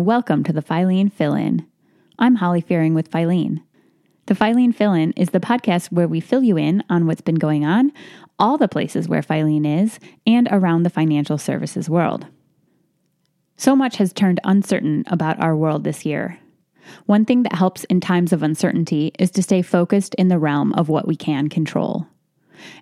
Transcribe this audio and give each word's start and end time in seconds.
welcome 0.00 0.42
to 0.44 0.52
the 0.52 0.62
Filene 0.62 1.12
Fill 1.12 1.34
In. 1.34 1.66
I'm 2.18 2.36
Holly 2.36 2.62
Fearing 2.62 2.94
with 2.94 3.10
Filene. 3.10 3.62
The 4.26 4.34
Filene 4.34 4.74
Fill 4.74 4.94
In 4.94 5.12
is 5.12 5.30
the 5.30 5.40
podcast 5.40 5.92
where 5.92 6.08
we 6.08 6.20
fill 6.20 6.42
you 6.42 6.56
in 6.56 6.82
on 6.88 7.06
what's 7.06 7.20
been 7.20 7.34
going 7.34 7.66
on, 7.66 7.92
all 8.38 8.56
the 8.56 8.66
places 8.66 9.08
where 9.08 9.20
Filene 9.20 9.82
is, 9.82 10.00
and 10.26 10.48
around 10.50 10.84
the 10.84 10.90
financial 10.90 11.36
services 11.36 11.90
world. 11.90 12.26
So 13.58 13.76
much 13.76 13.98
has 13.98 14.14
turned 14.14 14.40
uncertain 14.42 15.04
about 15.06 15.38
our 15.38 15.54
world 15.54 15.84
this 15.84 16.06
year. 16.06 16.38
One 17.04 17.26
thing 17.26 17.42
that 17.42 17.56
helps 17.56 17.84
in 17.84 18.00
times 18.00 18.32
of 18.32 18.42
uncertainty 18.42 19.12
is 19.18 19.30
to 19.32 19.42
stay 19.42 19.60
focused 19.60 20.14
in 20.14 20.28
the 20.28 20.38
realm 20.38 20.72
of 20.72 20.88
what 20.88 21.06
we 21.06 21.14
can 21.14 21.50
control. 21.50 22.06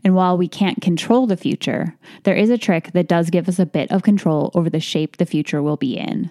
And 0.05 0.15
while 0.15 0.39
we 0.39 0.47
can't 0.47 0.81
control 0.81 1.27
the 1.27 1.37
future, 1.37 1.97
there 2.23 2.37
is 2.37 2.49
a 2.49 2.59
trick 2.59 2.93
that 2.93 3.09
does 3.09 3.31
give 3.31 3.49
us 3.49 3.59
a 3.59 3.67
bit 3.67 3.91
of 3.91 4.05
control 4.05 4.53
over 4.55 4.71
the 4.71 4.79
shape 4.79 5.17
the 5.17 5.27
future 5.27 5.61
will 5.61 5.77
be 5.77 5.97
in. 5.99 6.31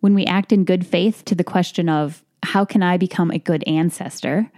When 0.00 0.14
we 0.14 0.24
act 0.26 0.52
in 0.52 0.64
good 0.64 0.86
faith 0.86 1.24
to 1.26 1.34
the 1.34 1.44
question 1.44 1.88
of, 1.88 2.24
how 2.42 2.64
can 2.64 2.82
I 2.82 2.96
become 2.96 3.30
a 3.30 3.38
good 3.38 3.64
ancestor? 3.66 4.50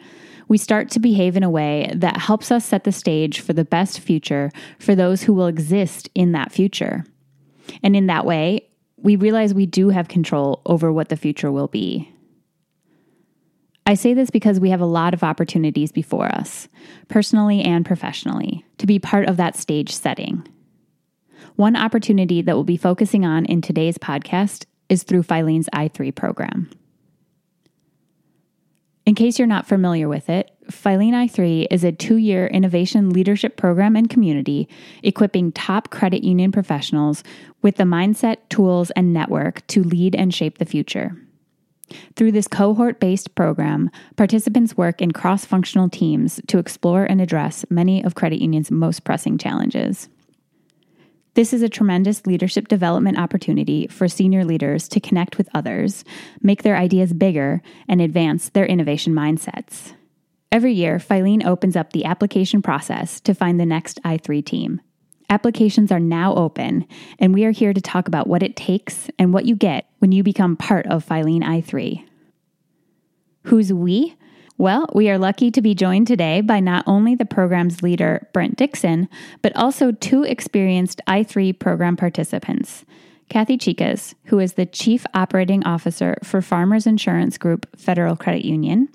We 0.49 0.59
start 0.59 0.91
to 0.91 1.01
behave 1.01 1.37
in 1.37 1.43
a 1.43 1.51
way 1.51 1.93
that 1.95 2.19
helps 2.19 2.51
us 2.51 2.65
set 2.65 2.85
the 2.85 2.93
stage 2.93 3.41
for 3.41 3.53
the 3.53 3.65
best 3.65 4.01
future 4.01 4.51
for 4.79 4.95
those 4.95 5.23
who 5.23 5.33
will 5.33 5.47
exist 5.47 6.09
in 6.15 6.33
that 6.33 6.53
future. 6.53 7.05
And 7.83 7.95
in 7.95 8.07
that 8.09 8.27
way, 8.27 8.69
we 8.97 9.16
realize 9.16 9.55
we 9.55 9.66
do 9.66 9.89
have 9.91 10.09
control 10.09 10.61
over 10.66 10.93
what 10.93 11.09
the 11.09 11.16
future 11.16 11.51
will 11.51 11.69
be. 11.69 12.13
I 13.87 13.95
say 13.95 14.13
this 14.13 14.30
because 14.30 14.61
we 14.61 14.71
have 14.71 14.80
a 14.80 14.87
lot 14.87 15.15
of 15.15 15.24
opportunities 15.24 15.91
before 15.91 16.27
us, 16.27 16.68
personally 17.09 17.63
and 17.63 17.85
professionally, 17.85 18.65
to 18.79 18.87
be 18.87 18.99
part 18.99 19.27
of 19.27 19.37
that 19.38 19.57
stage 19.57 19.93
setting. 19.93 20.46
One 21.57 21.77
opportunity 21.77 22.43
that 22.43 22.55
we'll 22.55 22.65
be 22.65 22.77
focusing 22.77 23.24
on 23.24 23.46
in 23.46 23.63
today's 23.63 23.99
podcast 23.99 24.66
is 24.91 25.05
through 25.05 25.23
Filene's 25.23 25.71
i3 25.73 26.15
program. 26.15 26.69
In 29.07 29.15
case 29.15 29.38
you're 29.38 29.49
not 29.49 29.66
familiar 29.66 30.09
with 30.09 30.29
it, 30.29 30.51
Filene 30.71 31.15
i3 31.15 31.66
is 31.71 31.83
a 31.83 31.91
two 31.91 32.16
year 32.16 32.46
innovation 32.46 33.11
leadership 33.11 33.57
program 33.57 33.96
and 33.96 34.09
community 34.11 34.68
equipping 35.02 35.52
top 35.52 35.91
credit 35.91 36.23
union 36.23 36.52
professionals 36.52 37.24
with 37.63 37.77
the 37.77 37.85
mindset, 37.85 38.37
tools, 38.51 38.91
and 38.93 39.13
network 39.13 39.66
to 39.68 39.83
lead 39.83 40.15
and 40.15 40.35
shape 40.35 40.59
the 40.59 40.65
future. 40.65 41.16
Through 42.15 42.33
this 42.33 42.46
cohort 42.46 43.01
based 43.01 43.35
program, 43.35 43.91
participants 44.16 44.77
work 44.77 45.02
in 45.02 45.11
cross 45.11 45.45
functional 45.45 45.88
teams 45.88 46.41
to 46.46 46.59
explore 46.59 47.05
and 47.05 47.21
address 47.21 47.65
many 47.68 48.05
of 48.05 48.15
credit 48.15 48.41
unions' 48.41 48.71
most 48.71 49.02
pressing 49.02 49.38
challenges. 49.38 50.09
This 51.41 51.55
is 51.55 51.63
a 51.63 51.71
tremendous 51.71 52.27
leadership 52.27 52.69
development 52.69 53.19
opportunity 53.19 53.87
for 53.87 54.09
senior 54.09 54.45
leaders 54.45 54.87
to 54.88 55.01
connect 55.01 55.38
with 55.38 55.49
others, 55.55 56.05
make 56.43 56.63
their 56.63 56.77
ideas 56.77 57.15
bigger, 57.15 57.63
and 57.88 58.02
advance 58.02 58.51
their 58.51 58.66
innovation 58.66 59.15
mindsets. 59.15 59.95
Every 60.52 60.74
year, 60.74 60.99
Filene 60.99 61.46
opens 61.46 61.77
up 61.77 61.95
the 61.95 62.05
application 62.05 62.61
process 62.61 63.21
to 63.21 63.33
find 63.33 63.59
the 63.59 63.65
next 63.65 63.99
i3 64.05 64.44
team. 64.44 64.83
Applications 65.31 65.91
are 65.91 65.99
now 65.99 66.34
open, 66.34 66.87
and 67.19 67.33
we 67.33 67.47
are 67.47 67.53
here 67.53 67.72
to 67.72 67.81
talk 67.81 68.06
about 68.06 68.27
what 68.27 68.43
it 68.43 68.55
takes 68.55 69.09
and 69.19 69.33
what 69.33 69.47
you 69.47 69.56
get 69.56 69.88
when 70.00 70.12
you 70.12 70.22
become 70.22 70.59
part 70.59 70.87
of 70.88 71.06
Filene 71.06 71.43
i3. 71.43 72.05
Who's 73.44 73.72
we? 73.72 74.15
Well, 74.61 74.91
we 74.93 75.09
are 75.09 75.16
lucky 75.16 75.50
to 75.53 75.62
be 75.62 75.75
joined 75.75 76.06
today 76.06 76.43
by 76.43 76.61
not 76.61 76.84
only 76.87 77.15
the 77.15 77.25
program's 77.25 77.83
leader, 77.83 78.28
Brent 78.34 78.59
Dixon, 78.59 79.09
but 79.41 79.57
also 79.57 79.91
two 79.91 80.23
experienced 80.23 81.01
i3 81.09 81.59
program 81.59 81.97
participants. 81.97 82.84
Kathy 83.31 83.57
Chicas, 83.57 84.15
who 84.25 84.39
is 84.39 84.53
the 84.53 84.67
Chief 84.67 85.07
Operating 85.15 85.65
Officer 85.65 86.19
for 86.23 86.43
Farmers 86.43 86.87
Insurance 86.87 87.39
Group 87.39 87.75
Federal 87.75 88.17
Credit 88.17 88.45
Union, 88.45 88.91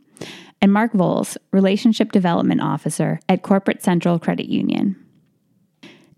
and 0.62 0.72
Mark 0.72 0.94
Voles, 0.94 1.35
Relationship 1.51 2.12
Development 2.12 2.62
Officer 2.62 3.19
at 3.28 3.41
Corporate 3.41 3.81
Central 3.81 4.19
Credit 4.19 4.47
Union. 4.47 4.95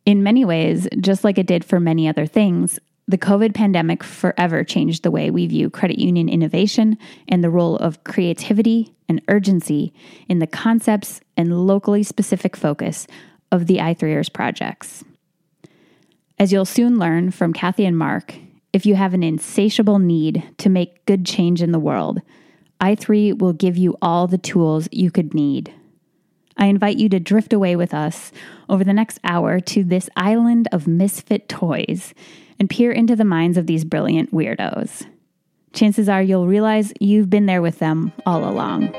In 0.05 0.23
many 0.23 0.43
ways, 0.43 0.89
just 0.99 1.23
like 1.23 1.37
it 1.37 1.47
did 1.47 1.63
for 1.63 1.79
many 1.79 2.09
other 2.09 2.25
things, 2.25 2.79
the 3.07 3.17
COVID 3.17 3.53
pandemic 3.53 4.03
forever 4.03 4.63
changed 4.63 5.03
the 5.03 5.11
way 5.11 5.31
we 5.31 5.47
view 5.47 5.69
credit 5.69 5.97
union 5.97 6.27
innovation 6.27 6.97
and 7.27 7.43
the 7.43 7.49
role 7.49 7.77
of 7.77 8.03
creativity 8.03 8.93
and 9.07 9.21
urgency 9.29 9.93
in 10.27 10.39
the 10.39 10.47
concepts 10.47 11.21
and 11.37 11.65
locally 11.65 12.03
specific 12.03 12.57
focus 12.57 13.07
of 13.51 13.67
the 13.67 13.77
i3ers 13.77 14.31
projects. 14.31 15.05
As 16.37 16.51
you'll 16.51 16.65
soon 16.65 16.99
learn 16.99 17.31
from 17.31 17.53
Kathy 17.53 17.85
and 17.85 17.97
Mark, 17.97 18.35
if 18.73 18.85
you 18.85 18.95
have 18.95 19.13
an 19.13 19.23
insatiable 19.23 19.99
need 19.99 20.43
to 20.57 20.69
make 20.69 21.05
good 21.05 21.25
change 21.25 21.61
in 21.61 21.71
the 21.71 21.79
world, 21.79 22.21
i3 22.81 23.39
will 23.39 23.53
give 23.53 23.77
you 23.77 23.95
all 24.01 24.27
the 24.27 24.37
tools 24.37 24.89
you 24.91 25.09
could 25.09 25.33
need. 25.33 25.73
I 26.57 26.65
invite 26.65 26.97
you 26.97 27.07
to 27.09 27.19
drift 27.19 27.53
away 27.53 27.75
with 27.75 27.93
us 27.93 28.31
over 28.67 28.83
the 28.83 28.93
next 28.93 29.19
hour 29.23 29.59
to 29.61 29.83
this 29.83 30.09
island 30.15 30.67
of 30.71 30.87
misfit 30.87 31.47
toys 31.47 32.13
and 32.59 32.69
peer 32.69 32.91
into 32.91 33.15
the 33.15 33.25
minds 33.25 33.57
of 33.57 33.67
these 33.67 33.85
brilliant 33.85 34.33
weirdos. 34.33 35.05
Chances 35.73 36.09
are 36.09 36.21
you'll 36.21 36.47
realize 36.47 36.93
you've 36.99 37.29
been 37.29 37.45
there 37.45 37.61
with 37.61 37.79
them 37.79 38.11
all 38.25 38.47
along. 38.49 38.93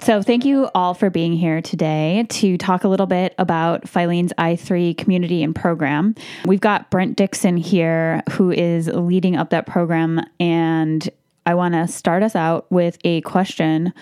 So, 0.00 0.22
thank 0.22 0.46
you 0.46 0.70
all 0.74 0.94
for 0.94 1.10
being 1.10 1.34
here 1.34 1.60
today 1.60 2.24
to 2.30 2.56
talk 2.56 2.84
a 2.84 2.88
little 2.88 3.04
bit 3.04 3.34
about 3.36 3.82
Filene's 3.82 4.32
i3 4.38 4.96
community 4.96 5.42
and 5.42 5.54
program. 5.54 6.14
We've 6.46 6.62
got 6.62 6.90
Brent 6.90 7.16
Dixon 7.16 7.58
here, 7.58 8.22
who 8.30 8.50
is 8.50 8.88
leading 8.88 9.36
up 9.36 9.50
that 9.50 9.66
program, 9.66 10.24
and 10.40 11.06
I 11.44 11.54
want 11.54 11.74
to 11.74 11.86
start 11.88 12.22
us 12.22 12.34
out 12.34 12.72
with 12.72 12.96
a 13.04 13.20
question 13.20 13.92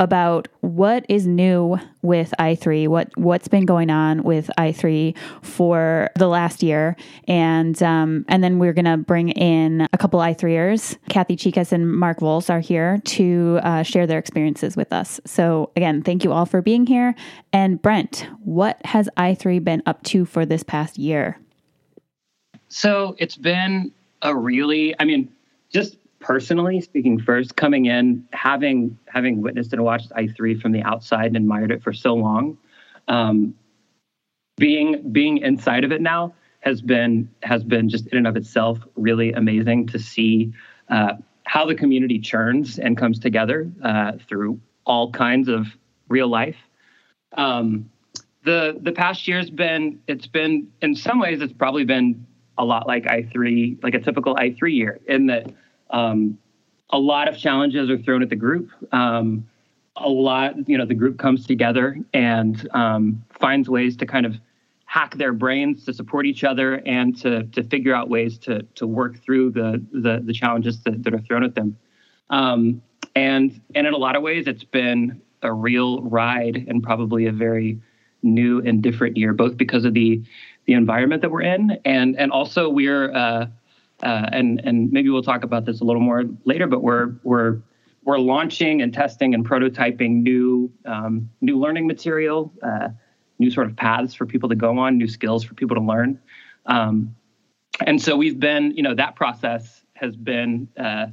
about 0.00 0.48
what 0.60 1.04
is 1.08 1.26
new 1.26 1.78
with 2.02 2.32
i3 2.38 2.88
what 2.88 3.10
what's 3.16 3.46
been 3.46 3.66
going 3.66 3.90
on 3.90 4.22
with 4.22 4.50
i3 4.58 5.16
for 5.42 6.08
the 6.16 6.26
last 6.26 6.62
year. 6.62 6.96
And 7.28 7.80
um, 7.82 8.24
and 8.28 8.42
then 8.42 8.58
we're 8.58 8.72
gonna 8.72 8.96
bring 8.96 9.28
in 9.28 9.86
a 9.92 9.98
couple 9.98 10.18
i3ers 10.18 10.96
kathy 11.08 11.36
chicas 11.36 11.70
and 11.70 11.92
mark 11.92 12.20
voles 12.20 12.48
are 12.50 12.60
here 12.60 12.98
to 13.04 13.60
uh, 13.62 13.82
share 13.82 14.06
their 14.06 14.18
experiences 14.18 14.76
with 14.76 14.92
us. 14.92 15.20
So 15.26 15.70
again 15.76 16.02
thank 16.02 16.24
you 16.24 16.32
all 16.32 16.46
for 16.46 16.62
being 16.62 16.86
here. 16.86 17.14
And 17.52 17.80
brent 17.80 18.26
what 18.42 18.84
has 18.86 19.08
i3 19.16 19.62
been 19.62 19.82
up 19.84 20.02
to 20.04 20.24
for 20.24 20.46
this 20.46 20.62
past 20.62 20.98
year? 20.98 21.38
So 22.68 23.14
it's 23.18 23.36
been 23.36 23.92
a 24.22 24.34
really 24.34 24.94
i 24.98 25.04
mean 25.04 25.30
just 25.70 25.96
personally 26.20 26.80
speaking 26.80 27.18
first 27.18 27.56
coming 27.56 27.86
in 27.86 28.26
having 28.32 28.98
having 29.06 29.40
witnessed 29.40 29.72
and 29.72 29.82
watched 29.82 30.10
i3 30.10 30.60
from 30.60 30.72
the 30.72 30.82
outside 30.82 31.26
and 31.26 31.36
admired 31.36 31.70
it 31.70 31.82
for 31.82 31.92
so 31.92 32.14
long 32.14 32.56
um, 33.08 33.54
being 34.56 35.10
being 35.12 35.38
inside 35.38 35.84
of 35.84 35.92
it 35.92 36.00
now 36.00 36.32
has 36.60 36.82
been 36.82 37.28
has 37.42 37.64
been 37.64 37.88
just 37.88 38.06
in 38.08 38.18
and 38.18 38.26
of 38.26 38.36
itself 38.36 38.78
really 38.94 39.32
amazing 39.32 39.86
to 39.86 39.98
see 39.98 40.52
uh, 40.90 41.14
how 41.44 41.64
the 41.64 41.74
community 41.74 42.18
churns 42.18 42.78
and 42.78 42.96
comes 42.96 43.18
together 43.18 43.70
uh, 43.82 44.12
through 44.28 44.60
all 44.84 45.10
kinds 45.10 45.48
of 45.48 45.66
real 46.08 46.28
life. 46.28 46.56
Um, 47.36 47.90
the 48.44 48.78
the 48.80 48.92
past 48.92 49.26
year's 49.26 49.50
been 49.50 50.00
it's 50.06 50.26
been 50.26 50.68
in 50.80 50.94
some 50.94 51.18
ways 51.18 51.40
it's 51.40 51.52
probably 51.52 51.84
been 51.84 52.26
a 52.56 52.64
lot 52.64 52.86
like 52.86 53.04
i3 53.04 53.82
like 53.82 53.92
a 53.94 54.00
typical 54.00 54.34
i3 54.36 54.74
year 54.74 54.98
in 55.06 55.26
that 55.26 55.52
um, 55.90 56.38
a 56.90 56.98
lot 56.98 57.28
of 57.28 57.36
challenges 57.38 57.90
are 57.90 57.98
thrown 57.98 58.22
at 58.22 58.28
the 58.28 58.36
group. 58.36 58.70
Um, 58.92 59.48
a 59.96 60.08
lot, 60.08 60.68
you 60.68 60.78
know, 60.78 60.86
the 60.86 60.94
group 60.94 61.18
comes 61.18 61.46
together 61.46 61.96
and 62.14 62.68
um, 62.72 63.24
finds 63.30 63.68
ways 63.68 63.96
to 63.98 64.06
kind 64.06 64.26
of 64.26 64.36
hack 64.86 65.16
their 65.16 65.32
brains 65.32 65.84
to 65.84 65.94
support 65.94 66.26
each 66.26 66.42
other 66.42 66.82
and 66.84 67.16
to 67.20 67.44
to 67.44 67.62
figure 67.62 67.94
out 67.94 68.08
ways 68.08 68.38
to 68.38 68.62
to 68.74 68.86
work 68.86 69.22
through 69.22 69.50
the 69.50 69.84
the, 69.92 70.20
the 70.24 70.32
challenges 70.32 70.80
that, 70.80 71.02
that 71.04 71.14
are 71.14 71.20
thrown 71.20 71.44
at 71.44 71.54
them. 71.54 71.76
Um, 72.30 72.82
and 73.14 73.60
and 73.74 73.86
in 73.86 73.92
a 73.92 73.98
lot 73.98 74.16
of 74.16 74.22
ways, 74.22 74.46
it's 74.46 74.64
been 74.64 75.20
a 75.42 75.52
real 75.52 76.02
ride 76.02 76.64
and 76.68 76.82
probably 76.82 77.26
a 77.26 77.32
very 77.32 77.78
new 78.22 78.60
and 78.60 78.82
different 78.82 79.16
year, 79.16 79.32
both 79.32 79.56
because 79.56 79.84
of 79.84 79.94
the 79.94 80.22
the 80.66 80.72
environment 80.72 81.22
that 81.22 81.30
we're 81.30 81.42
in 81.42 81.78
and 81.84 82.18
and 82.18 82.32
also 82.32 82.68
we're 82.68 83.12
uh, 83.12 83.46
uh, 84.02 84.28
and 84.32 84.60
and 84.64 84.90
maybe 84.92 85.10
we'll 85.10 85.22
talk 85.22 85.44
about 85.44 85.64
this 85.64 85.80
a 85.80 85.84
little 85.84 86.02
more 86.02 86.24
later. 86.44 86.66
But 86.66 86.82
we're 86.82 87.14
we're 87.22 87.60
we're 88.04 88.18
launching 88.18 88.82
and 88.82 88.92
testing 88.92 89.34
and 89.34 89.46
prototyping 89.46 90.22
new 90.22 90.72
um, 90.84 91.30
new 91.40 91.58
learning 91.58 91.86
material, 91.86 92.52
uh, 92.62 92.88
new 93.38 93.50
sort 93.50 93.66
of 93.66 93.76
paths 93.76 94.14
for 94.14 94.26
people 94.26 94.48
to 94.48 94.54
go 94.54 94.78
on, 94.78 94.98
new 94.98 95.08
skills 95.08 95.44
for 95.44 95.54
people 95.54 95.76
to 95.76 95.82
learn. 95.82 96.18
Um, 96.66 97.14
and 97.86 98.00
so 98.00 98.16
we've 98.16 98.38
been, 98.38 98.72
you 98.76 98.82
know, 98.82 98.94
that 98.94 99.16
process 99.16 99.82
has 99.94 100.16
been 100.16 100.68
uh, 100.78 101.06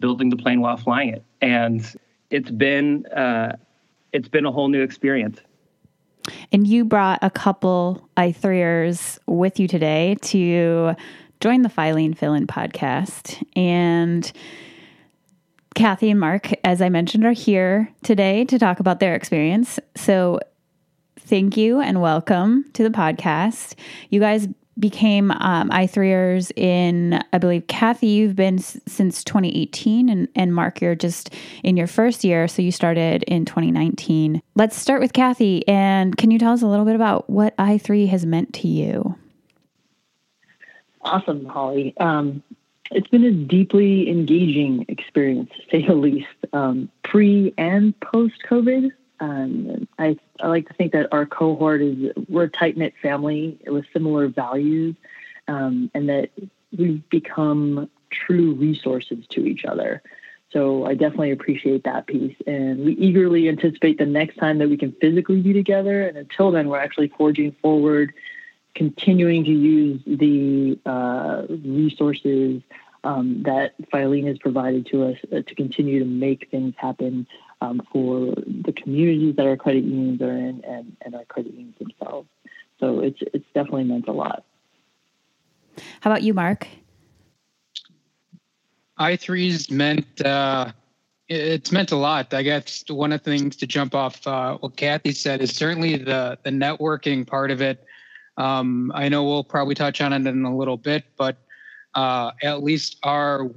building 0.00 0.30
the 0.30 0.36
plane 0.36 0.60
while 0.60 0.76
flying 0.76 1.10
it, 1.10 1.24
and 1.40 1.94
it's 2.30 2.50
been 2.50 3.06
uh, 3.06 3.56
it's 4.12 4.28
been 4.28 4.46
a 4.46 4.52
whole 4.52 4.68
new 4.68 4.82
experience. 4.82 5.40
And 6.52 6.66
you 6.66 6.84
brought 6.84 7.18
a 7.22 7.30
couple 7.30 8.08
I3ers 8.16 9.18
with 9.26 9.58
you 9.58 9.66
today 9.66 10.16
to 10.22 10.94
join 11.42 11.62
the 11.62 11.68
Filene 11.68 12.16
Fill 12.16 12.34
In 12.34 12.46
podcast. 12.46 13.44
And 13.56 14.30
Kathy 15.74 16.08
and 16.08 16.20
Mark, 16.20 16.52
as 16.62 16.80
I 16.80 16.88
mentioned, 16.88 17.26
are 17.26 17.32
here 17.32 17.90
today 18.04 18.44
to 18.44 18.60
talk 18.60 18.78
about 18.78 19.00
their 19.00 19.16
experience. 19.16 19.80
So 19.96 20.38
thank 21.18 21.56
you 21.56 21.80
and 21.80 22.00
welcome 22.00 22.64
to 22.74 22.84
the 22.84 22.90
podcast. 22.90 23.74
You 24.08 24.20
guys 24.20 24.46
became 24.78 25.32
um, 25.32 25.68
I3ers 25.70 26.56
in, 26.56 27.20
I 27.32 27.38
believe, 27.38 27.66
Kathy, 27.66 28.06
you've 28.06 28.36
been 28.36 28.58
s- 28.58 28.78
since 28.86 29.24
2018, 29.24 30.08
and, 30.08 30.28
and 30.36 30.54
Mark, 30.54 30.80
you're 30.80 30.94
just 30.94 31.34
in 31.64 31.76
your 31.76 31.88
first 31.88 32.22
year. 32.22 32.46
So 32.46 32.62
you 32.62 32.70
started 32.70 33.24
in 33.24 33.46
2019. 33.46 34.40
Let's 34.54 34.76
start 34.76 35.00
with 35.00 35.12
Kathy. 35.12 35.66
And 35.66 36.16
can 36.16 36.30
you 36.30 36.38
tell 36.38 36.52
us 36.52 36.62
a 36.62 36.68
little 36.68 36.84
bit 36.86 36.94
about 36.94 37.28
what 37.28 37.56
I3 37.56 38.08
has 38.08 38.24
meant 38.24 38.54
to 38.54 38.68
you? 38.68 39.16
Awesome, 41.02 41.44
Holly. 41.46 41.94
Um, 41.98 42.42
it's 42.90 43.08
been 43.08 43.24
a 43.24 43.32
deeply 43.32 44.08
engaging 44.08 44.84
experience, 44.88 45.50
to 45.56 45.62
say 45.70 45.86
the 45.86 45.94
least, 45.94 46.26
um, 46.52 46.90
pre 47.02 47.52
and 47.56 47.98
post 48.00 48.34
COVID. 48.48 48.90
Um, 49.20 49.88
I, 49.98 50.16
I, 50.40 50.48
like 50.48 50.68
to 50.68 50.74
think 50.74 50.92
that 50.92 51.12
our 51.12 51.26
cohort 51.26 51.80
is 51.80 52.12
we're 52.28 52.44
a 52.44 52.48
tight 52.48 52.76
knit 52.76 52.94
family 53.00 53.58
with 53.66 53.84
similar 53.92 54.28
values, 54.28 54.96
um, 55.48 55.90
and 55.94 56.08
that 56.08 56.30
we've 56.76 57.08
become 57.08 57.88
true 58.10 58.54
resources 58.54 59.24
to 59.30 59.46
each 59.46 59.64
other. 59.64 60.02
So 60.52 60.84
I 60.84 60.94
definitely 60.94 61.30
appreciate 61.30 61.84
that 61.84 62.06
piece, 62.06 62.36
and 62.46 62.84
we 62.84 62.92
eagerly 62.92 63.48
anticipate 63.48 63.98
the 63.98 64.06
next 64.06 64.36
time 64.36 64.58
that 64.58 64.68
we 64.68 64.76
can 64.76 64.92
physically 65.00 65.40
be 65.40 65.52
together. 65.52 66.02
And 66.02 66.18
until 66.18 66.50
then, 66.50 66.68
we're 66.68 66.78
actually 66.78 67.08
forging 67.16 67.52
forward, 67.62 68.12
continuing 68.74 69.44
to 69.44 69.50
use 69.50 70.00
the 70.06 70.78
uh, 70.86 71.42
resources 71.48 72.62
um, 73.04 73.42
that 73.44 73.74
Filene 73.92 74.26
has 74.28 74.38
provided 74.38 74.86
to 74.86 75.04
us 75.04 75.16
uh, 75.32 75.42
to 75.42 75.54
continue 75.54 75.98
to 75.98 76.04
make 76.04 76.48
things 76.50 76.74
happen 76.76 77.26
um, 77.60 77.82
for 77.92 78.34
the 78.46 78.72
communities 78.72 79.36
that 79.36 79.46
our 79.46 79.56
credit 79.56 79.84
unions 79.84 80.20
are 80.22 80.32
in 80.32 80.64
and, 80.64 80.96
and 81.02 81.14
our 81.14 81.24
credit 81.24 81.52
unions 81.52 81.76
themselves. 81.78 82.28
So 82.80 83.00
it's 83.00 83.20
it's 83.32 83.46
definitely 83.54 83.84
meant 83.84 84.08
a 84.08 84.12
lot. 84.12 84.44
How 86.00 86.10
about 86.10 86.22
you, 86.22 86.34
Mark? 86.34 86.66
I3's 88.98 89.70
meant 89.70 90.24
uh, 90.24 90.72
it's 91.28 91.72
meant 91.72 91.92
a 91.92 91.96
lot. 91.96 92.34
I 92.34 92.42
guess 92.42 92.84
one 92.88 93.12
of 93.12 93.22
the 93.22 93.30
things 93.30 93.56
to 93.56 93.66
jump 93.66 93.94
off 93.94 94.26
uh, 94.26 94.56
what 94.58 94.76
Kathy 94.76 95.12
said 95.12 95.40
is 95.40 95.54
certainly 95.54 95.96
the 95.96 96.38
the 96.42 96.50
networking 96.50 97.26
part 97.26 97.50
of 97.50 97.62
it. 97.62 97.84
Um, 98.36 98.90
I 98.94 99.08
know 99.08 99.24
we'll 99.24 99.44
probably 99.44 99.74
touch 99.74 100.00
on 100.00 100.12
it 100.12 100.26
in 100.26 100.44
a 100.44 100.56
little 100.56 100.76
bit, 100.76 101.04
but 101.16 101.36
uh, 101.94 102.32
at 102.42 102.62
least 102.62 102.98
our 103.02 103.50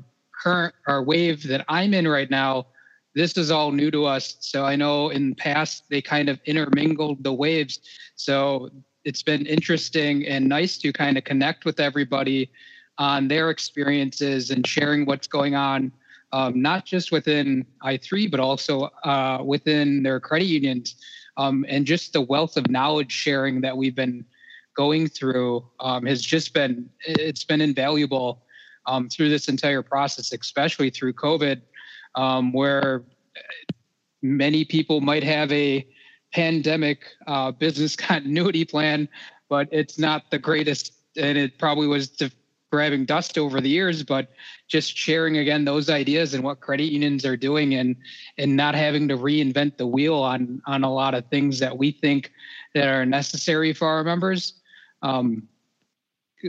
current 0.44 0.76
our 0.88 1.02
wave 1.02 1.48
that 1.48 1.64
I'm 1.70 1.94
in 1.94 2.08
right 2.08 2.30
now 2.30 2.68
this 3.16 3.38
is 3.38 3.50
all 3.50 3.72
new 3.72 3.90
to 3.90 4.06
us. 4.06 4.36
So 4.42 4.66
I 4.66 4.76
know 4.76 5.10
in 5.10 5.30
the 5.30 5.36
past 5.36 5.86
they 5.90 6.02
kind 6.02 6.30
of 6.30 6.40
intermingled 6.46 7.24
the 7.24 7.34
waves. 7.34 7.80
So 8.16 8.70
it's 9.06 9.24
been 9.24 9.46
interesting 9.46 10.28
and 10.28 10.48
nice 10.48 10.78
to 10.80 10.92
kind 10.92 11.18
of 11.18 11.24
connect 11.24 11.64
with 11.64 11.80
everybody 11.80 12.52
on 12.98 13.28
their 13.28 13.50
experiences 13.50 14.52
and 14.52 14.68
sharing 14.68 15.06
what's 15.06 15.28
going 15.28 15.56
on, 15.56 15.94
um, 16.34 16.62
not 16.62 16.86
just 16.86 17.12
within 17.12 17.66
I3, 17.84 18.30
but 18.30 18.42
also 18.42 18.90
uh, 19.04 19.42
within 19.44 20.04
their 20.04 20.20
credit 20.20 20.46
unions. 20.46 20.96
Um, 21.38 21.66
and 21.68 21.86
just 21.86 22.14
the 22.14 22.22
wealth 22.22 22.58
of 22.58 22.70
knowledge 22.70 23.12
sharing 23.12 23.62
that 23.62 23.76
we've 23.76 23.96
been 23.96 24.26
going 24.76 25.08
through 25.08 25.66
um, 25.80 26.06
has 26.06 26.22
just 26.22 26.54
been, 26.54 26.90
it's 27.06 27.44
been 27.44 27.62
invaluable 27.62 28.44
um, 28.86 29.10
through 29.10 29.30
this 29.30 29.48
entire 29.48 29.82
process, 29.82 30.32
especially 30.32 30.90
through 30.90 31.14
COVID 31.14 31.62
um, 32.16 32.54
where 32.54 33.04
many 34.22 34.66
people 34.66 35.02
might 35.02 35.24
have 35.24 35.52
a 35.52 35.88
pandemic 36.34 37.06
uh, 37.28 37.52
business 37.52 37.96
continuity 37.96 38.66
plan, 38.66 39.08
but 39.50 39.68
it's 39.72 39.98
not 39.98 40.30
the 40.32 40.40
greatest. 40.40 40.94
And 41.18 41.38
it 41.38 41.58
probably 41.58 41.88
was 41.88 42.22
grabbing 42.72 43.06
dust 43.06 43.38
over 43.38 43.62
the 43.62 43.70
years, 43.70 44.04
but 44.04 44.30
just 44.68 44.98
sharing 44.98 45.38
again 45.38 45.64
those 45.64 45.90
ideas 45.90 46.34
and 46.34 46.44
what 46.44 46.60
credit 46.60 46.92
unions 46.92 47.26
are 47.26 47.38
doing 47.38 47.76
and 47.76 47.96
and 48.38 48.56
not 48.56 48.76
having 48.76 49.08
to 49.08 49.18
reinvent 49.18 49.78
the 49.78 49.88
wheel 49.88 50.16
on 50.16 50.62
on 50.68 50.84
a 50.84 50.92
lot 50.92 51.14
of 51.14 51.26
things 51.28 51.60
that 51.60 51.78
we 51.78 51.92
think 51.92 52.32
that 52.74 52.90
are 52.90 53.06
necessary 53.06 53.72
for 53.72 53.88
our 53.88 54.04
members. 54.04 54.62
Um, 55.06 55.48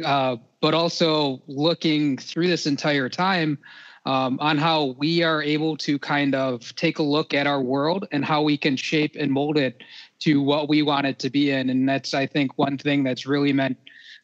uh, 0.05 0.37
but 0.61 0.75
also 0.75 1.43
looking 1.47 2.19
through 2.19 2.49
this 2.49 2.67
entire 2.67 3.08
time 3.08 3.58
um, 4.06 4.38
on 4.41 4.56
how 4.56 4.94
we 4.99 5.23
are 5.23 5.43
able 5.43 5.76
to 5.76 5.99
kind 5.99 6.35
of 6.35 6.75
take 6.76 6.99
a 6.99 7.03
look 7.03 7.35
at 7.35 7.47
our 7.47 7.61
world 7.61 8.06
and 8.12 8.25
how 8.25 8.43
we 8.43 8.56
can 8.56 8.76
shape 8.76 9.17
and 9.19 9.31
mold 9.31 9.58
it 9.58 9.82
to 10.20 10.41
what 10.41 10.69
we 10.69 10.82
want 10.82 11.06
it 11.06 11.19
to 11.19 11.31
be 11.31 11.50
in. 11.50 11.70
And 11.70 11.88
that's, 11.88 12.14
I 12.14 12.26
think, 12.26 12.56
one 12.56 12.79
thing 12.79 13.05
that's 13.05 13.26
really 13.26 13.53
meant 13.53 13.79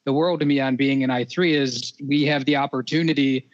the 0.05 0.13
world 0.13 0.41
to 0.41 0.47
me 0.47 0.61
on 0.61 0.77
being 0.77 1.05
an 1.05 1.11
I3 1.11 1.55
is 1.55 1.93
we 2.03 2.25
have 2.25 2.45
the 2.45 2.57
opportunity 2.57 3.49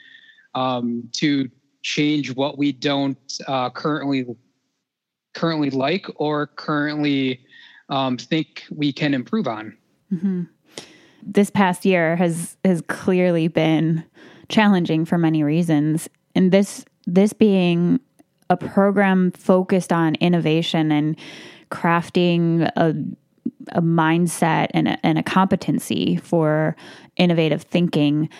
um, 0.54 1.08
to 1.14 1.50
change 1.82 2.34
what 2.34 2.58
we 2.58 2.72
don't 2.72 3.18
uh, 3.46 3.70
currently 3.70 4.26
currently 5.34 5.70
like 5.70 6.06
or 6.16 6.46
currently 6.46 7.40
um, 7.90 8.16
think 8.16 8.64
we 8.70 8.92
can 8.92 9.14
improve 9.14 9.46
on. 9.46 9.76
Mm-hmm. 10.12 10.44
This 11.22 11.50
past 11.50 11.84
year 11.84 12.16
has 12.16 12.56
has 12.64 12.82
clearly 12.82 13.48
been 13.48 14.04
challenging 14.48 15.04
for 15.04 15.18
many 15.18 15.42
reasons 15.42 16.08
and 16.34 16.52
this 16.52 16.84
this 17.06 17.32
being 17.32 18.00
a 18.50 18.56
program 18.56 19.30
focused 19.32 19.92
on 19.92 20.14
innovation 20.16 20.90
and 20.90 21.18
crafting 21.70 22.70
a, 22.76 22.94
a 23.76 23.82
mindset 23.82 24.68
and 24.72 24.88
a, 24.88 25.06
and 25.06 25.18
a 25.18 25.22
competency 25.22 26.16
for 26.16 26.74
innovative 27.16 27.62
thinking 27.62 28.30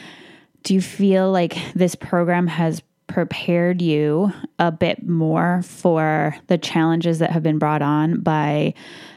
do 0.63 0.75
you 0.75 0.81
feel 0.81 1.31
like 1.31 1.57
this 1.75 1.95
program 1.95 2.47
has 2.47 2.83
prepared 3.07 3.81
you 3.81 4.33
a 4.59 4.71
bit 4.71 5.09
more 5.09 5.63
for 5.63 6.37
the 6.47 6.59
challenges 6.59 7.19
that 7.19 7.31
have 7.31 7.43
been 7.43 7.59
brought 7.59 7.83
on 7.83 8.21
by 8.21 8.75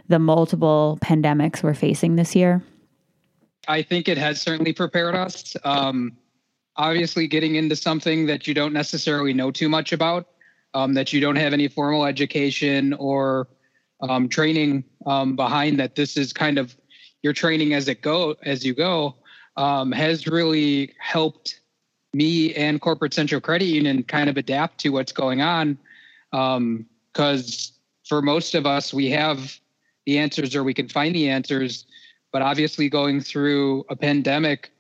the 0.08 0.18
multiple 0.20 0.98
pandemics 1.02 1.62
we're 1.62 1.74
facing 1.74 2.16
this 2.16 2.36
year? 2.36 2.64
I 3.68 3.82
think 3.82 4.08
it 4.08 4.18
has 4.18 4.42
certainly 4.42 4.74
prepared 4.74 5.16
us. 5.16 5.56
Um, 5.64 6.18
obviously 6.76 7.28
getting 7.28 7.56
into 7.56 7.76
something 7.76 8.26
that 8.26 8.48
you 8.48 8.54
don't 8.54 8.74
necessarily 8.74 9.34
know 9.34 9.52
too 9.52 9.70
much 9.70 9.92
about, 9.92 10.28
um, 10.74 10.94
that 10.94 11.14
you 11.14 11.20
don't 11.20 11.36
have 11.36 11.54
any 11.54 11.68
formal 11.68 12.06
education 12.06 12.94
or 12.94 13.48
um, 14.02 14.28
training 14.28 14.84
um, 15.06 15.36
behind 15.36 15.80
that 15.80 15.96
this 15.96 16.18
is 16.18 16.34
kind 16.34 16.58
of 16.58 16.76
your 17.22 17.34
training 17.34 17.74
as 17.74 17.88
it 17.88 18.02
go 18.02 18.36
as 18.44 18.66
you 18.66 18.74
go 18.74 19.16
um, 19.58 19.92
has 19.92 20.28
really 20.28 20.94
helped 21.00 21.62
me 22.14 22.54
and 22.56 22.82
corporate 22.82 23.14
central 23.14 23.40
credit 23.40 23.66
union 23.66 24.04
kind 24.04 24.30
of 24.30 24.38
adapt 24.38 24.80
to 24.80 24.90
what's 24.90 25.12
going 25.12 25.42
on 25.42 25.78
because 26.32 27.72
um, 27.72 27.76
for 28.08 28.22
most 28.22 28.56
of 28.56 28.66
us 28.66 28.94
we 28.94 29.10
have 29.10 29.60
the 30.06 30.18
answers 30.18 30.56
or 30.56 30.64
we 30.64 30.74
can 30.74 30.88
find 30.88 31.14
the 31.14 31.30
answers 31.30 31.86
but 32.32 32.42
obviously 32.42 32.90
going 32.90 33.22
through 33.22 33.86
a 33.90 33.96
pandemic 33.96 34.72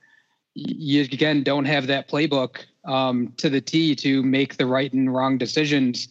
you 0.53 1.01
again 1.03 1.43
don't 1.43 1.65
have 1.65 1.87
that 1.87 2.09
playbook 2.09 2.65
um, 2.85 3.33
to 3.37 3.49
the 3.49 3.61
T 3.61 3.95
to 3.95 4.23
make 4.23 4.57
the 4.57 4.65
right 4.65 4.91
and 4.91 5.13
wrong 5.13 5.37
decisions. 5.37 6.07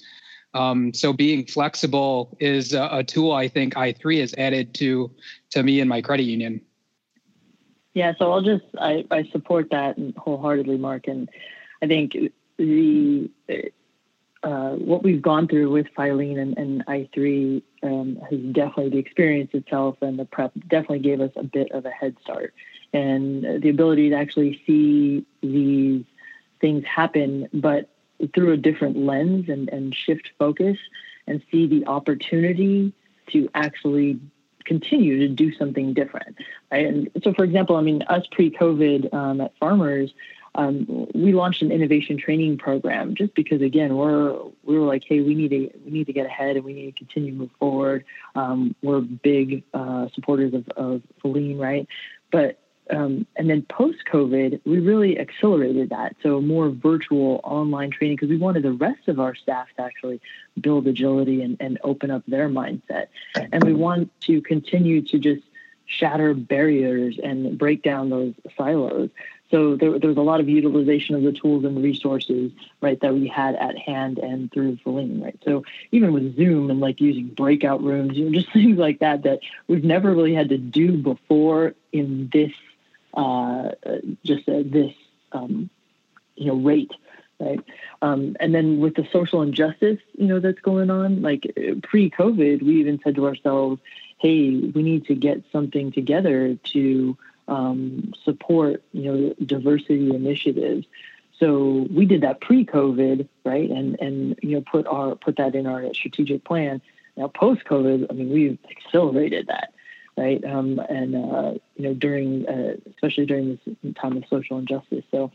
Um, 0.55 0.93
so 0.95 1.13
being 1.13 1.47
flexible 1.47 2.37
is 2.41 2.73
a, 2.73 2.89
a, 2.91 3.05
tool 3.05 3.33
I 3.33 3.47
think 3.47 3.75
I3 3.75 4.21
has 4.21 4.35
added 4.37 4.75
to 4.75 5.11
to 5.51 5.63
me 5.63 5.81
and 5.81 5.89
my 5.89 6.03
credit 6.03 6.25
union. 6.25 6.61
Yeah, 7.95 8.15
so 8.19 8.33
I'll 8.33 8.43
just 8.43 8.65
I, 8.79 9.05
I 9.11 9.25
support 9.31 9.71
that 9.71 9.97
wholeheartedly, 10.17 10.79
Mark, 10.79 11.07
and 11.07 11.29
I 11.83 11.87
think 11.87 12.17
the 12.57 13.31
uh, 14.43 14.71
what 14.71 15.03
we've 15.03 15.21
gone 15.21 15.47
through 15.47 15.71
with 15.71 15.87
Filene 15.97 16.41
and, 16.41 16.57
and 16.57 16.87
I3 16.87 17.63
um, 17.83 18.19
has 18.31 18.41
definitely 18.53 18.91
the 18.91 18.99
experience 18.99 19.51
itself 19.53 19.97
and 20.01 20.19
the 20.19 20.25
prep 20.25 20.53
definitely 20.69 21.01
gave 21.01 21.21
us 21.21 21.33
a 21.37 21.43
bit 21.43 21.71
of 21.73 21.85
a 21.85 21.91
head 21.91 22.17
start 22.23 22.55
and 22.93 23.63
the 23.63 23.69
ability 23.69 24.11
to 24.11 24.17
actually 24.17 24.63
see 24.67 25.25
these 25.43 26.05
things 26.61 26.85
happen, 26.85 27.49
but 27.53 27.89
through 28.35 28.53
a 28.53 28.57
different 28.57 28.97
lens 28.97 29.49
and, 29.49 29.69
and 29.69 29.95
shift 29.95 30.31
focus 30.39 30.77
and 31.27 31.43
see 31.51 31.67
the 31.67 31.87
opportunity 31.87 32.93
to 33.29 33.49
actually 33.55 34.19
continue 34.65 35.19
to 35.21 35.29
do 35.29 35.55
something 35.55 35.95
different. 35.95 36.37
Right? 36.71 36.87
And 36.87 37.11
so, 37.23 37.33
for 37.33 37.45
example, 37.45 37.77
I 37.77 37.83
mean, 37.83 38.03
us 38.03 38.27
pre 38.31 38.51
COVID 38.51 39.13
um, 39.15 39.41
at 39.41 39.57
Farmers, 39.59 40.13
um, 40.55 41.07
we 41.15 41.33
launched 41.33 41.63
an 41.63 41.71
innovation 41.71 42.19
training 42.19 42.59
program 42.59 43.15
just 43.15 43.35
because 43.35 43.63
again 43.63 43.97
we're 43.97 44.37
we 44.65 44.79
were 44.79 44.87
like 44.87 45.05
hey 45.05 45.21
we 45.21 45.35
need 45.35 45.51
to 45.51 45.71
we 45.85 45.91
need 45.91 46.07
to 46.07 46.13
get 46.13 46.27
ahead 46.27 46.57
and 46.57 46.65
we 46.65 46.73
need 46.73 46.93
to 46.93 46.99
continue 46.99 47.33
to 47.33 47.39
move 47.39 47.51
forward 47.59 48.05
um, 48.35 48.75
we're 48.83 49.01
big 49.01 49.63
uh, 49.75 50.09
supporters 50.15 50.55
of, 50.55 50.69
of 50.71 51.03
Filene, 51.23 51.59
right 51.59 51.87
but 52.31 52.59
um, 52.91 53.27
and 53.37 53.49
then 53.49 53.63
post 53.63 53.99
COVID, 54.11 54.61
we 54.65 54.81
really 54.81 55.19
accelerated 55.19 55.91
that. 55.91 56.17
So 56.23 56.41
more 56.41 56.71
virtual 56.71 57.41
online 57.45 57.91
training 57.91 58.17
because 58.17 58.31
we 58.31 58.37
wanted 58.37 58.65
the 58.65 58.73
rest 58.73 59.09
of 59.09 59.21
our 59.21 59.35
staff 59.35 59.69
to 59.77 59.83
actually 59.83 60.21
build 60.61 60.87
agility 60.87 61.43
and, 61.43 61.57
and 61.61 61.79
open 61.85 62.11
up 62.11 62.23
their 62.27 62.49
mindset. 62.49 63.07
And 63.35 63.63
we 63.65 63.75
want 63.75 64.11
to 64.23 64.41
continue 64.43 65.03
to 65.03 65.19
just 65.19 65.43
shatter 65.87 66.35
barriers 66.35 67.19
and 67.23 67.59
break 67.59 67.83
down 67.83 68.11
those 68.11 68.35
silos. 68.57 69.11
So 69.51 69.77
there, 69.77 69.99
there 69.99 70.09
was 70.09 70.17
a 70.17 70.23
lot 70.23 70.41
of 70.41 70.49
utilization 70.49 71.17
of 71.17 71.23
the 71.23 71.33
tools 71.33 71.65
and 71.65 71.83
resources, 71.83 72.53
right, 72.81 73.01
that 73.01 73.15
we 73.15 73.27
had 73.27 73.57
at 73.57 73.77
hand 73.77 74.19
and 74.19 74.51
through 74.53 74.77
Filene, 74.85 75.23
right? 75.23 75.39
So 75.45 75.65
even 75.91 76.13
with 76.13 76.37
Zoom 76.37 76.71
and 76.71 76.81
like 76.81 77.01
using 77.01 77.29
breakout 77.29 77.83
rooms, 77.83 78.17
you 78.17 78.27
know, 78.27 78.31
just 78.41 78.53
things 78.53 78.79
like 78.79 79.01
that 79.01 79.25
that 79.25 79.41
we've 79.67 79.85
never 79.85 80.15
really 80.15 80.35
had 80.35 80.51
to 80.51 80.59
do 80.59 80.97
before 80.97 81.75
in 81.93 82.31
this 82.33 82.53
uh, 83.15 83.71
just 84.25 84.49
uh, 84.49 84.63
this 84.65 84.95
um, 85.33 85.69
you 86.37 86.47
know 86.47 86.55
rate 86.55 86.93
right 87.39 87.61
um, 88.03 88.37
and 88.41 88.55
then 88.55 88.81
with 88.81 88.95
the 88.95 89.07
social 89.13 89.43
injustice 89.43 89.99
you 90.17 90.27
know 90.27 90.41
that's 90.41 90.61
going 90.61 90.91
on 90.91 91.23
like 91.23 91.53
pre-covid 91.83 92.63
we 92.63 92.81
even 92.81 93.01
said 93.03 93.15
to 93.15 93.27
ourselves 93.27 93.81
hey 94.19 94.57
we 94.57 94.83
need 94.83 95.07
to 95.07 95.15
get 95.15 95.43
something 95.51 95.91
together 95.91 96.57
to 96.65 97.17
um, 97.51 98.13
support 98.25 98.83
you 98.93 99.13
know 99.13 99.35
diversity 99.45 100.15
initiatives 100.15 100.87
so 101.39 101.87
we 101.91 102.07
did 102.07 102.23
that 102.23 102.41
pre-covid 102.41 103.29
right 103.45 103.71
and 103.71 104.01
and 104.01 104.39
you 104.43 104.57
know 104.57 104.63
put 104.63 104.87
our 104.87 105.15
put 105.17 105.37
that 105.37 105.55
in 105.55 105.67
our 105.67 105.93
strategic 105.93 106.45
plan 106.45 106.81
now 107.17 107.29
post-covid 107.29 108.07
i 108.11 108.15
mean 108.15 108.31
we've 108.31 108.59
accelerated 108.71 109.49
that 109.49 109.73
right? 110.17 110.45
Um, 110.45 110.79
and 110.79 111.15
uh, 111.15 111.55
you 111.77 111.85
know, 111.85 111.95
during 111.95 112.47
uh, 112.47 112.75
especially 112.91 113.27
during 113.27 113.59
this 113.65 113.95
time 113.97 114.17
of 114.17 114.25
social 114.29 114.59
injustice. 114.59 115.05
So 115.11 115.31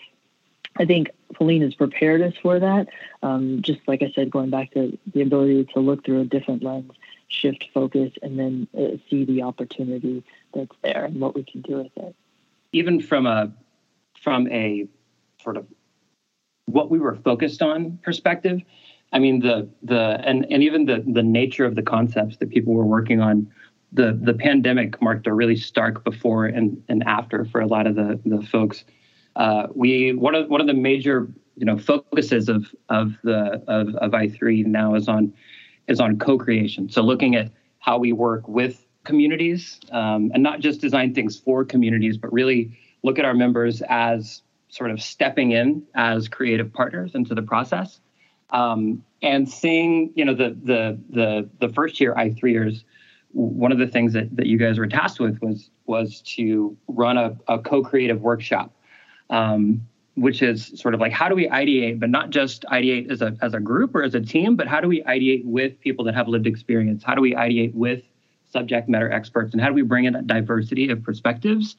I 0.77 0.85
think 0.85 1.09
Filene 1.33 1.61
has 1.61 1.73
prepared 1.73 2.21
us 2.21 2.33
for 2.41 2.59
that. 2.59 2.87
Um, 3.23 3.61
just 3.61 3.79
like 3.87 4.03
I 4.03 4.11
said, 4.13 4.29
going 4.29 4.49
back 4.49 4.71
to 4.71 4.97
the 5.13 5.21
ability 5.21 5.65
to 5.73 5.79
look 5.79 6.05
through 6.05 6.21
a 6.21 6.25
different 6.25 6.63
lens, 6.63 6.91
shift 7.27 7.65
focus, 7.73 8.11
and 8.21 8.37
then 8.39 8.67
uh, 8.77 8.97
see 9.09 9.25
the 9.25 9.41
opportunity 9.41 10.23
that's 10.53 10.75
there 10.83 11.05
and 11.05 11.19
what 11.19 11.35
we 11.35 11.43
can 11.43 11.61
do 11.61 11.77
with 11.77 11.91
it. 11.97 12.15
Even 12.71 13.01
from 13.01 13.25
a 13.25 13.51
from 14.21 14.47
a 14.51 14.87
sort 15.41 15.57
of 15.57 15.67
what 16.65 16.89
we 16.89 16.99
were 16.99 17.15
focused 17.15 17.61
on 17.61 17.99
perspective, 18.03 18.61
I 19.13 19.19
mean 19.19 19.39
the 19.39 19.67
the 19.83 20.19
and 20.23 20.45
and 20.49 20.63
even 20.63 20.85
the 20.85 21.03
the 21.05 21.23
nature 21.23 21.65
of 21.65 21.75
the 21.75 21.83
concepts 21.83 22.37
that 22.37 22.49
people 22.49 22.73
were 22.73 22.85
working 22.85 23.21
on 23.21 23.51
the 23.91 24.17
the 24.21 24.33
pandemic 24.33 25.01
marked 25.01 25.27
a 25.27 25.33
really 25.33 25.55
stark 25.55 26.03
before 26.03 26.45
and, 26.45 26.81
and 26.89 27.03
after 27.03 27.45
for 27.45 27.61
a 27.61 27.67
lot 27.67 27.87
of 27.87 27.95
the 27.95 28.19
the 28.25 28.41
folks. 28.41 28.83
Uh, 29.35 29.67
we 29.73 30.13
one 30.13 30.35
of 30.35 30.49
one 30.49 30.61
of 30.61 30.67
the 30.67 30.73
major 30.73 31.27
you 31.55 31.65
know 31.65 31.77
focuses 31.77 32.49
of 32.49 32.65
of 32.89 33.13
the 33.23 33.63
of, 33.67 33.95
of 33.95 34.11
i3 34.11 34.65
now 34.65 34.95
is 34.95 35.07
on 35.07 35.33
is 35.87 35.99
on 35.99 36.17
co-creation. 36.17 36.89
So 36.89 37.01
looking 37.01 37.35
at 37.35 37.51
how 37.79 37.97
we 37.97 38.13
work 38.13 38.47
with 38.47 38.85
communities 39.03 39.79
um, 39.91 40.31
and 40.33 40.41
not 40.41 40.59
just 40.59 40.81
design 40.81 41.13
things 41.13 41.39
for 41.39 41.63
communities, 41.63 42.17
but 42.17 42.33
really 42.33 42.77
look 43.03 43.19
at 43.19 43.25
our 43.25 43.35
members 43.35 43.81
as 43.87 44.41
sort 44.69 44.91
of 44.91 45.01
stepping 45.01 45.51
in 45.51 45.83
as 45.93 46.27
creative 46.27 46.73
partners 46.73 47.13
into 47.13 47.35
the 47.35 47.43
process. 47.43 47.99
Um, 48.49 49.03
and 49.21 49.49
seeing, 49.49 50.11
you 50.15 50.25
know, 50.25 50.33
the 50.33 50.57
the 50.63 50.99
the 51.09 51.49
the 51.59 51.73
first 51.73 51.99
year 51.99 52.13
i3ers 52.15 52.83
one 53.35 53.73
of 53.73 53.77
the 53.77 53.87
things 53.87 54.13
that, 54.13 54.33
that 54.35 54.45
you 54.45 54.57
guys 54.57 54.79
were 54.79 54.87
tasked 54.87 55.19
with 55.19 55.37
was 55.41 55.69
was 55.85 56.21
to 56.21 56.75
run 56.87 57.17
a, 57.17 57.37
a 57.47 57.59
co-creative 57.59 58.21
workshop 58.21 58.73
um, 59.29 59.85
which 60.15 60.41
is 60.41 60.71
sort 60.75 60.93
of 60.93 60.99
like 60.99 61.11
how 61.11 61.27
do 61.27 61.35
we 61.35 61.47
ideate 61.49 61.99
but 61.99 62.09
not 62.09 62.29
just 62.29 62.63
ideate 62.71 63.11
as 63.11 63.21
a, 63.21 63.35
as 63.41 63.53
a 63.53 63.59
group 63.59 63.93
or 63.93 64.03
as 64.03 64.15
a 64.15 64.21
team 64.21 64.55
but 64.55 64.67
how 64.67 64.79
do 64.79 64.87
we 64.87 65.01
ideate 65.03 65.43
with 65.45 65.79
people 65.81 66.05
that 66.05 66.15
have 66.15 66.27
lived 66.27 66.47
experience? 66.47 67.03
How 67.03 67.15
do 67.15 67.21
we 67.21 67.33
ideate 67.33 67.73
with 67.73 68.03
subject 68.49 68.87
matter 68.87 69.11
experts? 69.11 69.53
And 69.53 69.61
how 69.61 69.67
do 69.67 69.73
we 69.73 69.81
bring 69.81 70.05
in 70.05 70.15
a 70.15 70.21
diversity 70.21 70.89
of 70.89 71.03
perspectives? 71.03 71.75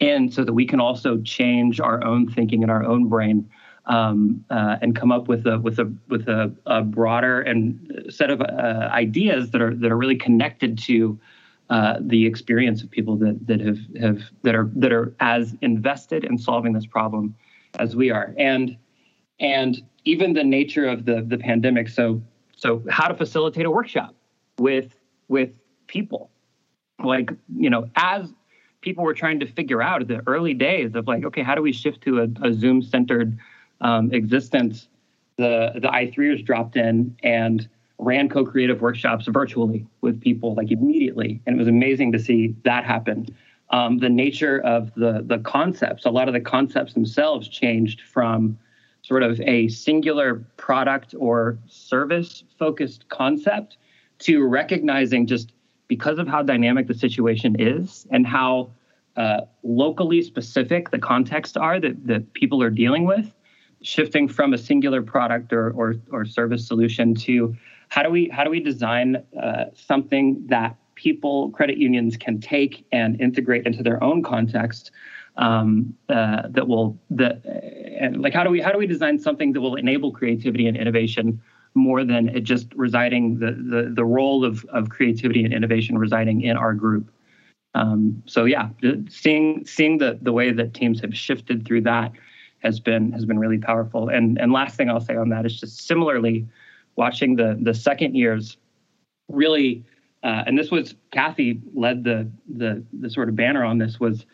And 0.00 0.32
so 0.32 0.44
that 0.44 0.52
we 0.52 0.64
can 0.64 0.80
also 0.80 1.18
change 1.22 1.80
our 1.80 2.04
own 2.04 2.30
thinking 2.30 2.62
in 2.62 2.70
our 2.70 2.84
own 2.84 3.08
brain 3.08 3.50
um, 3.86 4.44
uh, 4.50 4.76
and 4.80 4.94
come 4.94 5.10
up 5.10 5.26
with 5.26 5.46
a 5.46 5.58
with 5.58 5.78
a 5.78 5.92
with 6.08 6.28
a, 6.28 6.52
a 6.66 6.82
broader 6.82 7.40
and 7.40 8.06
set 8.08 8.30
of 8.30 8.40
uh, 8.40 8.88
ideas 8.92 9.50
that 9.50 9.60
are 9.60 9.74
that 9.74 9.90
are 9.90 9.96
really 9.96 10.16
connected 10.16 10.78
to 10.78 11.18
uh, 11.70 11.96
the 12.00 12.26
experience 12.26 12.82
of 12.82 12.90
people 12.90 13.16
that 13.16 13.46
that 13.46 13.60
have 13.60 13.78
have 14.00 14.22
that 14.42 14.54
are 14.54 14.70
that 14.76 14.92
are 14.92 15.14
as 15.18 15.56
invested 15.60 16.24
in 16.24 16.38
solving 16.38 16.72
this 16.72 16.86
problem 16.86 17.34
as 17.78 17.96
we 17.96 18.10
are. 18.10 18.34
And 18.38 18.76
and 19.38 19.82
even 20.04 20.32
the 20.32 20.44
nature 20.44 20.86
of 20.86 21.04
the 21.04 21.22
the 21.22 21.38
pandemic 21.38 21.88
so 21.88 22.22
so 22.56 22.82
how 22.90 23.08
to 23.08 23.14
facilitate 23.14 23.66
a 23.66 23.70
workshop 23.70 24.14
with 24.58 24.94
with 25.28 25.50
people. 25.86 26.30
Like 27.02 27.30
you 27.56 27.70
know 27.70 27.88
as 27.96 28.32
people 28.80 29.04
were 29.04 29.14
trying 29.14 29.40
to 29.40 29.46
figure 29.46 29.82
out 29.82 30.06
the 30.08 30.22
early 30.26 30.54
days 30.54 30.94
of 30.94 31.06
like 31.06 31.24
okay 31.24 31.42
how 31.42 31.54
do 31.54 31.62
we 31.62 31.72
shift 31.72 32.02
to 32.02 32.20
a, 32.20 32.48
a 32.48 32.52
zoom 32.52 32.82
centered 32.82 33.38
um, 33.80 34.12
existence, 34.12 34.88
the 35.36 35.72
the 35.74 35.88
i3ers 35.88 36.44
dropped 36.44 36.76
in 36.76 37.16
and 37.22 37.68
ran 37.98 38.28
co-creative 38.28 38.80
workshops 38.80 39.26
virtually 39.28 39.86
with 40.00 40.20
people 40.20 40.54
like 40.54 40.70
immediately, 40.70 41.40
and 41.46 41.56
it 41.56 41.58
was 41.58 41.68
amazing 41.68 42.12
to 42.12 42.18
see 42.18 42.54
that 42.64 42.84
happen. 42.84 43.26
Um, 43.72 43.98
the 43.98 44.08
nature 44.08 44.60
of 44.60 44.92
the 44.94 45.22
the 45.24 45.38
concepts, 45.38 46.04
a 46.04 46.10
lot 46.10 46.28
of 46.28 46.34
the 46.34 46.40
concepts 46.40 46.92
themselves 46.92 47.48
changed 47.48 48.02
from 48.02 48.58
sort 49.02 49.22
of 49.22 49.40
a 49.40 49.68
singular 49.68 50.44
product 50.56 51.14
or 51.18 51.58
service 51.66 52.44
focused 52.58 53.08
concept 53.08 53.78
to 54.20 54.44
recognizing 54.44 55.26
just 55.26 55.52
because 55.88 56.18
of 56.18 56.28
how 56.28 56.42
dynamic 56.42 56.86
the 56.86 56.94
situation 56.94 57.56
is 57.58 58.06
and 58.10 58.26
how 58.26 58.70
uh, 59.16 59.40
locally 59.62 60.22
specific 60.22 60.90
the 60.90 60.98
contexts 60.98 61.56
are 61.56 61.80
that, 61.80 62.06
that 62.06 62.32
people 62.34 62.62
are 62.62 62.70
dealing 62.70 63.04
with 63.04 63.32
shifting 63.82 64.28
from 64.28 64.52
a 64.52 64.58
singular 64.58 65.02
product 65.02 65.52
or, 65.52 65.70
or, 65.70 65.94
or 66.12 66.24
service 66.24 66.66
solution 66.66 67.14
to 67.14 67.56
how 67.88 68.02
do 68.02 68.10
we 68.10 68.28
how 68.28 68.44
do 68.44 68.50
we 68.50 68.60
design 68.60 69.16
uh, 69.42 69.64
something 69.74 70.44
that 70.46 70.76
people 71.00 71.50
credit 71.50 71.78
unions 71.78 72.16
can 72.16 72.40
take 72.40 72.86
and 72.92 73.20
integrate 73.20 73.66
into 73.66 73.82
their 73.82 74.02
own 74.02 74.22
context 74.22 74.90
um, 75.36 75.94
uh, 76.08 76.42
that 76.48 76.66
will 76.68 76.98
that 77.10 77.42
and 78.00 78.20
like 78.20 78.34
how 78.34 78.44
do 78.44 78.50
we 78.50 78.60
how 78.60 78.70
do 78.70 78.78
we 78.78 78.86
design 78.86 79.18
something 79.18 79.52
that 79.52 79.60
will 79.60 79.76
enable 79.76 80.12
creativity 80.12 80.66
and 80.66 80.76
innovation 80.76 81.40
more 81.74 82.04
than 82.04 82.28
it 82.28 82.40
just 82.40 82.66
residing 82.74 83.38
the 83.38 83.52
the, 83.72 83.92
the 83.94 84.04
role 84.04 84.44
of, 84.44 84.64
of 84.66 84.90
creativity 84.90 85.44
and 85.44 85.54
innovation 85.54 85.96
residing 85.96 86.42
in 86.42 86.56
our 86.56 86.74
group 86.74 87.10
um, 87.74 88.22
so 88.26 88.44
yeah 88.44 88.68
seeing 89.08 89.64
seeing 89.64 89.98
the 89.98 90.18
the 90.20 90.32
way 90.32 90.52
that 90.52 90.74
teams 90.74 91.00
have 91.00 91.16
shifted 91.16 91.66
through 91.66 91.80
that 91.80 92.12
has 92.60 92.78
been 92.78 93.12
has 93.12 93.24
been 93.24 93.38
really 93.38 93.58
powerful. 93.58 94.08
And 94.08 94.38
and 94.38 94.52
last 94.52 94.76
thing 94.76 94.88
I'll 94.88 95.00
say 95.00 95.16
on 95.16 95.30
that 95.30 95.44
is 95.44 95.58
just 95.58 95.86
similarly 95.86 96.46
watching 96.96 97.36
the 97.36 97.58
the 97.60 97.74
second 97.74 98.14
years 98.14 98.56
really 99.28 99.84
uh, 100.22 100.44
and 100.46 100.58
this 100.58 100.70
was 100.70 100.94
Kathy 101.12 101.60
led 101.74 102.04
the 102.04 102.30
the 102.48 102.84
the 102.92 103.10
sort 103.10 103.28
of 103.28 103.36
banner 103.36 103.64
on 103.64 103.78
this 103.78 103.98
was 103.98 104.26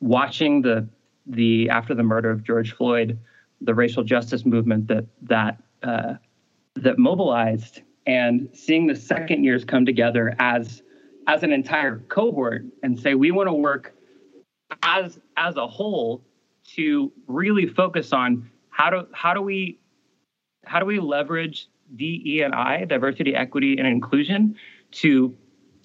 watching 0.00 0.62
the 0.62 0.88
the 1.26 1.68
after 1.70 1.94
the 1.94 2.02
murder 2.02 2.30
of 2.30 2.42
George 2.42 2.72
Floyd 2.72 3.18
the 3.60 3.74
racial 3.74 4.04
justice 4.04 4.44
movement 4.44 4.86
that 4.88 5.06
that 5.22 5.62
uh, 5.82 6.14
that 6.74 6.98
mobilized 6.98 7.82
and 8.06 8.48
seeing 8.52 8.86
the 8.86 8.94
second 8.94 9.44
years 9.44 9.64
come 9.64 9.84
together 9.84 10.34
as 10.38 10.82
as 11.26 11.42
an 11.42 11.52
entire 11.52 11.98
cohort 12.08 12.64
and 12.82 12.98
say 12.98 13.14
we 13.14 13.30
want 13.30 13.48
to 13.48 13.52
work 13.52 13.94
as 14.82 15.18
as 15.36 15.56
a 15.56 15.66
whole 15.66 16.22
to 16.64 17.12
really 17.26 17.66
focus 17.66 18.12
on 18.12 18.50
how 18.70 18.90
do 18.90 19.06
how 19.12 19.34
do 19.34 19.42
we 19.42 19.78
how 20.64 20.80
do 20.80 20.86
we 20.86 20.98
leverage 20.98 21.68
DE 21.94 22.42
and 22.42 22.54
I, 22.54 22.84
diversity, 22.84 23.34
equity, 23.34 23.76
and 23.78 23.86
inclusion, 23.86 24.56
to 24.96 25.36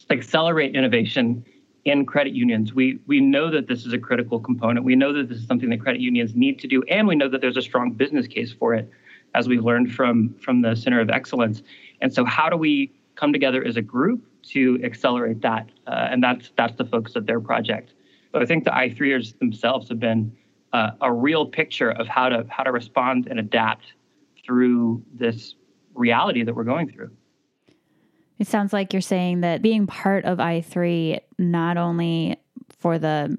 accelerate 0.10 0.76
innovation 0.76 1.46
in 1.86 2.06
credit 2.06 2.34
unions. 2.34 2.74
We 2.74 3.00
we 3.08 3.20
know 3.20 3.50
that 3.50 3.68
this 3.68 3.86
is 3.86 3.94
a 3.94 3.98
critical 3.98 4.40
component. 4.40 4.86
We 4.86 4.96
know 4.96 5.14
that 5.14 5.30
this 5.30 5.40
is 5.40 5.48
something 5.48 5.70
that 5.70 5.82
credit 5.82 6.02
unions 6.02 6.36
need 6.36 6.60
to 6.60 6.68
do, 6.68 6.84
and 6.84 7.08
we 7.08 7.16
know 7.16 7.28
that 7.30 7.42
there's 7.42 7.58
a 7.58 7.62
strong 7.62 7.92
business 7.92 8.28
case 8.28 8.54
for 8.54 8.74
it, 8.74 8.90
as 9.34 9.48
we've 9.48 9.64
learned 9.64 9.92
from 9.94 10.36
from 10.42 10.62
the 10.62 10.76
Center 10.76 11.00
of 11.00 11.10
Excellence. 11.10 11.64
And 12.02 12.14
so, 12.14 12.24
how 12.24 12.50
do 12.50 12.58
we 12.58 12.92
come 13.16 13.34
together 13.34 13.64
as 13.64 13.78
a 13.78 13.82
group 13.82 14.24
to 14.50 14.80
accelerate 14.84 15.42
that? 15.42 15.70
Uh, 15.88 16.08
and 16.12 16.24
that's 16.24 16.52
that's 16.56 16.76
the 16.78 16.86
focus 16.86 17.16
of 17.16 17.26
their 17.26 17.40
project. 17.40 17.94
But 18.32 18.42
I 18.42 18.46
think 18.46 18.64
the 18.64 18.72
i3ers 18.72 19.38
themselves 19.40 19.90
have 19.90 20.00
been 20.00 20.32
uh, 20.72 20.92
a 21.02 21.12
real 21.12 21.46
picture 21.46 21.92
of 21.92 22.08
how 22.08 22.30
to 22.30 22.46
how 22.50 22.64
to 22.64 22.72
respond 22.72 23.28
and 23.30 23.40
adapt 23.40 23.94
through 24.46 25.04
this 25.14 25.56
reality 25.96 26.44
that 26.44 26.56
we're 26.56 26.64
going 26.64 26.90
through. 26.90 27.12
It 28.42 28.48
sounds 28.48 28.74
like 28.74 28.92
you're 28.92 29.04
saying 29.04 29.42
that 29.42 29.62
being 29.62 29.86
part 29.86 30.26
of 30.26 30.40
i3 30.40 31.20
not 31.38 31.78
only 31.78 32.38
for 32.80 32.98
the 32.98 33.38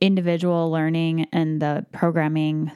individual 0.00 0.70
learning 0.70 1.26
and 1.34 1.60
the 1.60 1.84
programming, 1.92 2.72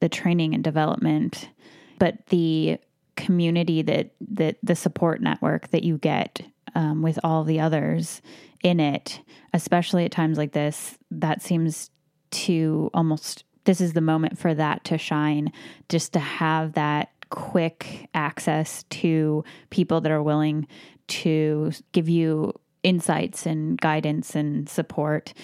the 0.00 0.08
training 0.08 0.54
and 0.54 0.64
development, 0.64 1.50
but 1.98 2.24
the 2.28 2.78
community 3.14 3.82
that 3.82 4.12
that 4.22 4.56
the 4.62 4.74
support 4.74 5.20
network 5.20 5.68
that 5.68 5.84
you 5.84 5.98
get 5.98 6.40
um, 6.74 7.02
with 7.02 7.18
all 7.22 7.44
the 7.44 7.60
others 7.60 8.22
in 8.62 8.80
it, 8.80 9.20
especially 9.52 10.06
at 10.06 10.12
times 10.12 10.38
like 10.38 10.52
this, 10.52 10.96
that 11.10 11.42
seems 11.42 11.90
to 12.30 12.90
almost 12.94 13.44
this 13.64 13.82
is 13.82 13.92
the 13.92 14.00
moment 14.00 14.38
for 14.38 14.54
that 14.54 14.82
to 14.84 14.96
shine, 14.96 15.52
just 15.90 16.14
to 16.14 16.20
have 16.20 16.72
that 16.72 17.10
quick 17.30 18.08
access 18.14 18.84
to 18.84 19.44
people 19.70 20.00
that 20.00 20.12
are 20.12 20.22
willing 20.22 20.66
to 21.08 21.72
give 21.92 22.08
you 22.08 22.52
insights 22.82 23.46
and 23.46 23.80
guidance 23.80 24.34
and 24.34 24.68
support 24.68 25.34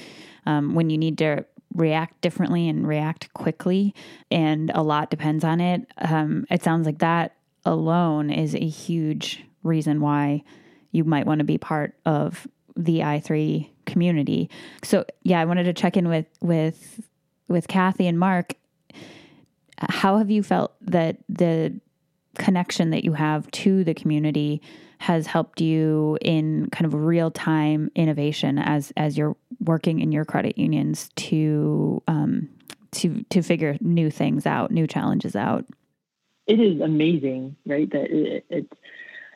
um, 0.47 0.75
when 0.75 0.91
you 0.91 0.99
need 0.99 1.19
to 1.19 1.45
react 1.75 2.21
differently 2.21 2.69
and 2.69 2.87
react 2.87 3.33
quickly. 3.35 3.95
And 4.31 4.71
a 4.75 4.83
lot 4.83 5.11
depends 5.11 5.45
on 5.45 5.61
it. 5.61 5.87
Um, 5.99 6.47
it 6.51 6.63
sounds 6.63 6.87
like 6.87 6.99
that 6.99 7.37
alone 7.65 8.31
is 8.31 8.55
a 8.55 8.67
huge 8.67 9.45
reason 9.63 10.01
why 10.01 10.43
you 10.91 11.05
might 11.05 11.27
want 11.27 11.39
to 11.39 11.45
be 11.45 11.59
part 11.59 11.95
of 12.05 12.47
the 12.77 13.01
i3 13.01 13.69
community. 13.87 14.51
So 14.83 15.05
yeah, 15.23 15.41
I 15.41 15.45
wanted 15.45 15.65
to 15.65 15.73
check 15.73 15.97
in 15.97 16.09
with 16.09 16.27
with 16.41 17.01
with 17.49 17.69
Kathy 17.69 18.07
and 18.07 18.19
Mark. 18.19 18.55
How 19.79 20.19
have 20.19 20.31
you 20.31 20.43
felt 20.43 20.75
that 20.83 21.19
the 21.29 21.81
connection 22.39 22.91
that 22.91 23.05
you 23.05 23.13
have 23.13 23.51
to 23.51 23.85
the 23.85 23.95
community 23.95 24.63
has 24.99 25.27
helped 25.27 25.61
you 25.61 26.17
in 26.21 26.71
kind 26.71 26.87
of 26.87 26.95
real 26.95 27.31
time 27.31 27.91
innovation 27.95 28.59
as 28.59 28.93
as 28.97 29.19
you're 29.19 29.37
working 29.61 30.01
in 30.01 30.13
your 30.13 30.25
credit 30.25 30.57
unions 30.57 31.11
to 31.17 32.01
um, 32.07 32.49
to 32.93 33.25
to 33.31 33.43
figure 33.43 33.77
new 33.81 34.11
things 34.11 34.47
out, 34.47 34.71
new 34.71 34.87
challenges 34.87 35.35
out? 35.35 35.67
It 36.47 36.61
is 36.61 36.81
amazing, 36.81 37.57
right? 37.67 37.91
That 37.91 38.11
it, 38.11 38.45
it's 38.49 38.73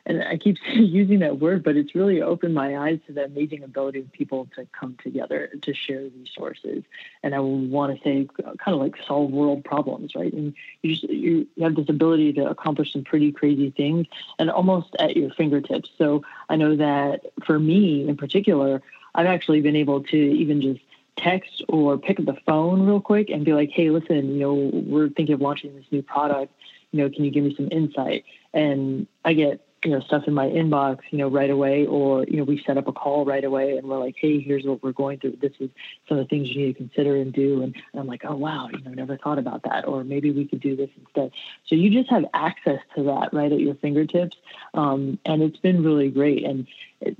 and 0.07 0.23
I 0.23 0.37
keep 0.37 0.57
using 0.73 1.19
that 1.19 1.39
word, 1.39 1.63
but 1.63 1.75
it's 1.75 1.93
really 1.93 2.21
opened 2.21 2.55
my 2.55 2.77
eyes 2.77 2.99
to 3.05 3.13
the 3.13 3.25
amazing 3.25 3.61
ability 3.61 3.99
of 3.99 4.11
people 4.11 4.47
to 4.55 4.65
come 4.71 4.97
together 5.03 5.51
to 5.61 5.73
share 5.73 6.03
resources. 6.17 6.83
And 7.21 7.35
I 7.35 7.39
want 7.39 7.95
to 7.95 8.03
say, 8.03 8.27
kind 8.37 8.57
of 8.67 8.79
like 8.79 8.95
solve 9.05 9.29
world 9.31 9.65
problems, 9.65 10.15
right? 10.15 10.31
And 10.31 10.53
you 10.81 10.95
just 10.95 11.03
you, 11.03 11.47
have 11.61 11.75
this 11.75 11.89
ability 11.89 12.33
to 12.33 12.49
accomplish 12.49 12.93
some 12.93 13.03
pretty 13.03 13.31
crazy 13.33 13.69
things, 13.69 14.07
and 14.39 14.49
almost 14.49 14.95
at 14.97 15.17
your 15.17 15.29
fingertips. 15.31 15.89
So 15.97 16.23
I 16.49 16.55
know 16.55 16.77
that 16.77 17.25
for 17.45 17.59
me 17.59 18.07
in 18.07 18.15
particular, 18.15 18.81
I've 19.13 19.27
actually 19.27 19.61
been 19.61 19.75
able 19.75 20.03
to 20.03 20.17
even 20.17 20.61
just 20.61 20.79
text 21.17 21.63
or 21.67 21.97
pick 21.97 22.19
up 22.19 22.25
the 22.25 22.37
phone 22.45 22.85
real 22.85 23.01
quick 23.01 23.29
and 23.29 23.43
be 23.43 23.51
like, 23.51 23.71
hey, 23.71 23.89
listen, 23.89 24.35
you 24.35 24.39
know, 24.39 24.53
we're 24.53 25.09
thinking 25.09 25.33
of 25.33 25.41
launching 25.41 25.75
this 25.75 25.85
new 25.91 26.01
product. 26.01 26.53
You 26.91 27.03
know, 27.03 27.09
can 27.09 27.25
you 27.25 27.31
give 27.31 27.43
me 27.43 27.53
some 27.55 27.67
insight? 27.71 28.23
And 28.53 29.07
I 29.25 29.33
get 29.33 29.66
you 29.83 29.91
know 29.91 29.99
stuff 30.01 30.23
in 30.27 30.33
my 30.33 30.47
inbox 30.47 30.99
you 31.11 31.19
know 31.19 31.27
right 31.27 31.49
away 31.49 31.85
or 31.85 32.23
you 32.23 32.37
know 32.37 32.43
we 32.43 32.61
set 32.65 32.77
up 32.77 32.87
a 32.87 32.91
call 32.91 33.25
right 33.25 33.43
away 33.43 33.77
and 33.77 33.87
we're 33.87 33.99
like 33.99 34.15
hey 34.17 34.39
here's 34.39 34.65
what 34.65 34.81
we're 34.81 34.91
going 34.91 35.19
through. 35.19 35.37
This 35.39 35.53
is 35.59 35.69
some 36.07 36.17
of 36.17 36.25
the 36.25 36.29
things 36.29 36.49
you 36.49 36.65
need 36.65 36.73
to 36.73 36.77
consider 36.77 37.15
and 37.15 37.31
do. 37.31 37.61
And, 37.61 37.75
and 37.93 38.01
i'm 38.01 38.07
like 38.07 38.23
oh 38.25 38.35
wow 38.35 38.69
you 38.71 38.81
know 38.83 38.91
never 38.91 39.17
thought 39.17 39.39
about 39.39 39.63
that. 39.63 39.87
Or 39.87 40.03
maybe 40.03 40.31
we 40.31 40.45
could 40.45 40.61
do 40.61 40.75
this 40.75 40.89
instead. 40.97 41.31
So 41.67 41.75
you 41.75 41.89
just 41.89 42.09
have 42.09 42.25
access 42.33 42.79
to 42.95 43.03
that 43.03 43.33
right 43.33 43.51
at 43.51 43.59
your 43.59 43.75
fingertips. 43.75 44.37
Um, 44.73 45.19
and 45.25 45.43
it's 45.43 45.57
been 45.59 45.83
really 45.83 46.09
great. 46.09 46.43
And 46.43 46.67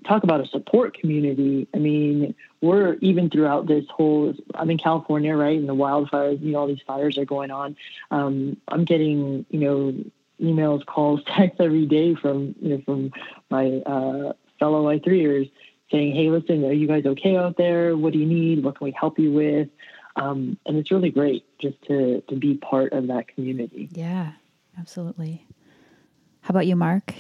talk 0.06 0.24
about 0.24 0.42
a 0.42 0.48
support 0.48 0.98
community. 0.98 1.68
I 1.74 1.78
mean 1.78 2.34
we're 2.60 2.96
even 3.02 3.30
throughout 3.30 3.68
this 3.68 3.86
whole 3.88 4.34
i'm 4.56 4.72
in 4.72 4.80
california 4.80 5.36
right 5.36 5.60
and 5.60 5.70
the 5.70 5.76
wildfires 5.76 6.42
you 6.42 6.54
know 6.54 6.58
all 6.58 6.68
these 6.68 6.82
fires 6.88 7.18
are 7.20 7.26
going 7.26 7.52
on. 7.52 7.76
Um, 8.10 8.58
i'm 8.68 8.84
getting 8.84 9.46
you 9.52 9.60
know 9.60 9.94
emails, 10.42 10.86
calls, 10.86 11.22
texts 11.28 11.60
every 11.60 11.86
day 11.86 12.16
from 12.16 12.56
you 12.62 12.70
know 12.70 12.82
from 12.86 13.12
my 13.50 13.82
uh, 13.86 14.34
fellow 14.60 14.86
i3ers 14.86 15.52
saying, 15.92 16.16
"Hey, 16.16 16.30
listen, 16.30 16.66
are 16.66 16.74
you 16.74 16.88
guys 16.88 17.06
okay 17.06 17.36
out 17.36 17.58
there? 17.58 17.96
What 17.96 18.14
do 18.14 18.20
you 18.20 18.26
need? 18.26 18.64
What 18.64 18.78
can 18.78 18.86
we 18.86 18.92
help 18.92 19.20
you 19.20 19.32
with?" 19.32 19.70
Um, 20.16 20.58
and 20.66 20.78
it's 20.78 20.92
really 20.92 21.12
great 21.12 21.46
just 21.60 21.82
to 21.84 22.22
to 22.22 22.36
be 22.36 22.56
part 22.56 22.94
of 22.94 23.08
that 23.08 23.28
community. 23.28 23.90
Yeah, 23.92 24.34
absolutely. 24.78 25.46
How 26.42 26.52
about 26.52 26.66
you, 26.66 26.76
Mark? 26.76 27.14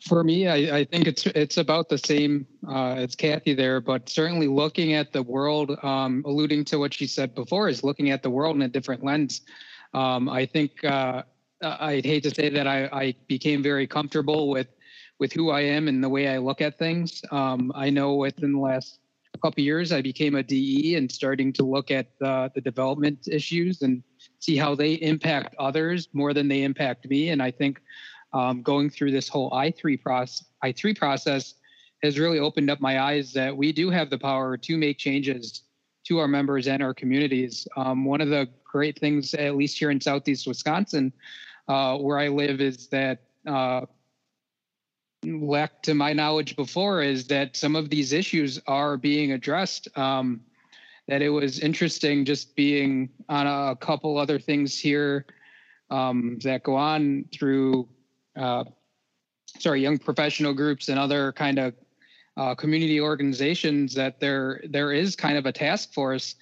For 0.00 0.24
me, 0.24 0.48
I, 0.48 0.78
I 0.78 0.84
think 0.84 1.06
it's 1.06 1.26
it's 1.26 1.56
about 1.56 1.88
the 1.88 1.98
same 1.98 2.46
uh, 2.68 2.94
as 2.94 3.14
Kathy 3.14 3.54
there, 3.54 3.80
but 3.80 4.08
certainly 4.08 4.48
looking 4.48 4.94
at 4.94 5.12
the 5.12 5.22
world, 5.22 5.78
um, 5.84 6.22
alluding 6.26 6.64
to 6.66 6.78
what 6.78 6.92
she 6.92 7.06
said 7.06 7.34
before, 7.34 7.68
is 7.68 7.84
looking 7.84 8.10
at 8.10 8.22
the 8.22 8.30
world 8.30 8.56
in 8.56 8.62
a 8.62 8.68
different 8.68 9.04
lens. 9.04 9.42
Um, 9.94 10.28
I 10.28 10.46
think 10.46 10.82
uh, 10.84 11.22
uh, 11.62 11.76
I'd 11.80 12.04
hate 12.04 12.22
to 12.24 12.34
say 12.34 12.48
that 12.48 12.66
I, 12.66 12.86
I, 12.86 13.14
became 13.26 13.62
very 13.62 13.86
comfortable 13.86 14.48
with 14.48 14.68
with 15.18 15.32
who 15.32 15.50
I 15.50 15.60
am 15.60 15.88
and 15.88 16.02
the 16.02 16.08
way 16.08 16.28
I 16.28 16.38
look 16.38 16.60
at 16.60 16.78
things. 16.78 17.22
Um, 17.30 17.70
I 17.74 17.90
know 17.90 18.14
within 18.14 18.52
the 18.52 18.58
last 18.58 18.98
couple 19.42 19.62
years, 19.62 19.92
I 19.92 20.02
became 20.02 20.36
a 20.36 20.42
DE 20.42 20.96
and 20.96 21.10
starting 21.10 21.52
to 21.54 21.64
look 21.64 21.90
at 21.90 22.06
the, 22.20 22.50
the 22.54 22.60
development 22.60 23.28
issues 23.30 23.82
and 23.82 24.02
see 24.38 24.56
how 24.56 24.74
they 24.74 24.94
impact 24.94 25.54
others 25.58 26.08
more 26.12 26.32
than 26.32 26.48
they 26.48 26.62
impact 26.62 27.08
me. 27.08 27.30
And 27.30 27.42
I 27.42 27.50
think 27.50 27.80
um, 28.32 28.62
going 28.62 28.88
through 28.88 29.10
this 29.10 29.28
whole 29.28 29.50
I3 29.50 30.00
process, 30.00 30.44
I3 30.64 30.96
process 30.96 31.54
has 32.02 32.18
really 32.18 32.38
opened 32.38 32.70
up 32.70 32.80
my 32.80 33.00
eyes 33.00 33.32
that 33.32 33.56
we 33.56 33.72
do 33.72 33.90
have 33.90 34.10
the 34.10 34.18
power 34.18 34.56
to 34.56 34.76
make 34.76 34.98
changes 34.98 35.62
to 36.04 36.18
our 36.18 36.28
members 36.28 36.66
and 36.66 36.82
our 36.82 36.94
communities. 36.94 37.66
Um, 37.76 38.04
one 38.04 38.20
of 38.20 38.28
the 38.28 38.48
great 38.64 38.98
things, 38.98 39.34
at 39.34 39.56
least 39.56 39.78
here 39.78 39.90
in 39.90 40.00
Southeast 40.00 40.46
Wisconsin, 40.46 41.12
uh, 41.68 41.96
where 41.98 42.18
I 42.18 42.28
live 42.28 42.60
is 42.60 42.88
that 42.88 43.22
uh, 43.46 43.82
lack 45.24 45.82
to 45.82 45.94
my 45.94 46.12
knowledge 46.12 46.56
before 46.56 47.02
is 47.02 47.26
that 47.28 47.56
some 47.56 47.76
of 47.76 47.90
these 47.90 48.12
issues 48.12 48.60
are 48.66 48.96
being 48.96 49.32
addressed. 49.32 49.88
Um, 49.96 50.40
that 51.08 51.22
it 51.22 51.28
was 51.28 51.58
interesting 51.58 52.24
just 52.24 52.54
being 52.54 53.10
on 53.28 53.46
a 53.46 53.76
couple 53.76 54.16
other 54.18 54.38
things 54.38 54.78
here 54.78 55.26
um, 55.90 56.38
that 56.42 56.62
go 56.62 56.76
on 56.76 57.24
through, 57.32 57.88
uh, 58.36 58.64
sorry, 59.58 59.82
young 59.82 59.98
professional 59.98 60.54
groups 60.54 60.88
and 60.88 60.98
other 60.98 61.32
kind 61.32 61.58
of 61.58 61.74
uh, 62.36 62.54
community 62.54 63.00
organizations 63.00 63.94
that 63.94 64.18
there 64.18 64.62
there 64.70 64.92
is 64.92 65.14
kind 65.14 65.36
of 65.36 65.44
a 65.44 65.52
task 65.52 65.92
force 65.92 66.36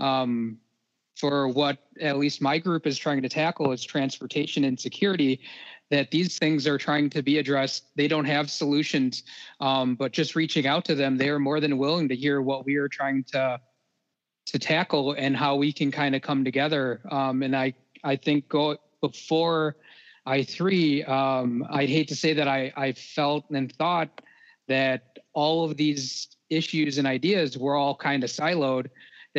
um, 0.00 0.58
for 1.18 1.48
what 1.48 1.78
at 2.00 2.16
least 2.16 2.40
my 2.40 2.58
group 2.58 2.86
is 2.86 2.96
trying 2.96 3.22
to 3.22 3.28
tackle 3.28 3.72
is 3.72 3.82
transportation 3.82 4.64
insecurity 4.64 5.40
that 5.90 6.10
these 6.10 6.38
things 6.38 6.66
are 6.66 6.78
trying 6.78 7.10
to 7.10 7.22
be 7.22 7.38
addressed. 7.38 7.84
They 7.96 8.08
don't 8.08 8.26
have 8.26 8.50
solutions 8.50 9.24
um, 9.60 9.96
but 9.96 10.12
just 10.12 10.36
reaching 10.36 10.66
out 10.66 10.84
to 10.86 10.94
them 10.94 11.16
they 11.16 11.28
are 11.28 11.38
more 11.38 11.60
than 11.60 11.78
willing 11.78 12.08
to 12.08 12.16
hear 12.16 12.40
what 12.40 12.64
we 12.64 12.76
are 12.76 12.88
trying 12.88 13.24
to 13.32 13.60
to 14.46 14.58
tackle 14.58 15.12
and 15.12 15.36
how 15.36 15.56
we 15.56 15.72
can 15.72 15.90
kind 15.90 16.14
of 16.14 16.22
come 16.22 16.44
together. 16.44 17.00
Um, 17.10 17.42
and 17.42 17.56
i 17.56 17.74
i 18.04 18.14
think 18.16 18.48
go 18.48 18.76
before 19.00 19.76
i3 20.26 21.08
um, 21.08 21.66
i'd 21.70 21.88
hate 21.88 22.08
to 22.08 22.16
say 22.16 22.32
that 22.34 22.46
i 22.46 22.72
i 22.76 22.92
felt 22.92 23.44
and 23.50 23.72
thought 23.72 24.20
that 24.68 25.18
all 25.32 25.64
of 25.64 25.76
these 25.76 26.28
issues 26.50 26.98
and 26.98 27.06
ideas 27.06 27.58
were 27.58 27.74
all 27.74 27.96
kind 27.96 28.22
of 28.22 28.30
siloed 28.30 28.88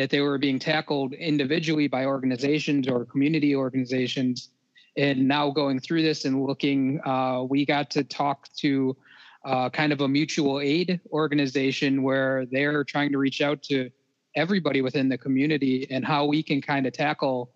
that 0.00 0.08
they 0.08 0.20
were 0.20 0.38
being 0.38 0.58
tackled 0.58 1.12
individually 1.12 1.86
by 1.86 2.06
organizations 2.06 2.88
or 2.88 3.04
community 3.04 3.54
organizations. 3.54 4.48
And 4.96 5.28
now 5.28 5.50
going 5.50 5.78
through 5.78 6.02
this 6.02 6.24
and 6.24 6.42
looking, 6.42 7.00
uh, 7.04 7.42
we 7.42 7.66
got 7.66 7.90
to 7.90 8.04
talk 8.04 8.48
to 8.60 8.96
uh, 9.44 9.68
kind 9.68 9.92
of 9.92 10.00
a 10.00 10.08
mutual 10.08 10.60
aid 10.60 11.00
organization 11.12 12.02
where 12.02 12.46
they're 12.50 12.82
trying 12.82 13.12
to 13.12 13.18
reach 13.18 13.42
out 13.42 13.62
to 13.64 13.90
everybody 14.36 14.80
within 14.80 15.08
the 15.10 15.18
community 15.18 15.86
and 15.90 16.04
how 16.04 16.24
we 16.24 16.42
can 16.42 16.62
kind 16.62 16.86
of 16.86 16.94
tackle 16.94 17.50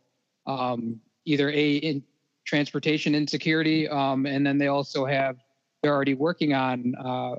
um, 0.46 1.00
either 1.24 1.48
a 1.50 1.76
in 1.76 2.02
transportation 2.44 3.14
insecurity, 3.14 3.88
um, 3.88 4.26
and 4.26 4.46
then 4.46 4.58
they 4.58 4.66
also 4.66 5.06
have 5.06 5.36
they're 5.82 5.94
already 5.94 6.14
working 6.14 6.52
on 6.52 6.94
uh, 6.96 7.36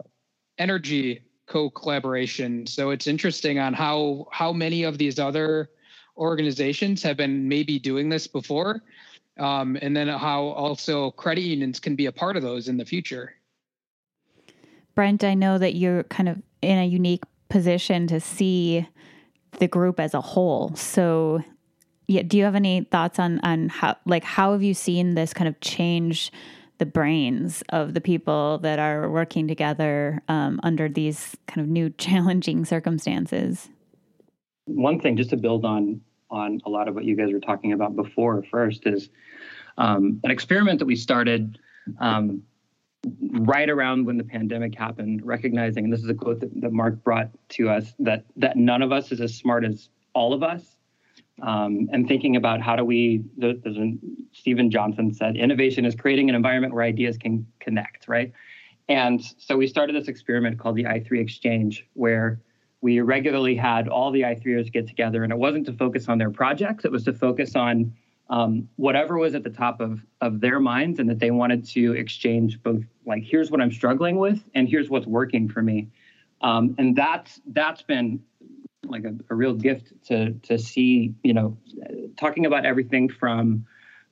energy 0.58 1.22
co-collaboration. 1.48 2.66
So 2.68 2.90
it's 2.90 3.08
interesting 3.08 3.60
on 3.60 3.74
how 3.74 4.28
how 4.32 4.52
many 4.52 4.84
of 4.84 4.98
these 4.98 5.20
other 5.20 5.70
organizations 6.18 7.04
have 7.04 7.18
been 7.18 7.48
maybe 7.48 7.80
doing 7.80 8.10
this 8.10 8.28
before, 8.28 8.82
um, 9.40 9.78
and 9.82 9.96
then 9.96 10.08
how 10.08 10.44
also 10.44 11.12
credit 11.12 11.42
unions 11.42 11.80
can 11.80 11.96
be 11.96 12.06
a 12.06 12.12
part 12.12 12.38
of 12.38 12.44
those 12.44 12.68
in 12.68 12.78
the 12.78 12.86
future. 12.86 13.34
Brent, 14.96 15.24
I 15.24 15.34
know 15.34 15.58
that 15.58 15.76
you're 15.76 16.04
kind 16.04 16.30
of 16.30 16.42
in 16.62 16.78
a 16.78 16.86
unique 16.86 17.24
position 17.50 18.08
to 18.08 18.20
see 18.20 18.88
the 19.60 19.68
group 19.68 20.00
as 20.00 20.14
a 20.14 20.22
whole. 20.22 20.76
So, 20.76 21.44
yeah, 22.08 22.24
do 22.24 22.38
you 22.38 22.44
have 22.46 22.56
any 22.56 22.86
thoughts 22.86 23.20
on 23.20 23.40
on 23.42 23.70
how 23.70 23.98
like 24.06 24.24
how 24.24 24.54
have 24.54 24.64
you 24.64 24.74
seen 24.74 25.16
this 25.16 25.34
kind 25.34 25.48
of 25.48 25.60
change 25.60 26.32
the 26.78 26.86
brains 26.86 27.64
of 27.70 27.94
the 27.94 28.02
people 28.02 28.60
that 28.60 28.80
are 28.80 29.10
working 29.10 29.48
together 29.48 30.22
um, 30.28 30.60
under 30.64 30.90
these 30.90 31.36
kind 31.48 31.62
of 31.62 31.68
new 31.68 31.90
challenging 31.98 32.66
circumstances? 32.66 33.70
One 34.66 35.00
thing, 35.00 35.16
just 35.16 35.30
to 35.30 35.38
build 35.38 35.66
on 35.66 36.02
on 36.32 36.60
a 36.66 36.70
lot 36.70 36.88
of 36.88 36.96
what 36.96 37.06
you 37.06 37.16
guys 37.16 37.32
were 37.32 37.40
talking 37.40 37.72
about 37.72 37.96
before, 37.96 38.44
first 38.50 38.88
is 38.88 39.10
um, 39.78 40.20
an 40.24 40.32
experiment 40.32 40.80
that 40.80 40.86
we 40.86 40.96
started 40.96 41.60
um, 42.00 42.42
right 43.22 43.70
around 43.70 44.06
when 44.06 44.18
the 44.18 44.24
pandemic 44.24 44.76
happened, 44.76 45.22
recognizing, 45.24 45.84
and 45.84 45.94
this 45.94 46.02
is 46.02 46.10
a 46.10 46.14
quote 46.14 46.40
that, 46.40 46.50
that 46.62 46.74
Mark 46.74 47.04
brought 47.04 47.30
to 47.50 47.70
us, 47.70 47.94
that 48.00 48.26
that 48.38 48.58
none 48.58 48.82
of 48.82 48.92
us 48.92 49.12
is 49.12 49.22
as 49.22 49.36
smart 49.36 49.64
as 49.64 49.90
all 50.14 50.34
of 50.34 50.44
us. 50.44 50.75
Um, 51.42 51.90
and 51.92 52.08
thinking 52.08 52.36
about 52.38 52.62
how 52.62 52.76
do 52.76 52.86
we, 52.86 53.24
there's 53.38 53.58
Steven 54.32 54.72
Johnson 54.72 55.14
said, 55.14 55.36
innovation 55.36 55.86
is 55.86 55.94
creating 55.94 56.30
an 56.30 56.36
environment 56.36 56.74
where 56.74 56.84
ideas 56.84 57.18
can 57.18 57.46
connect, 57.60 58.08
right? 58.08 58.32
And 58.88 59.22
so 59.38 59.58
we 59.58 59.68
started 59.68 59.96
this 59.96 60.08
experiment 60.08 60.60
called 60.60 60.76
the 60.76 60.86
i3 60.86 61.20
Exchange, 61.20 61.86
where 61.94 62.40
we 62.82 63.02
regularly 63.02 63.56
had 63.56 63.88
all 63.90 64.12
the 64.12 64.22
i3ers 64.22 64.72
get 64.72 64.88
together, 64.88 65.24
and 65.24 65.34
it 65.34 65.38
wasn't 65.38 65.66
to 65.66 65.74
focus 65.74 66.08
on 66.08 66.18
their 66.18 66.30
projects, 66.30 66.86
it 66.86 66.92
was 66.92 67.04
to 67.04 67.14
focus 67.14 67.56
on 67.56 67.94
um, 68.30 68.68
whatever 68.76 69.18
was 69.18 69.36
at 69.36 69.44
the 69.44 69.50
top 69.50 69.82
of 69.82 70.02
of 70.22 70.40
their 70.40 70.60
minds 70.60 71.00
and 71.00 71.10
that 71.10 71.20
they 71.20 71.32
wanted 71.32 71.66
to 71.70 71.94
exchange 71.94 72.62
both 72.64 72.84
like 73.06 73.24
here's 73.24 73.52
what 73.52 73.62
i'm 73.62 73.72
struggling 73.72 74.18
with 74.18 74.44
and 74.56 74.68
here's 74.68 74.90
what's 74.90 75.06
working 75.06 75.48
for 75.48 75.62
me 75.62 75.88
um, 76.42 76.76
and 76.78 76.96
that's 76.96 77.40
that's 77.48 77.82
been 77.84 78.20
like 78.90 79.04
a, 79.04 79.14
a, 79.30 79.36
real 79.36 79.54
gift 79.54 79.94
to 80.08 80.34
to 80.44 80.58
see 80.58 81.14
you 81.24 81.34
know 81.34 81.58
talking 82.18 82.46
about 82.46 82.66
everything 82.66 83.10
from 83.10 83.66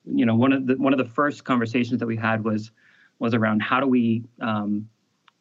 you 0.05 0.25
know 0.25 0.35
one 0.35 0.53
of 0.53 0.67
the 0.67 0.75
one 0.75 0.93
of 0.93 0.99
the 0.99 1.13
first 1.13 1.43
conversations 1.43 1.99
that 1.99 2.07
we 2.07 2.17
had 2.17 2.43
was 2.43 2.71
was 3.19 3.33
around 3.33 3.61
how 3.61 3.79
do 3.79 3.87
we 3.87 4.23
um, 4.41 4.87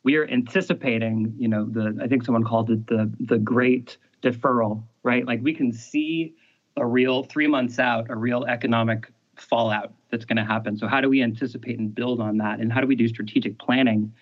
we 0.04 0.16
are 0.16 0.26
anticipating 0.28 1.34
you 1.38 1.48
know 1.48 1.64
the 1.64 1.98
i 2.02 2.06
think 2.06 2.24
someone 2.24 2.44
called 2.44 2.70
it 2.70 2.86
the 2.86 3.12
the 3.20 3.38
great 3.38 3.96
deferral 4.22 4.84
right? 5.02 5.26
Like 5.26 5.40
we 5.42 5.54
can 5.54 5.72
see 5.72 6.34
a 6.76 6.86
real 6.86 7.24
three 7.24 7.46
months 7.46 7.78
out, 7.78 8.10
a 8.10 8.16
real 8.16 8.44
economic 8.44 9.12
fallout 9.36 9.92
that's 10.10 10.24
going 10.24 10.36
to 10.36 10.44
happen. 10.44 10.76
So 10.76 10.86
how 10.86 11.00
do 11.00 11.08
we 11.08 11.22
anticipate 11.22 11.78
and 11.78 11.94
build 11.94 12.20
on 12.20 12.38
that, 12.38 12.60
and 12.60 12.72
how 12.72 12.80
do 12.80 12.86
we 12.86 12.96
do 12.96 13.08
strategic 13.08 13.58
planning 13.58 14.12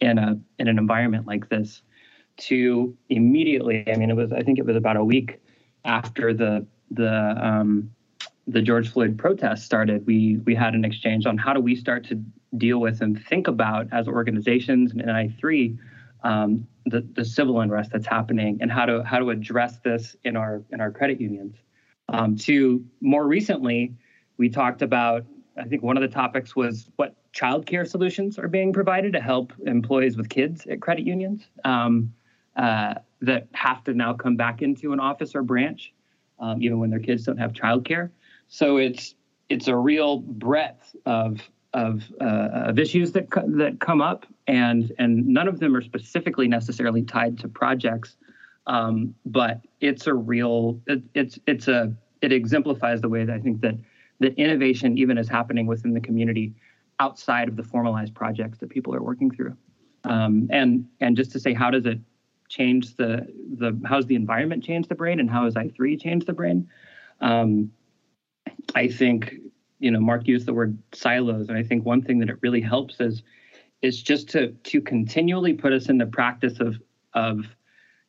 in 0.00 0.18
a 0.18 0.38
in 0.58 0.68
an 0.68 0.78
environment 0.78 1.26
like 1.26 1.48
this 1.48 1.82
to 2.38 2.96
immediately? 3.08 3.84
I 3.90 3.96
mean, 3.96 4.10
it 4.10 4.16
was 4.16 4.32
I 4.32 4.42
think 4.42 4.58
it 4.58 4.66
was 4.66 4.76
about 4.76 4.96
a 4.96 5.04
week 5.04 5.40
after 5.84 6.34
the 6.34 6.66
the 6.90 7.34
um, 7.40 7.90
the 8.46 8.62
George 8.62 8.90
Floyd 8.90 9.18
protests 9.18 9.64
started. 9.64 10.06
We 10.06 10.38
we 10.44 10.54
had 10.54 10.74
an 10.74 10.84
exchange 10.84 11.26
on 11.26 11.38
how 11.38 11.52
do 11.52 11.60
we 11.60 11.74
start 11.74 12.06
to 12.08 12.22
deal 12.56 12.78
with 12.80 13.02
and 13.02 13.22
think 13.26 13.46
about 13.46 13.88
as 13.92 14.08
organizations 14.08 14.92
and 14.92 15.10
I 15.10 15.28
three. 15.38 15.78
Um, 16.24 16.66
the, 16.86 17.06
the 17.12 17.24
civil 17.24 17.60
unrest 17.60 17.92
that's 17.92 18.06
happening 18.06 18.58
and 18.60 18.72
how 18.72 18.86
to 18.86 19.04
how 19.04 19.18
to 19.18 19.30
address 19.30 19.78
this 19.84 20.16
in 20.24 20.36
our 20.36 20.62
in 20.70 20.80
our 20.80 20.90
credit 20.90 21.20
unions 21.20 21.54
um, 22.08 22.36
to 22.36 22.84
more 23.00 23.26
recently, 23.26 23.94
we 24.38 24.48
talked 24.48 24.82
about, 24.82 25.24
I 25.56 25.64
think 25.64 25.82
one 25.82 25.96
of 25.96 26.02
the 26.02 26.08
topics 26.08 26.56
was 26.56 26.90
what 26.96 27.14
childcare 27.32 27.86
solutions 27.86 28.38
are 28.38 28.48
being 28.48 28.72
provided 28.72 29.12
to 29.12 29.20
help 29.20 29.52
employees 29.66 30.16
with 30.16 30.28
kids 30.28 30.66
at 30.66 30.80
credit 30.80 31.06
unions 31.06 31.48
um, 31.64 32.12
uh, 32.58 32.94
that 33.22 33.48
have 33.52 33.82
to 33.84 33.94
now 33.94 34.12
come 34.12 34.36
back 34.36 34.60
into 34.62 34.92
an 34.92 35.00
office 35.00 35.34
or 35.34 35.42
branch, 35.42 35.94
um, 36.38 36.62
even 36.62 36.78
when 36.78 36.90
their 36.90 37.00
kids 37.00 37.24
don't 37.24 37.38
have 37.38 37.52
childcare. 37.52 38.10
So 38.48 38.76
it's 38.76 39.14
it's 39.48 39.68
a 39.68 39.76
real 39.76 40.18
breadth 40.18 40.94
of 41.06 41.40
of, 41.74 42.02
uh, 42.20 42.24
of 42.24 42.78
issues 42.78 43.12
that 43.12 43.30
co- 43.30 43.48
that 43.56 43.80
come 43.80 44.00
up, 44.00 44.26
and 44.46 44.92
and 44.98 45.26
none 45.26 45.48
of 45.48 45.60
them 45.60 45.74
are 45.74 45.82
specifically 45.82 46.48
necessarily 46.48 47.02
tied 47.02 47.38
to 47.38 47.48
projects 47.48 48.16
um, 48.68 49.14
but 49.24 49.62
it's 49.80 50.06
a 50.06 50.14
real, 50.14 50.80
it, 50.86 51.02
it's 51.14 51.38
it's 51.46 51.68
a 51.68 51.92
it 52.20 52.32
exemplifies 52.32 53.00
the 53.00 53.08
way 53.08 53.24
that 53.24 53.34
I 53.34 53.40
think 53.40 53.62
that 53.62 53.74
that 54.20 54.34
innovation 54.34 54.98
even 54.98 55.16
is 55.16 55.28
happening 55.28 55.66
within 55.66 55.94
the 55.94 56.00
community 56.00 56.54
outside 57.00 57.48
of 57.48 57.56
the 57.56 57.62
formalized 57.62 58.14
projects 58.14 58.58
that 58.58 58.68
people 58.68 58.94
are 58.94 59.02
working 59.02 59.30
through. 59.30 59.56
Um, 60.04 60.48
and 60.50 60.86
and 61.00 61.16
just 61.16 61.32
to 61.32 61.40
say, 61.40 61.54
how 61.54 61.70
does 61.70 61.86
it 61.86 61.98
change 62.48 62.96
the 62.96 63.26
the 63.56 63.78
how's 63.84 64.06
the 64.06 64.14
environment 64.14 64.64
change 64.64 64.88
the 64.88 64.94
brain, 64.94 65.20
and 65.20 65.30
how 65.30 65.44
has 65.44 65.56
I 65.56 65.68
three 65.68 65.96
changed 65.96 66.26
the 66.26 66.32
brain? 66.32 66.68
Um, 67.20 67.72
I 68.74 68.88
think 68.88 69.34
you 69.78 69.90
know 69.90 70.00
Mark 70.00 70.26
used 70.26 70.46
the 70.46 70.54
word 70.54 70.78
silos, 70.92 71.48
and 71.48 71.58
I 71.58 71.62
think 71.62 71.84
one 71.84 72.02
thing 72.02 72.18
that 72.20 72.30
it 72.30 72.38
really 72.42 72.60
helps 72.60 73.00
is 73.00 73.22
is 73.82 74.02
just 74.02 74.28
to 74.30 74.48
to 74.48 74.80
continually 74.80 75.54
put 75.54 75.72
us 75.72 75.88
in 75.88 75.98
the 75.98 76.06
practice 76.06 76.60
of 76.60 76.76
of 77.14 77.44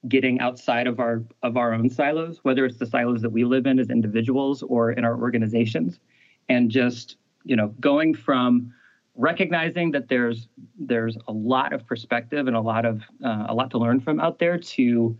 getting 0.07 0.39
outside 0.39 0.87
of 0.87 0.99
our 0.99 1.23
of 1.43 1.57
our 1.57 1.73
own 1.73 1.89
silos, 1.89 2.39
whether 2.43 2.65
it's 2.65 2.77
the 2.77 2.85
silos 2.85 3.21
that 3.21 3.31
we 3.31 3.43
live 3.43 3.65
in 3.65 3.79
as 3.79 3.89
individuals 3.89 4.63
or 4.63 4.91
in 4.91 5.03
our 5.03 5.19
organizations, 5.19 5.99
and 6.47 6.71
just 6.71 7.17
you 7.43 7.55
know 7.55 7.67
going 7.79 8.13
from 8.13 8.73
recognizing 9.19 9.91
that 9.91 10.07
there's 10.07 10.47
there's 10.79 11.17
a 11.27 11.31
lot 11.31 11.73
of 11.73 11.85
perspective 11.85 12.47
and 12.47 12.55
a 12.55 12.61
lot 12.61 12.85
of 12.85 13.01
uh, 13.23 13.47
a 13.49 13.53
lot 13.53 13.69
to 13.69 13.77
learn 13.77 13.99
from 13.99 14.19
out 14.19 14.39
there 14.39 14.57
to 14.57 15.15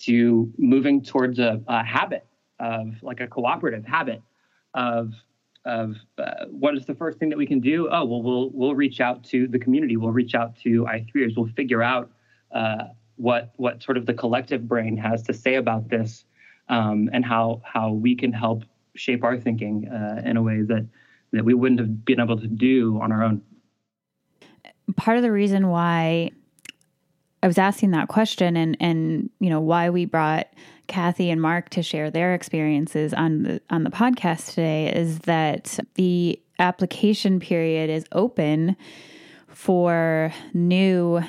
to 0.00 0.52
moving 0.58 1.02
towards 1.02 1.38
a, 1.38 1.62
a 1.68 1.84
habit 1.84 2.26
of 2.58 2.86
like 3.02 3.20
a 3.20 3.26
cooperative 3.26 3.84
habit 3.84 4.22
of 4.72 5.12
of 5.66 5.96
uh, 6.18 6.46
what 6.50 6.74
is 6.74 6.86
the 6.86 6.94
first 6.94 7.18
thing 7.18 7.28
that 7.28 7.38
we 7.38 7.46
can 7.46 7.60
do? 7.60 7.88
Oh 7.90 8.04
well, 8.06 8.22
we'll 8.22 8.50
we'll 8.52 8.74
reach 8.74 9.00
out 9.00 9.22
to 9.24 9.46
the 9.46 9.58
community. 9.58 9.98
We'll 9.98 10.10
reach 10.10 10.34
out 10.34 10.56
to 10.60 10.84
i3ers. 10.84 11.36
We'll 11.36 11.46
figure 11.48 11.82
out 11.82 12.10
uh, 12.50 12.84
what 13.16 13.52
what 13.56 13.82
sort 13.82 13.98
of 13.98 14.06
the 14.06 14.14
collective 14.14 14.66
brain 14.66 14.96
has 14.96 15.22
to 15.24 15.34
say 15.34 15.56
about 15.56 15.90
this, 15.90 16.24
um, 16.70 17.10
and 17.12 17.24
how 17.24 17.60
how 17.62 17.92
we 17.92 18.16
can 18.16 18.32
help 18.32 18.64
shape 18.96 19.22
our 19.22 19.38
thinking 19.38 19.88
uh, 19.88 20.22
in 20.24 20.38
a 20.38 20.42
way 20.42 20.62
that 20.62 20.86
that 21.36 21.44
we 21.44 21.54
wouldn't 21.54 21.80
have 21.80 22.04
been 22.04 22.20
able 22.20 22.38
to 22.38 22.46
do 22.46 23.00
on 23.00 23.12
our 23.12 23.22
own. 23.22 23.42
Part 24.96 25.16
of 25.16 25.22
the 25.22 25.32
reason 25.32 25.68
why 25.68 26.30
I 27.42 27.46
was 27.46 27.58
asking 27.58 27.90
that 27.92 28.08
question, 28.08 28.56
and 28.56 28.76
and 28.80 29.30
you 29.40 29.50
know 29.50 29.60
why 29.60 29.90
we 29.90 30.04
brought 30.04 30.48
Kathy 30.86 31.30
and 31.30 31.40
Mark 31.40 31.70
to 31.70 31.82
share 31.82 32.10
their 32.10 32.34
experiences 32.34 33.12
on 33.14 33.42
the 33.42 33.60
on 33.70 33.84
the 33.84 33.90
podcast 33.90 34.50
today 34.50 34.92
is 34.94 35.20
that 35.20 35.78
the 35.94 36.40
application 36.58 37.40
period 37.40 37.90
is 37.90 38.04
open 38.12 38.76
for 39.48 40.32
new 40.52 41.22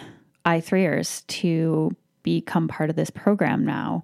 I3ers 0.46 1.26
to 1.28 1.96
become 2.24 2.68
part 2.68 2.90
of 2.90 2.96
this 2.96 3.10
program 3.10 3.66
now. 3.66 4.04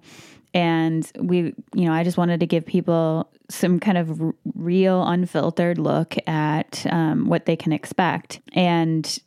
And 0.54 1.10
we, 1.18 1.54
you 1.74 1.86
know, 1.86 1.92
I 1.92 2.04
just 2.04 2.18
wanted 2.18 2.40
to 2.40 2.46
give 2.46 2.66
people 2.66 3.30
some 3.48 3.80
kind 3.80 3.98
of 3.98 4.20
r- 4.20 4.34
real, 4.54 5.06
unfiltered 5.06 5.78
look 5.78 6.14
at 6.26 6.86
um, 6.90 7.26
what 7.26 7.46
they 7.46 7.56
can 7.56 7.72
expect. 7.72 8.40
And 8.52 9.18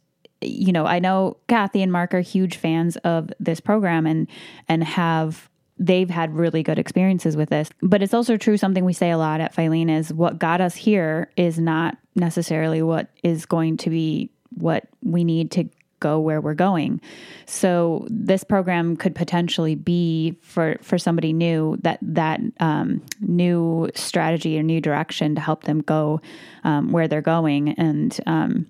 you 0.41 0.71
know, 0.71 0.85
I 0.85 0.99
know 0.99 1.38
Kathy 1.47 1.81
and 1.81 1.91
Mark 1.91 2.13
are 2.13 2.21
huge 2.21 2.57
fans 2.57 2.97
of 2.97 3.31
this 3.39 3.59
program 3.59 4.05
and 4.05 4.27
and 4.67 4.83
have 4.83 5.49
they've 5.77 6.09
had 6.09 6.33
really 6.35 6.63
good 6.63 6.79
experiences 6.79 7.35
with 7.35 7.49
this. 7.49 7.69
But 7.81 8.01
it's 8.01 8.13
also 8.13 8.38
true 8.38 8.57
something 8.57 8.85
we 8.85 8.93
say 8.93 9.11
a 9.11 9.17
lot 9.17 9.41
at 9.41 9.53
Filene 9.53 9.89
is 9.89 10.13
what 10.13 10.39
got 10.39 10.61
us 10.61 10.75
here 10.75 11.29
is 11.35 11.59
not 11.59 11.97
necessarily 12.15 12.81
what 12.81 13.09
is 13.23 13.45
going 13.45 13.77
to 13.77 13.89
be 13.89 14.29
what 14.51 14.88
we 15.03 15.23
need 15.23 15.51
to 15.51 15.65
go 16.05 16.19
where 16.19 16.39
we're 16.39 16.53
going. 16.53 17.01
So 17.47 18.05
this 18.09 18.43
program 18.43 18.95
could 18.95 19.15
potentially 19.15 19.75
be 19.75 20.37
for 20.41 20.77
for 20.81 20.97
somebody 20.97 21.33
new 21.33 21.77
that 21.81 21.99
that 22.01 22.39
um, 22.59 23.01
new 23.19 23.89
strategy 23.95 24.59
or 24.59 24.63
new 24.63 24.81
direction 24.81 25.35
to 25.35 25.41
help 25.41 25.63
them 25.63 25.81
go 25.81 26.21
um, 26.63 26.91
where 26.91 27.07
they're 27.07 27.21
going 27.35 27.69
and. 27.69 28.19
Um, 28.25 28.67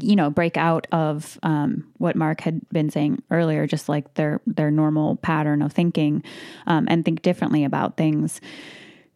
you 0.00 0.14
know, 0.14 0.30
break 0.30 0.56
out 0.56 0.86
of 0.92 1.36
um, 1.42 1.84
what 1.98 2.14
Mark 2.14 2.40
had 2.42 2.60
been 2.70 2.90
saying 2.90 3.22
earlier, 3.30 3.66
just 3.66 3.88
like 3.88 4.14
their 4.14 4.40
their 4.46 4.70
normal 4.70 5.16
pattern 5.16 5.62
of 5.62 5.72
thinking, 5.72 6.22
um, 6.68 6.86
and 6.88 7.04
think 7.04 7.22
differently 7.22 7.64
about 7.64 7.96
things. 7.96 8.40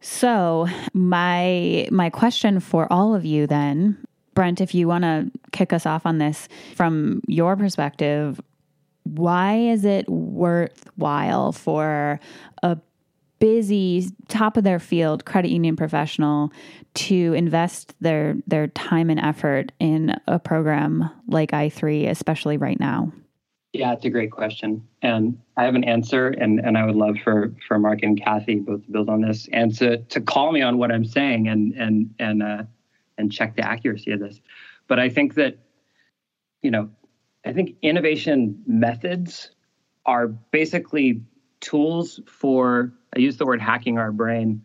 So 0.01 0.67
my 0.93 1.87
my 1.91 2.09
question 2.09 2.59
for 2.59 2.91
all 2.91 3.15
of 3.15 3.23
you 3.23 3.47
then 3.47 4.04
Brent, 4.35 4.61
if 4.61 4.75
you 4.75 4.87
want 4.87 5.03
to 5.03 5.31
kick 5.51 5.73
us 5.73 5.85
off 5.85 6.05
on 6.05 6.19
this 6.19 6.47
from 6.75 7.21
your 7.27 7.55
perspective, 7.55 8.39
why 9.03 9.55
is 9.55 9.85
it 9.85 10.07
worthwhile 10.09 11.51
for 11.51 12.19
a 12.61 12.77
busy 13.39 14.09
top 14.27 14.57
of 14.57 14.63
their 14.63 14.79
field 14.79 15.25
credit 15.25 15.51
union 15.51 15.75
professional 15.75 16.51
to 16.93 17.33
invest 17.33 17.93
their 17.99 18.35
their 18.47 18.67
time 18.67 19.09
and 19.09 19.19
effort 19.19 19.71
in 19.79 20.15
a 20.27 20.39
program 20.39 21.09
like 21.27 21.51
i3 21.51 22.09
especially 22.09 22.57
right 22.57 22.79
now? 22.79 23.11
Yeah, 23.73 23.91
it's 23.91 24.05
a 24.05 24.09
great 24.09 24.31
question, 24.31 24.87
and 25.01 25.37
I 25.57 25.65
have 25.65 25.75
an 25.75 25.83
answer, 25.83 26.29
and, 26.29 26.61
and 26.61 26.77
I 26.77 26.85
would 26.85 26.95
love 26.95 27.17
for 27.25 27.53
for 27.67 27.77
Mark 27.77 28.03
and 28.03 28.19
Kathy 28.19 28.55
both 28.55 28.85
to 28.85 28.91
build 28.91 29.09
on 29.09 29.21
this 29.21 29.49
and 29.51 29.75
to 29.77 29.97
to 29.97 30.21
call 30.21 30.53
me 30.53 30.61
on 30.61 30.77
what 30.77 30.91
I'm 30.91 31.03
saying 31.03 31.49
and 31.49 31.73
and 31.73 32.15
and 32.17 32.41
uh, 32.41 32.63
and 33.17 33.31
check 33.31 33.55
the 33.55 33.65
accuracy 33.67 34.11
of 34.11 34.19
this. 34.19 34.39
But 34.87 34.99
I 34.99 35.09
think 35.09 35.35
that 35.35 35.57
you 36.61 36.71
know, 36.71 36.89
I 37.45 37.53
think 37.53 37.75
innovation 37.81 38.63
methods 38.65 39.51
are 40.05 40.27
basically 40.27 41.21
tools 41.61 42.19
for 42.27 42.93
I 43.15 43.19
use 43.19 43.37
the 43.37 43.45
word 43.45 43.61
hacking 43.61 43.97
our 43.97 44.11
brain, 44.11 44.63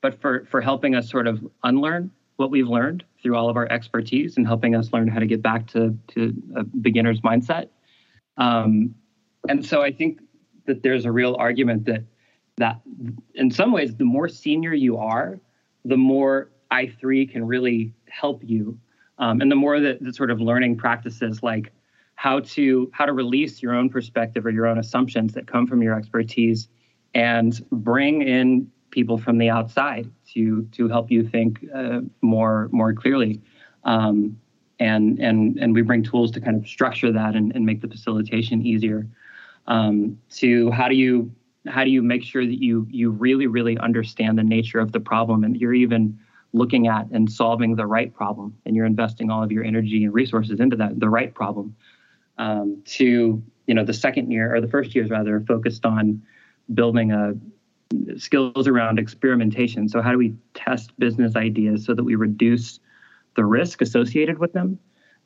but 0.00 0.20
for 0.20 0.44
for 0.46 0.60
helping 0.60 0.94
us 0.94 1.10
sort 1.10 1.26
of 1.26 1.44
unlearn 1.64 2.10
what 2.36 2.50
we've 2.50 2.68
learned 2.68 3.04
through 3.22 3.36
all 3.36 3.48
of 3.48 3.56
our 3.56 3.70
expertise 3.70 4.36
and 4.36 4.46
helping 4.46 4.74
us 4.74 4.92
learn 4.92 5.06
how 5.06 5.18
to 5.18 5.26
get 5.26 5.42
back 5.42 5.66
to 5.68 5.98
to 6.08 6.34
a 6.56 6.64
beginner's 6.64 7.20
mindset 7.20 7.68
um, 8.36 8.94
and 9.48 9.64
so 9.64 9.82
I 9.82 9.92
think 9.92 10.20
that 10.66 10.82
there's 10.82 11.04
a 11.04 11.12
real 11.12 11.36
argument 11.38 11.84
that 11.86 12.04
that 12.58 12.80
in 13.34 13.50
some 13.50 13.72
ways, 13.72 13.96
the 13.96 14.04
more 14.04 14.28
senior 14.28 14.74
you 14.74 14.98
are, 14.98 15.40
the 15.84 15.96
more 15.96 16.50
i3 16.72 17.30
can 17.30 17.46
really 17.46 17.92
help 18.08 18.42
you, 18.44 18.78
um, 19.18 19.40
and 19.40 19.50
the 19.50 19.56
more 19.56 19.78
that 19.80 20.02
the 20.02 20.12
sort 20.12 20.30
of 20.30 20.40
learning 20.40 20.76
practices 20.76 21.42
like 21.42 21.72
how 22.14 22.40
to 22.40 22.90
how 22.92 23.06
to 23.06 23.12
release 23.12 23.62
your 23.62 23.74
own 23.74 23.88
perspective 23.88 24.46
or 24.46 24.50
your 24.50 24.66
own 24.66 24.78
assumptions 24.78 25.34
that 25.34 25.46
come 25.46 25.66
from 25.66 25.82
your 25.82 25.94
expertise, 25.94 26.68
and 27.14 27.64
bring 27.70 28.22
in 28.22 28.70
people 28.90 29.18
from 29.18 29.38
the 29.38 29.50
outside 29.50 30.10
to 30.32 30.62
to 30.72 30.88
help 30.88 31.10
you 31.10 31.26
think 31.28 31.64
uh, 31.74 32.00
more 32.20 32.68
more 32.72 32.92
clearly. 32.92 33.40
Um, 33.84 34.38
and 34.78 35.18
and 35.20 35.58
and 35.58 35.74
we 35.74 35.82
bring 35.82 36.02
tools 36.02 36.30
to 36.32 36.40
kind 36.40 36.56
of 36.56 36.68
structure 36.68 37.12
that 37.12 37.36
and, 37.36 37.54
and 37.54 37.64
make 37.64 37.80
the 37.80 37.88
facilitation 37.88 38.64
easier. 38.64 39.06
Um, 39.66 40.18
to 40.36 40.70
how 40.72 40.88
do 40.88 40.96
you 40.96 41.30
how 41.68 41.84
do 41.84 41.90
you 41.90 42.02
make 42.02 42.24
sure 42.24 42.44
that 42.44 42.62
you 42.62 42.86
you 42.90 43.10
really 43.10 43.46
really 43.46 43.78
understand 43.78 44.38
the 44.38 44.42
nature 44.42 44.80
of 44.80 44.92
the 44.92 45.00
problem 45.00 45.44
and 45.44 45.56
you're 45.56 45.74
even 45.74 46.18
looking 46.52 46.86
at 46.86 47.06
and 47.10 47.30
solving 47.30 47.76
the 47.76 47.86
right 47.86 48.12
problem 48.14 48.54
and 48.66 48.76
you're 48.76 48.86
investing 48.86 49.30
all 49.30 49.42
of 49.42 49.50
your 49.50 49.64
energy 49.64 50.04
and 50.04 50.12
resources 50.12 50.60
into 50.60 50.76
that 50.76 50.98
the 51.00 51.08
right 51.08 51.34
problem 51.34 51.74
um, 52.38 52.82
to 52.84 53.42
you 53.66 53.74
know 53.74 53.84
the 53.84 53.94
second 53.94 54.30
year 54.30 54.54
or 54.54 54.60
the 54.60 54.68
first 54.68 54.94
years 54.94 55.10
rather 55.10 55.40
focused 55.40 55.86
on 55.86 56.22
building 56.74 57.12
a 57.12 57.34
skills 58.18 58.66
around 58.66 58.98
experimentation 58.98 59.88
so 59.88 60.00
how 60.00 60.12
do 60.12 60.18
we 60.18 60.34
test 60.54 60.98
business 60.98 61.36
ideas 61.36 61.84
so 61.84 61.94
that 61.94 62.04
we 62.04 62.14
reduce 62.14 62.80
the 63.34 63.44
risk 63.44 63.80
associated 63.80 64.38
with 64.38 64.52
them. 64.52 64.78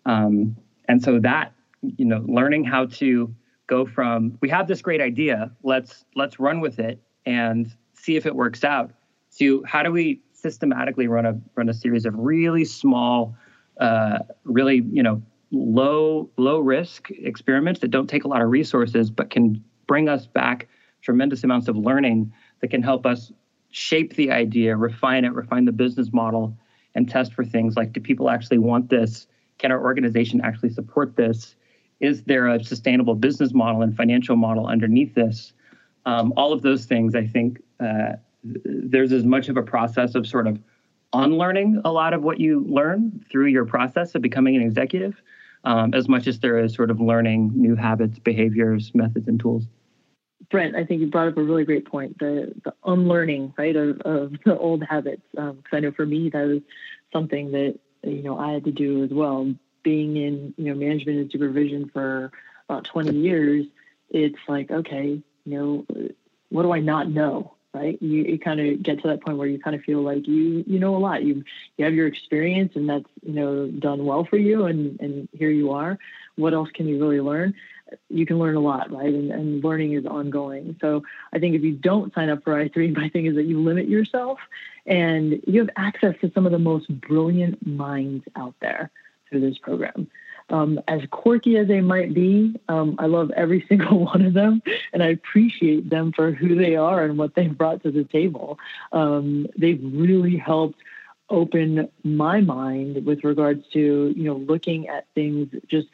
Um, 0.05 0.57
and 0.89 1.03
so 1.03 1.19
that, 1.21 1.53
you 1.83 2.05
know, 2.05 2.25
learning 2.27 2.65
how 2.65 2.87
to 2.87 3.35
go 3.67 3.85
from 3.85 4.39
we 4.41 4.49
have 4.49 4.69
this 4.69 4.81
great 4.81 5.01
idea, 5.01 5.51
let's 5.63 6.05
let's 6.15 6.39
run 6.39 6.61
with 6.61 6.79
it 6.79 7.01
and 7.25 7.73
see 7.95 8.17
if 8.17 8.27
it 8.27 8.35
works 8.35 8.63
out, 8.63 8.93
to 9.39 9.65
how 9.65 9.83
do 9.83 9.91
we 9.91 10.23
systematically 10.47 11.09
run 11.09 11.27
a 11.27 11.41
run 11.57 11.69
a 11.69 11.75
series 11.75 12.07
of 12.07 12.15
really 12.17 12.65
small, 12.65 13.37
uh, 13.81 14.19
really 14.45 14.85
you 14.93 15.03
know 15.03 15.21
low 15.51 16.31
low 16.37 16.61
risk 16.61 17.11
experiments 17.11 17.81
that 17.81 17.91
don't 17.91 18.09
take 18.09 18.25
a 18.25 18.29
lot 18.29 18.43
of 18.43 18.49
resources 18.49 19.11
but 19.11 19.31
can 19.31 19.63
bring 19.87 20.09
us 20.09 20.27
back 20.27 20.69
tremendous 21.03 21.45
amounts 21.45 21.69
of 21.69 21.77
learning 21.77 22.33
that 22.61 22.69
can 22.69 22.83
help 22.83 23.07
us 23.07 23.33
shape 23.71 24.15
the 24.15 24.31
idea, 24.31 24.77
refine 24.77 25.25
it, 25.25 25.33
refine 25.33 25.65
the 25.65 25.73
business 25.73 26.13
model, 26.13 26.57
and 26.95 27.09
test 27.09 27.33
for 27.35 27.45
things 27.45 27.77
like 27.77 27.93
do 27.93 28.01
people 28.01 28.31
actually 28.31 28.59
want 28.59 28.89
this? 28.89 29.27
Can 29.59 29.73
our 29.73 29.83
organization 29.83 30.41
actually 30.43 30.71
support 30.71 31.17
this? 31.17 31.57
Is 32.01 32.23
there 32.25 32.47
a 32.49 32.63
sustainable 32.63 33.15
business 33.15 33.53
model 33.53 33.83
and 33.83 33.97
financial 33.97 34.37
model 34.37 34.67
underneath 34.67 35.15
this? 35.15 35.53
Um, 36.05 36.33
all 36.37 36.53
of 36.53 36.63
those 36.63 36.85
things, 36.85 37.15
I 37.15 37.27
think 37.27 37.61
uh, 37.81 38.13
there's 38.65 39.13
as 39.13 39.25
much 39.25 39.49
of 39.49 39.57
a 39.57 39.63
process 39.63 40.15
of 40.15 40.27
sort 40.27 40.47
of 40.47 40.59
unlearning 41.13 41.81
a 41.85 41.93
lot 41.93 42.13
of 42.13 42.23
what 42.23 42.41
you 42.41 42.65
learn 42.69 43.25
through 43.31 43.47
your 43.47 43.65
process 43.65 44.15
of 44.15 44.23
becoming 44.23 44.57
an 44.57 44.63
executive, 44.63 45.21
um, 45.65 45.95
as 45.95 46.09
much 46.09 46.27
as 46.27 46.41
there 46.41 46.59
is 46.59 46.75
sort 46.75 46.91
of 46.91 47.01
learning 47.01 47.53
new 47.55 47.75
habits, 47.75 48.19
behaviors, 48.19 48.93
methods, 48.95 49.29
and 49.29 49.41
tools. 49.41 49.65
Brent, 50.51 50.77
I 50.77 50.85
think 50.85 51.01
you 51.01 51.09
brought 51.09 51.29
up 51.29 51.37
a 51.37 51.43
really 51.43 51.65
great 51.65 51.87
point 51.87 52.19
the 52.19 52.53
the 52.65 52.75
unlearning 52.85 53.55
right 53.57 53.75
of, 53.75 54.01
of 54.03 54.33
the 54.45 54.57
old 54.57 54.85
habits. 54.85 55.23
Because 55.33 55.51
um, 55.51 55.63
I 55.73 55.81
know 55.81 55.93
for 55.93 56.07
me 56.07 56.31
that 56.31 56.47
was 56.47 56.63
something 57.13 57.53
that 57.53 57.79
you 58.05 58.23
know 58.23 58.39
I 58.39 58.53
had 58.53 58.65
to 58.65 58.73
do 58.73 59.05
as 59.05 59.11
well. 59.11 59.53
Being 59.83 60.17
in 60.17 60.55
you 60.57 60.73
know 60.73 60.75
management 60.75 61.19
and 61.19 61.31
supervision 61.31 61.91
for 61.93 62.31
about 62.69 62.85
20 62.85 63.17
years, 63.17 63.67
it's 64.11 64.39
like 64.49 64.71
okay, 64.71 65.21
you 65.45 65.59
know, 65.59 65.87
what 66.51 66.63
do 66.63 66.73
I 66.73 66.81
not 66.81 67.09
know? 67.09 67.56
Right? 67.77 68.01
You, 68.01 68.23
you 68.23 68.39
kind 68.39 68.59
of 68.59 68.83
get 68.83 69.03
to 69.03 69.09
that 69.09 69.21
point 69.21 69.37
where 69.37 69.47
you 69.47 69.59
kind 69.59 69.77
of 69.77 69.83
feel 69.83 70.01
like 70.01 70.27
you 70.27 70.65
you 70.67 70.79
know 70.79 70.97
a 70.97 70.99
lot. 70.99 71.23
You 71.23 71.45
you 71.77 71.85
have 71.85 71.95
your 71.95 72.07
experience 72.07 72.73
and 72.75 72.89
that's 72.89 73.09
you 73.23 73.35
know 73.35 73.67
done 73.67 74.05
well 74.05 74.25
for 74.25 74.39
you, 74.39 74.65
and 74.65 74.99
and 75.01 75.29
here 75.33 75.51
you 75.51 75.73
are. 75.73 75.99
What 76.37 76.55
else 76.55 76.71
can 76.73 76.87
you 76.87 76.99
really 76.99 77.21
learn? 77.21 77.55
you 78.09 78.27
can 78.27 78.39
learn 78.39 78.57
a 78.57 78.61
lot, 78.61 78.91
right? 78.91 79.13
And, 79.13 79.31
and 79.31 79.65
learning 79.65 79.93
is 79.93 80.07
ongoing. 80.07 80.77
So 80.81 81.05
I 81.33 81.39
think 81.39 81.55
if 81.55 81.63
you 81.63 81.73
don't 81.73 82.13
sign 82.15 82.29
up 82.29 82.43
for 82.43 82.53
i3, 82.53 82.97
my 82.97 83.09
thing 83.09 83.27
is 83.27 83.37
that 83.37 83.45
you 83.45 83.63
limit 83.63 83.89
yourself 83.89 84.39
and 84.87 85.41
you 85.47 85.61
have 85.61 85.71
access 85.77 86.15
to 86.21 86.31
some 86.33 86.47
of 86.47 86.53
the 86.53 86.59
most 86.59 86.89
brilliant 87.01 87.65
minds 87.67 88.25
out 88.37 88.55
there 88.61 88.91
through 89.29 89.41
this 89.41 89.59
program. 89.59 90.09
Um, 90.49 90.81
as 90.87 91.01
quirky 91.11 91.57
as 91.57 91.67
they 91.67 91.81
might 91.81 92.15
be, 92.15 92.55
um, 92.69 92.95
I 92.99 93.07
love 93.07 93.33
every 93.33 93.65
single 93.69 94.05
one 94.05 94.25
of 94.25 94.33
them, 94.33 94.63
and 94.93 95.03
I 95.03 95.09
appreciate 95.09 95.91
them 95.91 96.13
for 96.13 96.31
who 96.31 96.55
they 96.55 96.77
are 96.77 97.05
and 97.05 97.19
what 97.19 97.35
they've 97.35 97.57
brought 97.57 97.83
to 97.83 97.91
the 97.91 98.05
table. 98.05 98.59
Um, 98.93 99.49
they've 99.57 99.81
really 99.83 100.37
helped 100.37 100.79
open 101.29 101.89
my 102.05 102.41
mind 102.41 103.05
with 103.05 103.25
regards 103.25 103.67
to 103.73 104.15
you 104.17 104.25
know 104.25 104.37
looking 104.37 104.89
at 104.89 105.07
things 105.15 105.49
just 105.67 105.89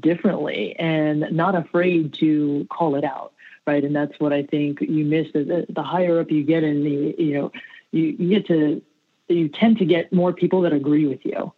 differently 0.00 0.74
and 0.76 1.26
not 1.30 1.54
afraid 1.54 2.12
to 2.14 2.66
call 2.70 2.94
it 2.94 3.04
out 3.04 3.32
right 3.66 3.84
and 3.84 3.94
that's 3.94 4.18
what 4.18 4.32
i 4.32 4.42
think 4.42 4.80
you 4.80 5.04
miss 5.04 5.26
the, 5.32 5.66
the 5.68 5.82
higher 5.82 6.20
up 6.20 6.30
you 6.30 6.42
get 6.42 6.64
in 6.64 6.84
the 6.84 7.14
you 7.18 7.34
know 7.34 7.52
you, 7.90 8.16
you 8.18 8.28
get 8.28 8.46
to 8.46 8.82
you 9.28 9.48
tend 9.48 9.78
to 9.78 9.84
get 9.84 10.12
more 10.12 10.32
people 10.32 10.62
that 10.62 10.72
agree 10.72 11.06
with 11.06 11.24
you 11.24 11.52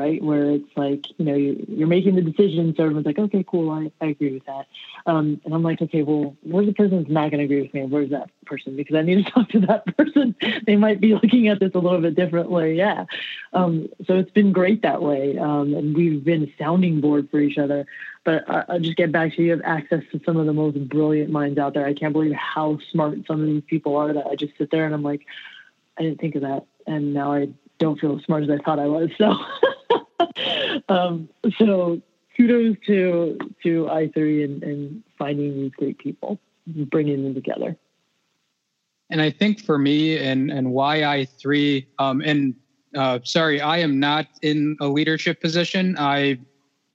right? 0.00 0.22
Where 0.22 0.50
it's 0.52 0.76
like, 0.76 1.04
you 1.18 1.24
know, 1.26 1.34
you, 1.34 1.84
are 1.84 1.86
making 1.86 2.14
the 2.14 2.22
decision, 2.22 2.74
so 2.74 2.84
everyone's 2.84 3.06
like, 3.06 3.18
okay, 3.18 3.44
cool, 3.46 3.70
I, 3.70 3.90
I 4.00 4.08
agree 4.08 4.32
with 4.32 4.46
that. 4.46 4.66
Um, 5.04 5.40
and 5.44 5.52
I'm 5.52 5.62
like, 5.62 5.82
okay, 5.82 6.02
well, 6.02 6.34
where's 6.42 6.66
the 6.66 6.72
person 6.72 6.98
that's 6.98 7.10
not 7.10 7.30
going 7.30 7.38
to 7.38 7.44
agree 7.44 7.62
with 7.62 7.74
me? 7.74 7.84
Where's 7.84 8.10
that 8.10 8.30
person? 8.46 8.76
Because 8.76 8.96
I 8.96 9.02
need 9.02 9.24
to 9.24 9.30
talk 9.30 9.50
to 9.50 9.60
that 9.60 9.96
person. 9.96 10.34
they 10.66 10.76
might 10.76 11.00
be 11.00 11.14
looking 11.14 11.48
at 11.48 11.60
this 11.60 11.72
a 11.74 11.78
little 11.78 12.00
bit 12.00 12.14
differently. 12.14 12.76
Yeah. 12.76 13.04
Um, 13.52 13.88
so 14.06 14.16
it's 14.16 14.30
been 14.30 14.52
great 14.52 14.82
that 14.82 15.02
way. 15.02 15.36
Um, 15.36 15.74
and 15.74 15.94
we've 15.94 16.24
been 16.24 16.44
a 16.44 16.54
sounding 16.58 17.00
board 17.00 17.28
for 17.30 17.38
each 17.38 17.58
other. 17.58 17.86
But 18.24 18.48
I, 18.48 18.64
I'll 18.68 18.80
just 18.80 18.96
get 18.96 19.12
back 19.12 19.34
to. 19.34 19.42
You 19.42 19.50
have 19.52 19.62
access 19.64 20.02
to 20.12 20.20
some 20.24 20.38
of 20.38 20.46
the 20.46 20.52
most 20.54 20.78
brilliant 20.88 21.30
minds 21.30 21.58
out 21.58 21.74
there. 21.74 21.86
I 21.86 21.94
can't 21.94 22.12
believe 22.12 22.32
how 22.32 22.78
smart 22.90 23.18
some 23.26 23.40
of 23.40 23.46
these 23.46 23.64
people 23.66 23.96
are 23.96 24.12
that 24.12 24.26
I 24.26 24.34
just 24.34 24.56
sit 24.56 24.70
there 24.70 24.86
and 24.86 24.94
I'm 24.94 25.02
like, 25.02 25.26
I 25.98 26.02
didn't 26.02 26.20
think 26.20 26.36
of 26.36 26.42
that. 26.42 26.64
And 26.86 27.12
now 27.12 27.34
I 27.34 27.50
don't 27.80 27.98
feel 27.98 28.16
as 28.16 28.24
smart 28.24 28.44
as 28.44 28.50
I 28.50 28.58
thought 28.58 28.78
I 28.78 28.86
was. 28.86 29.10
So, 29.18 29.34
um, 30.88 31.28
so 31.58 32.00
kudos 32.36 32.76
to 32.86 33.38
to 33.64 33.84
i3 33.86 34.44
and, 34.44 34.62
and 34.62 35.02
finding 35.18 35.54
these 35.54 35.72
great 35.76 35.98
people, 35.98 36.38
bringing 36.66 37.24
them 37.24 37.34
together. 37.34 37.76
And 39.10 39.20
I 39.20 39.30
think 39.30 39.60
for 39.60 39.78
me 39.78 40.18
and 40.18 40.50
and 40.52 40.70
why 40.70 41.00
i3 41.00 41.86
um, 41.98 42.20
and 42.20 42.54
uh, 42.94 43.20
sorry, 43.24 43.60
I 43.60 43.78
am 43.78 44.00
not 44.00 44.26
in 44.42 44.76
a 44.80 44.86
leadership 44.86 45.40
position. 45.40 45.96
I 45.98 46.38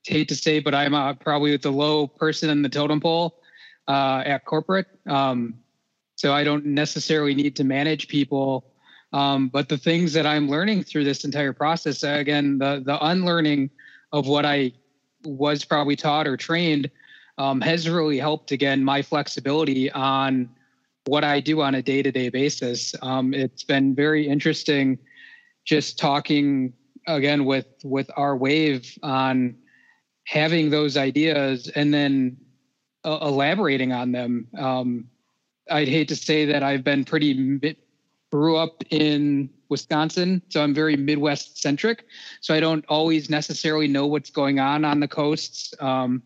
hate 0.06 0.28
to 0.28 0.36
say, 0.36 0.60
but 0.60 0.76
I'm 0.76 0.94
uh, 0.94 1.14
probably 1.14 1.56
the 1.58 1.72
low 1.72 2.08
person 2.08 2.50
in 2.50 2.62
the 2.62 2.70
totem 2.70 3.00
pole 3.00 3.40
uh, 3.88 4.24
at 4.26 4.46
corporate. 4.46 4.88
Um, 5.08 5.56
so 6.16 6.34
I 6.34 6.44
don't 6.44 6.66
necessarily 6.66 7.34
need 7.34 7.56
to 7.58 7.64
manage 7.64 8.08
people 8.08 8.66
um, 9.14 9.48
but 9.48 9.70
the 9.70 9.78
things 9.78 10.14
that 10.14 10.26
I'm 10.26 10.50
learning 10.50 10.84
through 10.84 11.04
this 11.04 11.24
entire 11.24 11.54
process, 11.54 12.04
again, 12.04 12.58
the 12.58 12.82
the 12.86 13.04
unlearning 13.06 13.70
of 14.12 14.28
what 14.28 14.46
I 14.46 14.72
was 15.24 15.66
probably 15.66 15.96
taught 15.96 16.28
or 16.28 16.38
trained 16.38 16.90
um, 17.38 17.62
has 17.62 17.90
really 17.90 18.18
helped 18.18 18.52
again 18.52 18.84
my 18.84 19.02
flexibility 19.02 19.92
on 19.92 20.50
what 21.06 21.24
I 21.24 21.40
do 21.40 21.62
on 21.62 21.76
a 21.76 21.82
day 21.82 22.02
to 22.02 22.12
day 22.12 22.30
basis. 22.30 22.96
Um, 23.02 23.34
it's 23.34 23.64
been 23.64 23.96
very 23.96 24.28
interesting 24.28 24.98
just 25.66 25.98
talking 25.98 26.74
again 27.08 27.46
with 27.46 27.68
with 27.84 28.10
our 28.18 28.36
wave 28.36 28.98
on 29.04 29.56
having 30.26 30.70
those 30.70 30.98
ideas 30.98 31.70
and 31.76 31.94
then 31.94 32.38
uh, 33.04 33.20
elaborating 33.22 33.92
on 33.94 34.12
them. 34.12 34.48
Um, 34.58 35.06
I'd 35.70 35.88
hate 35.88 36.08
to 36.10 36.16
say 36.16 36.46
that 36.46 36.64
I've 36.64 36.84
been 36.84 37.04
pretty 37.04 37.34
grew 38.36 38.58
up 38.58 38.84
in 38.90 39.50
Wisconsin, 39.70 40.42
so 40.50 40.62
I'm 40.62 40.74
very 40.74 40.98
Midwest 40.98 41.62
centric. 41.62 42.06
So 42.42 42.54
I 42.54 42.60
don't 42.60 42.84
always 42.90 43.30
necessarily 43.30 43.88
know 43.88 44.06
what's 44.06 44.30
going 44.30 44.60
on 44.60 44.84
on 44.84 45.00
the 45.00 45.08
coasts. 45.08 45.74
Um, 45.80 46.22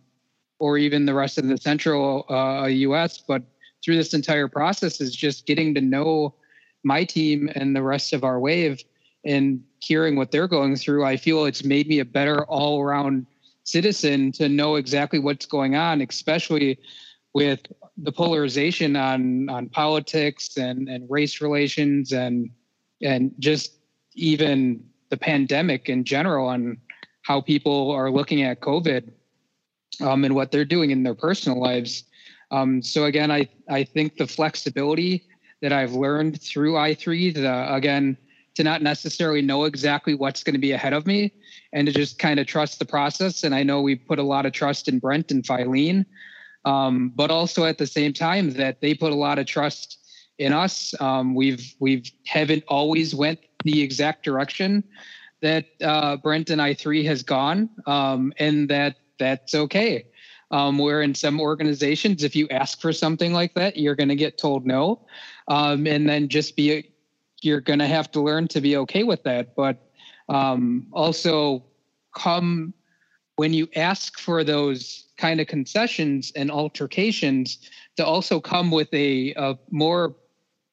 or 0.60 0.78
even 0.78 1.06
the 1.06 1.14
rest 1.14 1.38
of 1.38 1.48
the 1.48 1.58
central 1.58 2.26
uh, 2.30 2.68
US, 2.68 3.18
but 3.18 3.42
through 3.84 3.96
this 3.96 4.14
entire 4.14 4.48
process 4.48 5.00
is 5.00 5.16
just 5.16 5.46
getting 5.46 5.74
to 5.74 5.82
know 5.82 6.36
my 6.84 7.04
team 7.04 7.50
and 7.56 7.76
the 7.76 7.82
rest 7.82 8.12
of 8.12 8.24
our 8.24 8.40
wave 8.40 8.84
and 9.26 9.64
hearing 9.80 10.18
what 10.18 10.32
they're 10.32 10.48
going 10.48 10.76
through. 10.76 11.06
I 11.06 11.16
feel 11.16 11.46
it's 11.46 11.64
made 11.64 11.88
me 11.88 12.00
a 12.00 12.06
better 12.06 12.44
all 12.46 12.82
around 12.82 13.26
citizen 13.64 14.32
to 14.34 14.50
know 14.50 14.76
exactly 14.76 15.20
what's 15.20 15.46
going 15.46 15.76
on, 15.76 16.02
especially 16.02 16.78
with 17.34 17.62
the 17.98 18.12
polarization 18.12 18.96
on 18.96 19.50
on 19.50 19.70
politics 19.70 20.58
and 20.58 20.88
and 20.90 21.10
race 21.10 21.42
relations 21.42 22.12
and 22.12 22.50
and 23.02 23.32
just 23.40 23.74
even 24.16 24.84
the 25.10 25.18
pandemic 25.18 25.90
in 25.90 26.04
general 26.04 26.48
on 26.48 26.78
how 27.24 27.42
people 27.42 27.92
are 27.92 28.12
looking 28.12 28.44
at 28.44 28.62
COVID 28.62 29.12
um, 30.02 30.24
and 30.24 30.36
what 30.36 30.52
they're 30.52 30.66
doing 30.66 30.92
in 30.92 31.04
their 31.04 31.16
personal 31.16 31.60
lives. 31.60 32.04
Um, 32.52 32.82
so 32.82 33.06
again, 33.06 33.32
I 33.32 33.48
I 33.70 33.84
think 33.84 34.18
the 34.18 34.28
flexibility 34.28 35.26
that 35.62 35.74
I've 35.74 35.94
learned 35.94 36.42
through 36.42 36.74
i3, 36.74 37.34
the 37.34 37.74
again 37.74 38.18
to 38.56 38.64
not 38.64 38.82
necessarily 38.82 39.42
know 39.42 39.64
exactly 39.66 40.14
what's 40.14 40.44
going 40.44 40.54
to 40.54 40.60
be 40.60 40.72
ahead 40.72 40.92
of 40.92 41.06
me 41.06 41.32
and 41.72 41.88
to 41.88 41.94
just 41.94 42.20
kind 42.20 42.40
of 42.40 42.48
trust 42.48 42.80
the 42.80 42.86
process. 42.86 43.44
And 43.44 43.54
I 43.56 43.64
know 43.64 43.82
we 43.82 43.96
put 43.96 44.20
a 44.20 44.24
lot 44.24 44.46
of 44.46 44.52
trust 44.52 44.88
in 44.88 45.00
Brent 45.00 45.32
and 45.32 45.44
Filene, 45.44 46.06
um, 46.66 47.12
but 47.16 47.32
also 47.32 47.66
at 47.66 47.78
the 47.78 47.88
same 47.88 48.14
time 48.14 48.52
that 48.52 48.82
they 48.82 48.94
put 48.94 49.12
a 49.12 49.16
lot 49.16 49.40
of 49.40 49.46
trust 49.46 49.98
in 50.38 50.54
us. 50.54 50.94
Um, 51.00 51.36
we've 51.36 51.76
we've 51.80 52.10
haven't 52.26 52.64
always 52.68 53.14
went 53.14 53.40
the 53.64 53.82
exact 53.82 54.24
direction 54.24 54.84
that 55.42 55.66
uh, 55.82 56.18
Brent 56.18 56.50
and 56.50 56.62
i3 56.62 57.06
has 57.06 57.24
gone, 57.24 57.70
um, 57.86 58.34
and 58.40 58.70
that 58.70 58.98
that's 59.20 59.56
okay. 59.56 60.06
Um, 60.52 60.80
where 60.80 61.04
in 61.04 61.14
some 61.14 61.40
organizations, 61.40 62.24
if 62.24 62.36
you 62.36 62.48
ask 62.50 62.82
for 62.82 62.92
something 62.92 63.34
like 63.34 63.54
that, 63.54 63.78
you're 63.78 63.96
going 63.96 64.10
to 64.10 64.16
get 64.16 64.40
told 64.40 64.66
no, 64.66 65.06
um, 65.48 65.86
and 65.86 66.10
then 66.10 66.28
just 66.28 66.56
be 66.56 66.92
you're 67.42 67.62
going 67.62 67.80
to 67.80 67.88
have 67.88 68.10
to 68.12 68.22
learn 68.22 68.48
to 68.50 68.60
be 68.60 68.76
okay 68.78 69.04
with 69.04 69.24
that. 69.24 69.56
But 69.56 69.78
um, 70.28 70.88
also, 70.92 71.64
come 72.16 72.74
when 73.40 73.54
you 73.54 73.70
ask 73.78 74.20
for 74.20 74.44
those 74.44 75.06
kind 75.16 75.40
of 75.40 75.48
concessions 75.48 76.30
and 76.36 76.52
altercations, 76.52 77.60
to 77.96 78.06
also 78.06 78.42
come 78.42 78.70
with 78.70 78.94
a, 78.94 79.34
a 79.38 79.58
more 79.72 80.14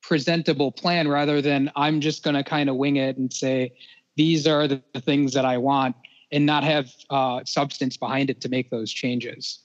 presentable 0.02 0.72
plan 0.72 1.06
rather 1.06 1.40
than 1.40 1.70
I'm 1.76 2.00
just 2.00 2.24
going 2.24 2.34
to 2.34 2.42
kind 2.42 2.68
of 2.68 2.74
wing 2.74 2.96
it 2.96 3.18
and 3.18 3.32
say 3.32 3.72
these 4.16 4.48
are 4.48 4.66
the, 4.66 4.82
things 5.02 5.32
that 5.34 5.44
I 5.44 5.58
want 5.58 5.94
and 6.32 6.44
not 6.44 6.64
have 6.64 6.90
uh, 7.08 7.44
substance 7.44 7.96
behind 7.96 8.30
it 8.30 8.40
to 8.40 8.48
make 8.48 8.68
those 8.68 8.90
changes. 8.90 9.60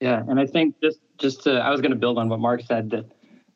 Yeah, 0.00 0.22
and 0.28 0.38
I 0.38 0.44
think 0.44 0.74
just 0.82 0.98
just 1.16 1.44
to 1.44 1.52
I 1.60 1.70
was 1.70 1.80
going 1.80 1.92
to 1.92 1.96
build 1.96 2.18
on 2.18 2.28
what 2.28 2.40
Mark 2.40 2.60
said 2.60 2.90
that 2.90 3.06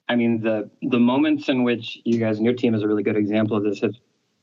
I 0.09 0.15
mean 0.17 0.41
the 0.41 0.71
the 0.81 0.99
moments 0.99 1.51
in 1.51 1.63
which 1.63 1.99
you 2.07 2.19
guys 2.19 2.39
and 2.39 2.47
your 2.47 2.55
team 2.55 2.75
is 2.75 2.83
a 2.83 2.89
really 2.89 3.03
good 3.03 3.19
example 3.19 3.59
of 3.59 3.65
this 3.65 3.81
have 3.83 3.97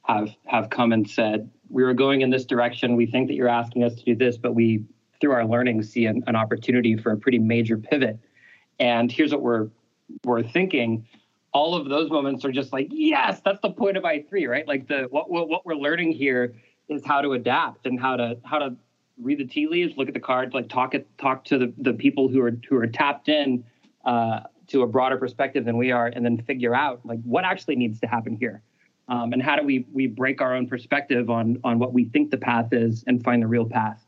have 0.03 0.35
have 0.45 0.69
come 0.69 0.91
and 0.91 1.09
said 1.09 1.49
we 1.69 1.83
were 1.83 1.93
going 1.93 2.21
in 2.21 2.29
this 2.29 2.45
direction. 2.45 2.95
We 2.95 3.05
think 3.05 3.27
that 3.27 3.35
you're 3.35 3.49
asking 3.49 3.83
us 3.83 3.95
to 3.95 4.03
do 4.03 4.15
this, 4.15 4.37
but 4.37 4.53
we 4.53 4.83
through 5.21 5.31
our 5.31 5.45
learning 5.45 5.81
see 5.83 6.05
an, 6.05 6.23
an 6.27 6.35
opportunity 6.35 6.95
for 6.95 7.11
a 7.11 7.17
pretty 7.17 7.39
major 7.39 7.77
pivot. 7.77 8.19
And 8.79 9.11
here's 9.11 9.31
what 9.31 9.41
we're 9.41 9.69
we're 10.23 10.43
thinking. 10.43 11.07
All 11.53 11.73
of 11.73 11.87
those 11.87 12.09
moments 12.09 12.43
are 12.43 12.51
just 12.51 12.73
like 12.73 12.87
yes, 12.91 13.41
that's 13.43 13.61
the 13.61 13.71
point 13.71 13.97
of 13.97 14.03
i3, 14.03 14.47
right? 14.47 14.67
Like 14.67 14.87
the 14.87 15.07
what 15.09 15.29
what, 15.29 15.49
what 15.49 15.65
we're 15.65 15.75
learning 15.75 16.11
here 16.11 16.53
is 16.89 17.03
how 17.05 17.21
to 17.21 17.33
adapt 17.33 17.85
and 17.85 17.99
how 17.99 18.15
to 18.17 18.37
how 18.43 18.59
to 18.59 18.75
read 19.21 19.39
the 19.39 19.45
tea 19.45 19.67
leaves, 19.67 19.97
look 19.97 20.07
at 20.07 20.13
the 20.13 20.19
cards, 20.19 20.53
like 20.53 20.69
talk 20.69 20.93
it, 20.93 21.07
talk 21.17 21.45
to 21.45 21.57
the, 21.57 21.73
the 21.77 21.93
people 21.93 22.27
who 22.27 22.41
are 22.41 22.57
who 22.69 22.75
are 22.77 22.87
tapped 22.87 23.29
in 23.29 23.63
uh, 24.05 24.41
to 24.67 24.81
a 24.81 24.87
broader 24.87 25.17
perspective 25.17 25.65
than 25.65 25.77
we 25.77 25.91
are, 25.91 26.07
and 26.07 26.25
then 26.25 26.37
figure 26.37 26.75
out 26.75 26.99
like 27.05 27.21
what 27.23 27.45
actually 27.45 27.75
needs 27.75 27.99
to 28.01 28.07
happen 28.07 28.35
here, 28.35 28.61
um, 29.07 29.33
and 29.33 29.41
how 29.41 29.55
do 29.55 29.63
we 29.63 29.85
we 29.93 30.07
break 30.07 30.41
our 30.41 30.55
own 30.55 30.67
perspective 30.67 31.29
on 31.29 31.59
on 31.63 31.79
what 31.79 31.93
we 31.93 32.05
think 32.05 32.31
the 32.31 32.37
path 32.37 32.69
is 32.71 33.03
and 33.07 33.23
find 33.23 33.41
the 33.41 33.47
real 33.47 33.65
path. 33.65 34.03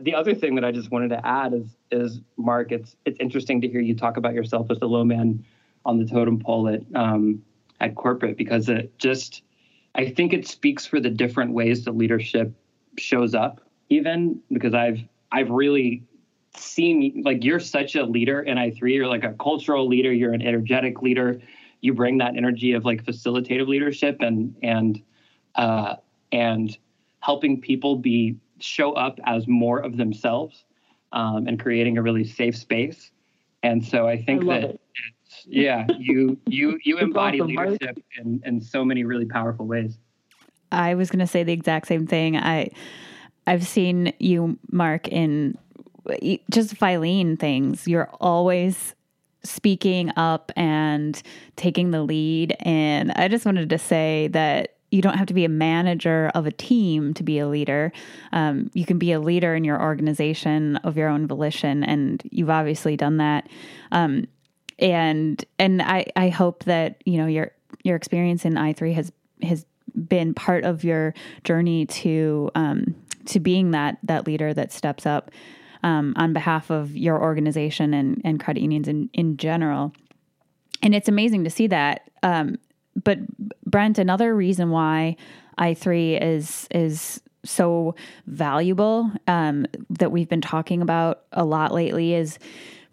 The 0.00 0.14
other 0.14 0.34
thing 0.34 0.54
that 0.54 0.64
I 0.64 0.72
just 0.72 0.90
wanted 0.90 1.08
to 1.08 1.26
add 1.26 1.52
is 1.52 1.76
is 1.90 2.20
Mark, 2.36 2.72
it's 2.72 2.96
it's 3.04 3.18
interesting 3.20 3.60
to 3.60 3.68
hear 3.68 3.80
you 3.80 3.94
talk 3.94 4.16
about 4.16 4.34
yourself 4.34 4.70
as 4.70 4.78
the 4.78 4.88
low 4.88 5.04
man 5.04 5.44
on 5.84 5.98
the 5.98 6.06
totem 6.06 6.38
pole 6.40 6.68
at 6.68 6.82
um, 6.94 7.42
at 7.80 7.94
corporate 7.94 8.36
because 8.36 8.68
it 8.68 8.98
just 8.98 9.42
I 9.94 10.10
think 10.10 10.32
it 10.32 10.46
speaks 10.46 10.86
for 10.86 11.00
the 11.00 11.10
different 11.10 11.52
ways 11.52 11.84
that 11.84 11.96
leadership 11.96 12.52
shows 12.98 13.34
up 13.34 13.60
even 13.88 14.40
because 14.50 14.74
I've 14.74 15.00
I've 15.30 15.50
really 15.50 16.02
seen 16.56 17.22
like 17.24 17.44
you're 17.44 17.60
such 17.60 17.94
a 17.94 18.04
leader 18.04 18.42
in 18.42 18.58
i3 18.58 18.92
you're 18.92 19.06
like 19.06 19.22
a 19.22 19.32
cultural 19.34 19.86
leader 19.86 20.12
you're 20.12 20.32
an 20.32 20.42
energetic 20.42 21.00
leader 21.00 21.40
you 21.80 21.94
bring 21.94 22.18
that 22.18 22.36
energy 22.36 22.72
of 22.72 22.84
like 22.84 23.04
facilitative 23.04 23.68
leadership 23.68 24.18
and 24.20 24.54
and 24.62 25.02
uh, 25.54 25.96
and 26.32 26.76
helping 27.20 27.60
people 27.60 27.96
be 27.96 28.36
show 28.58 28.92
up 28.92 29.18
as 29.24 29.46
more 29.48 29.78
of 29.78 29.96
themselves 29.96 30.64
um, 31.12 31.46
and 31.46 31.60
creating 31.60 31.98
a 31.98 32.02
really 32.02 32.24
safe 32.24 32.56
space. 32.56 33.10
And 33.62 33.84
so 33.84 34.06
i 34.06 34.16
think 34.16 34.44
I 34.44 34.60
that 34.60 34.80
yeah 35.46 35.86
you 35.98 36.38
you 36.46 36.78
you 36.84 36.98
embody 36.98 37.40
awesome, 37.40 37.54
leadership 37.54 38.02
in 38.18 38.42
in 38.44 38.60
so 38.60 38.84
many 38.84 39.04
really 39.04 39.26
powerful 39.26 39.66
ways. 39.66 39.98
I 40.72 40.94
was 40.94 41.10
going 41.10 41.20
to 41.20 41.26
say 41.26 41.42
the 41.42 41.52
exact 41.52 41.88
same 41.88 42.06
thing. 42.06 42.36
I 42.36 42.70
I've 43.46 43.66
seen 43.66 44.12
you, 44.18 44.58
Mark, 44.70 45.08
in 45.08 45.58
just 46.50 46.74
Filene 46.76 47.38
things. 47.38 47.86
You're 47.88 48.08
always 48.20 48.94
speaking 49.42 50.12
up 50.16 50.52
and 50.56 51.22
taking 51.56 51.90
the 51.90 52.02
lead. 52.02 52.56
And 52.60 53.12
I 53.12 53.28
just 53.28 53.44
wanted 53.44 53.70
to 53.70 53.78
say 53.78 54.28
that 54.32 54.76
you 54.90 55.02
don't 55.02 55.16
have 55.16 55.28
to 55.28 55.34
be 55.34 55.44
a 55.44 55.48
manager 55.48 56.30
of 56.34 56.46
a 56.46 56.50
team 56.50 57.14
to 57.14 57.22
be 57.22 57.38
a 57.38 57.46
leader. 57.46 57.92
Um, 58.32 58.70
you 58.74 58.84
can 58.84 58.98
be 58.98 59.12
a 59.12 59.20
leader 59.20 59.54
in 59.54 59.64
your 59.64 59.80
organization 59.80 60.76
of 60.78 60.96
your 60.96 61.08
own 61.08 61.26
volition, 61.26 61.84
and 61.84 62.20
you've 62.30 62.50
obviously 62.50 62.96
done 62.96 63.18
that. 63.18 63.48
Um, 63.92 64.26
and 64.78 65.44
and 65.58 65.82
I 65.82 66.06
I 66.16 66.28
hope 66.28 66.64
that 66.64 67.02
you 67.04 67.18
know 67.18 67.26
your 67.26 67.52
your 67.84 67.96
experience 67.96 68.44
in 68.44 68.56
I 68.56 68.72
three 68.72 68.94
has 68.94 69.12
has 69.42 69.64
been 70.08 70.34
part 70.34 70.64
of 70.64 70.82
your 70.84 71.14
journey 71.44 71.86
to 71.86 72.50
um, 72.54 72.94
to 73.26 73.38
being 73.38 73.70
that 73.72 73.98
that 74.02 74.26
leader 74.26 74.52
that 74.54 74.72
steps 74.72 75.06
up 75.06 75.30
um, 75.82 76.14
on 76.16 76.32
behalf 76.32 76.70
of 76.70 76.96
your 76.96 77.20
organization 77.20 77.94
and, 77.94 78.20
and 78.24 78.40
credit 78.40 78.60
unions 78.60 78.88
in, 78.88 79.10
in 79.12 79.36
general. 79.36 79.92
And 80.82 80.94
it's 80.94 81.08
amazing 81.08 81.44
to 81.44 81.50
see 81.50 81.66
that. 81.68 82.10
Um, 82.22 82.58
but 83.02 83.18
Brent, 83.64 83.98
another 83.98 84.34
reason 84.34 84.70
why 84.70 85.16
i3 85.58 86.20
is 86.22 86.66
is 86.70 87.20
so 87.44 87.94
valuable 88.26 89.10
um, 89.26 89.66
that 89.88 90.12
we've 90.12 90.28
been 90.28 90.40
talking 90.40 90.82
about 90.82 91.22
a 91.32 91.44
lot 91.44 91.72
lately 91.72 92.14
is 92.14 92.38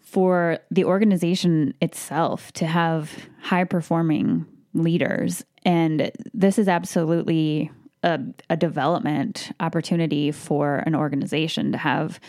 for 0.00 0.58
the 0.70 0.84
organization 0.84 1.74
itself 1.82 2.50
to 2.52 2.66
have 2.66 3.28
high 3.42 3.64
performing 3.64 4.46
leaders. 4.72 5.44
And 5.64 6.10
this 6.32 6.58
is 6.58 6.66
absolutely 6.66 7.70
a, 8.02 8.20
a 8.48 8.56
development 8.56 9.52
opportunity 9.60 10.30
for 10.32 10.76
an 10.86 10.94
organization 10.94 11.72
to 11.72 11.78
have 11.78 12.20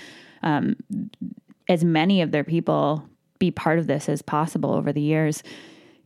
um, 0.44 0.76
as 1.68 1.84
many 1.84 2.22
of 2.22 2.32
their 2.32 2.44
people 2.44 3.08
be 3.40 3.52
part 3.52 3.80
of 3.80 3.88
this 3.88 4.10
as 4.10 4.22
possible 4.22 4.74
over 4.74 4.92
the 4.92 5.02
years. 5.02 5.44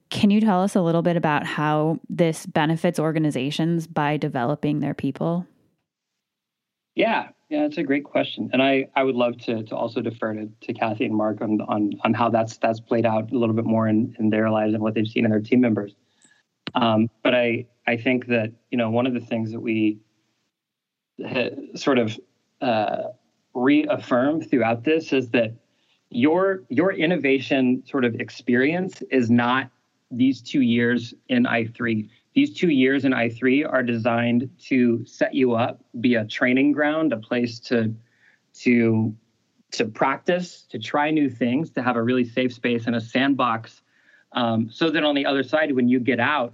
Can 0.10 0.30
you 0.30 0.40
tell 0.40 0.62
us 0.62 0.76
a 0.76 0.82
little 0.82 1.02
bit 1.02 1.18
about 1.18 1.46
how 1.46 2.00
this 2.10 2.46
benefits 2.46 3.00
organizations 3.00 3.88
by 3.88 4.18
developing 4.18 4.80
their 4.80 4.94
people? 4.94 5.48
Yeah, 6.96 7.30
yeah, 7.50 7.64
that's 7.64 7.80
a 7.80 7.84
great 7.84 8.04
question, 8.04 8.52
and 8.54 8.62
I, 8.62 8.88
I 8.96 9.04
would 9.04 9.16
love 9.16 9.38
to 9.46 9.64
to 9.64 9.76
also 9.76 10.02
defer 10.02 10.34
to, 10.34 10.50
to 10.62 10.74
Kathy 10.74 11.06
and 11.06 11.16
Mark 11.16 11.42
on, 11.42 11.60
on 11.62 11.94
on 12.04 12.14
how 12.14 12.30
that's 12.30 12.58
that's 12.58 12.80
played 12.80 13.06
out 13.06 13.32
a 13.32 13.38
little 13.38 13.56
bit 13.56 13.66
more 13.66 13.88
in, 13.88 14.16
in 14.20 14.30
their 14.30 14.52
lives 14.52 14.76
and 14.76 14.84
what 14.84 14.94
they've 14.94 15.08
seen 15.08 15.26
in 15.26 15.32
their 15.32 15.42
team 15.42 15.62
members. 15.62 15.96
Um, 16.76 17.10
but 17.24 17.34
I 17.34 17.66
I 17.88 17.98
think 17.98 18.28
that 18.28 18.54
you 18.70 18.78
know 18.78 18.92
one 18.92 19.08
of 19.08 19.14
the 19.16 19.20
things 19.20 19.52
that 19.52 19.60
we 19.60 20.00
sort 21.76 21.98
of 21.98 22.20
uh, 22.62 23.04
reaffirm 23.54 24.42
throughout 24.42 24.84
this 24.84 25.14
is 25.14 25.30
that 25.30 25.54
your 26.10 26.64
your 26.70 26.92
innovation 26.92 27.84
sort 27.86 28.06
of 28.06 28.16
experience 28.16 29.02
is 29.10 29.30
not 29.30 29.70
these 30.12 30.42
two 30.42 30.62
years 30.62 31.14
in 31.30 31.44
i3 31.44 32.08
these 32.36 32.54
two 32.54 32.70
years 32.70 33.04
in 33.06 33.12
i3 33.12 33.72
are 33.72 33.82
designed 33.84 34.50
to 34.60 35.04
set 35.06 35.34
you 35.34 35.54
up 35.54 35.84
be 36.02 36.16
a 36.16 36.26
training 36.26 36.72
ground 36.72 37.14
a 37.14 37.18
place 37.18 37.60
to 37.60 37.94
to 38.54 39.16
to 39.72 39.86
practice 39.86 40.66
to 40.70 40.78
try 40.78 41.10
new 41.10 41.30
things 41.30 41.72
to 41.72 41.82
have 41.82 41.96
a 41.96 42.02
really 42.02 42.26
safe 42.26 42.54
space 42.54 42.86
and 42.86 42.96
a 42.96 43.02
sandbox 43.02 43.82
um, 44.34 44.70
so 44.72 44.90
that 44.90 45.04
on 45.04 45.16
the 45.16 45.26
other 45.26 45.44
side 45.44 45.72
when 45.76 45.88
you 45.88 46.00
get 46.00 46.20
out 46.20 46.54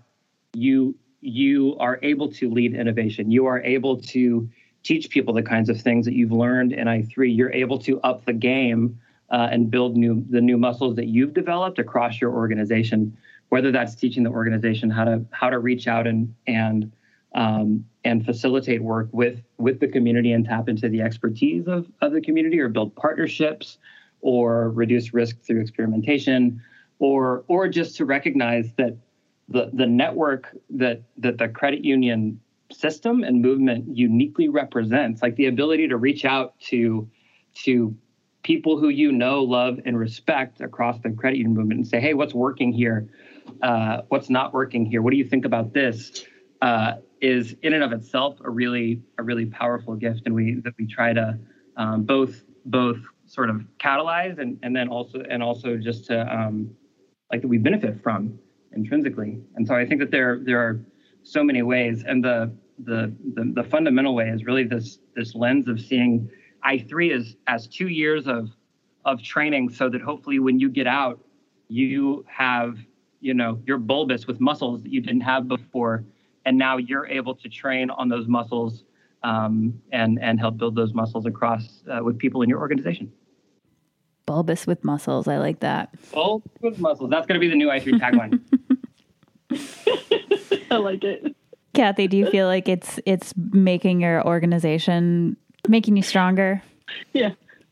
you 0.53 0.95
you 1.21 1.75
are 1.79 1.99
able 2.01 2.31
to 2.31 2.49
lead 2.49 2.73
innovation. 2.73 3.31
You 3.31 3.45
are 3.45 3.61
able 3.61 3.97
to 4.01 4.49
teach 4.83 5.09
people 5.09 5.33
the 5.33 5.43
kinds 5.43 5.69
of 5.69 5.79
things 5.79 6.05
that 6.05 6.13
you've 6.13 6.31
learned 6.31 6.73
in 6.73 6.87
I3, 6.87 7.35
you're 7.35 7.51
able 7.51 7.79
to 7.79 7.99
up 8.01 8.25
the 8.25 8.33
game 8.33 8.99
uh, 9.29 9.49
and 9.51 9.69
build 9.69 9.95
new 9.95 10.25
the 10.29 10.41
new 10.41 10.57
muscles 10.57 10.95
that 10.95 11.07
you've 11.07 11.33
developed 11.33 11.79
across 11.79 12.19
your 12.19 12.33
organization. 12.33 13.15
Whether 13.49 13.71
that's 13.71 13.95
teaching 13.95 14.23
the 14.23 14.29
organization 14.29 14.89
how 14.89 15.05
to 15.05 15.25
how 15.31 15.49
to 15.49 15.59
reach 15.59 15.87
out 15.87 16.07
and 16.07 16.33
and 16.47 16.91
um, 17.35 17.85
and 18.03 18.25
facilitate 18.25 18.81
work 18.81 19.09
with 19.11 19.41
with 19.57 19.79
the 19.79 19.87
community 19.87 20.31
and 20.31 20.45
tap 20.45 20.69
into 20.69 20.89
the 20.89 21.01
expertise 21.01 21.67
of, 21.67 21.87
of 22.01 22.11
the 22.11 22.21
community 22.21 22.59
or 22.59 22.69
build 22.69 22.95
partnerships 22.95 23.77
or 24.21 24.71
reduce 24.71 25.13
risk 25.13 25.41
through 25.41 25.61
experimentation 25.61 26.61
or 26.99 27.43
or 27.47 27.67
just 27.67 27.95
to 27.97 28.05
recognize 28.05 28.71
that 28.77 28.97
the 29.47 29.69
the 29.73 29.85
network 29.85 30.55
that 30.69 31.01
that 31.17 31.37
the 31.37 31.47
credit 31.47 31.83
union 31.83 32.39
system 32.71 33.23
and 33.23 33.41
movement 33.41 33.85
uniquely 33.95 34.47
represents 34.47 35.21
like 35.21 35.35
the 35.35 35.47
ability 35.47 35.87
to 35.87 35.97
reach 35.97 36.25
out 36.25 36.59
to 36.59 37.09
to 37.63 37.95
people 38.43 38.79
who 38.79 38.89
you 38.89 39.11
know 39.11 39.43
love 39.43 39.79
and 39.85 39.97
respect 39.97 40.61
across 40.61 40.99
the 40.99 41.09
credit 41.11 41.37
union 41.37 41.55
movement 41.55 41.79
and 41.79 41.87
say 41.87 41.99
hey 41.99 42.13
what's 42.13 42.33
working 42.33 42.71
here? 42.71 43.09
Uh, 43.63 44.01
what's 44.09 44.29
not 44.29 44.53
working 44.53 44.85
here? 44.85 45.01
What 45.01 45.11
do 45.11 45.17
you 45.17 45.25
think 45.25 45.45
about 45.45 45.73
this? 45.73 46.25
Uh, 46.61 46.95
is 47.21 47.55
in 47.63 47.73
and 47.73 47.83
of 47.83 47.91
itself 47.91 48.37
a 48.43 48.49
really 48.49 49.01
a 49.17 49.23
really 49.23 49.45
powerful 49.45 49.95
gift 49.95 50.21
and 50.25 50.33
we 50.33 50.61
that 50.63 50.73
we 50.77 50.87
try 50.87 51.11
to 51.13 51.37
um, 51.77 52.03
both 52.03 52.43
both 52.65 52.97
sort 53.25 53.49
of 53.49 53.61
catalyze 53.77 54.39
and, 54.39 54.57
and 54.63 54.75
then 54.75 54.87
also 54.87 55.21
and 55.29 55.43
also 55.43 55.77
just 55.77 56.05
to 56.05 56.35
um, 56.35 56.69
like 57.31 57.41
that 57.41 57.47
we 57.47 57.57
benefit 57.57 58.01
from 58.01 58.39
intrinsically. 58.73 59.39
And 59.55 59.67
so 59.67 59.75
I 59.75 59.85
think 59.85 59.99
that 59.99 60.11
there 60.11 60.39
there 60.43 60.59
are 60.59 60.79
so 61.23 61.43
many 61.43 61.61
ways, 61.61 62.03
and 62.07 62.23
the 62.23 62.51
the 62.83 63.13
the, 63.33 63.51
the 63.55 63.63
fundamental 63.63 64.15
way 64.15 64.29
is 64.29 64.45
really 64.45 64.63
this 64.63 64.99
this 65.15 65.35
lens 65.35 65.67
of 65.67 65.79
seeing 65.79 66.29
I 66.63 66.79
three 66.79 67.11
as 67.11 67.35
as 67.47 67.67
two 67.67 67.87
years 67.87 68.27
of 68.27 68.49
of 69.05 69.21
training, 69.23 69.69
so 69.69 69.89
that 69.89 70.01
hopefully 70.01 70.39
when 70.39 70.59
you 70.59 70.69
get 70.69 70.87
out, 70.87 71.19
you 71.67 72.25
have 72.27 72.77
you 73.21 73.33
know 73.33 73.61
you're 73.65 73.77
bulbous 73.77 74.27
with 74.27 74.39
muscles 74.39 74.83
that 74.83 74.91
you 74.91 75.01
didn't 75.01 75.21
have 75.21 75.47
before, 75.47 76.05
and 76.45 76.57
now 76.57 76.77
you're 76.77 77.07
able 77.07 77.35
to 77.35 77.49
train 77.49 77.89
on 77.89 78.09
those 78.09 78.27
muscles 78.27 78.83
um, 79.23 79.81
and 79.91 80.19
and 80.21 80.39
help 80.39 80.57
build 80.57 80.75
those 80.75 80.93
muscles 80.93 81.25
across 81.25 81.83
uh, 81.89 82.03
with 82.03 82.17
people 82.17 82.41
in 82.41 82.49
your 82.49 82.59
organization. 82.59 83.11
Bulbous 84.25 84.67
with 84.67 84.83
muscles. 84.83 85.27
I 85.27 85.37
like 85.37 85.61
that. 85.61 85.89
Bulbous 86.11 86.51
with 86.61 86.79
muscles. 86.79 87.09
That's 87.09 87.25
going 87.25 87.39
to 87.39 87.43
be 87.43 87.49
the 87.49 87.55
new 87.55 87.69
I3 87.69 87.99
tagline. 87.99 88.39
I 90.71 90.77
like 90.77 91.03
it. 91.03 91.35
Kathy, 91.73 92.07
do 92.07 92.17
you 92.17 92.29
feel 92.29 92.47
like 92.47 92.67
it's 92.67 92.99
it's 93.05 93.33
making 93.37 94.01
your 94.01 94.25
organization 94.25 95.37
making 95.67 95.95
you 95.95 96.03
stronger? 96.03 96.61
Yeah. 97.13 97.31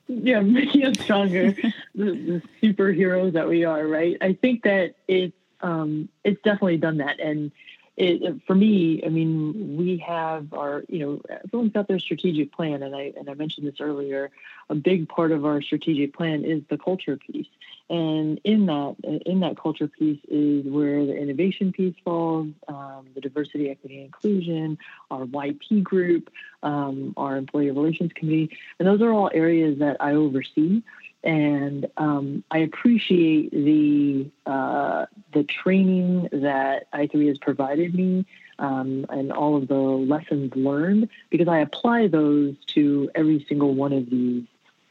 Yeah, 0.09 0.39
making 0.39 0.85
us 0.85 0.99
stronger, 1.01 1.51
the, 1.95 2.41
the 2.41 2.41
superheroes 2.63 3.33
that 3.33 3.49
we 3.49 3.65
are, 3.65 3.85
right? 3.85 4.15
I 4.21 4.33
think 4.33 4.63
that 4.63 4.95
it's 5.07 5.35
um, 5.59 6.07
it's 6.23 6.41
definitely 6.43 6.77
done 6.77 6.97
that, 6.97 7.19
and 7.19 7.51
it, 7.97 8.41
for 8.45 8.53
me, 8.53 9.01
I 9.03 9.09
mean, 9.09 9.75
we 9.75 9.97
have 10.05 10.53
our, 10.53 10.83
you 10.87 10.99
know, 10.99 11.21
everyone's 11.43 11.73
got 11.73 11.87
their 11.87 11.97
strategic 11.97 12.53
plan, 12.53 12.83
and 12.83 12.95
I 12.95 13.11
and 13.17 13.27
I 13.27 13.33
mentioned 13.33 13.67
this 13.67 13.81
earlier. 13.81 14.29
A 14.69 14.75
big 14.75 15.09
part 15.09 15.31
of 15.31 15.45
our 15.45 15.63
strategic 15.63 16.15
plan 16.15 16.45
is 16.45 16.61
the 16.69 16.77
culture 16.77 17.17
piece, 17.17 17.47
and 17.89 18.39
in 18.43 18.67
that 18.67 19.21
in 19.25 19.39
that 19.39 19.57
culture 19.57 19.87
piece 19.87 20.19
is 20.29 20.65
where 20.65 21.07
the 21.07 21.15
innovation 21.15 21.71
piece 21.71 21.95
falls, 22.05 22.49
um, 22.67 23.07
the 23.15 23.21
diversity, 23.21 23.71
equity, 23.71 23.95
and 23.95 24.05
inclusion, 24.05 24.77
our 25.09 25.25
YP 25.25 25.81
group, 25.81 26.29
um, 26.61 27.15
our 27.17 27.35
employee 27.35 27.71
relations 27.71 28.11
committee, 28.13 28.55
and 28.77 28.87
those 28.87 29.01
are 29.01 29.11
all 29.11 29.31
areas 29.33 29.79
that 29.79 29.97
I 29.99 30.13
oversee 30.13 30.83
and 31.27 31.87
um, 31.97 32.45
I 32.49 32.59
appreciate 32.59 33.51
the 33.51 34.31
uh, 34.49 35.07
the 35.33 35.43
training 35.43 36.29
that 36.31 36.87
i3 36.93 37.27
has 37.27 37.37
provided 37.37 37.93
me 37.93 38.25
um, 38.59 39.05
and 39.09 39.31
all 39.33 39.57
of 39.57 39.67
the 39.67 39.75
lessons 39.75 40.55
learned 40.55 41.09
because 41.29 41.49
I 41.49 41.59
apply 41.59 42.07
those 42.07 42.55
to 42.67 43.11
every 43.13 43.45
single 43.47 43.75
one 43.75 43.91
of 43.91 44.09
these 44.09 44.45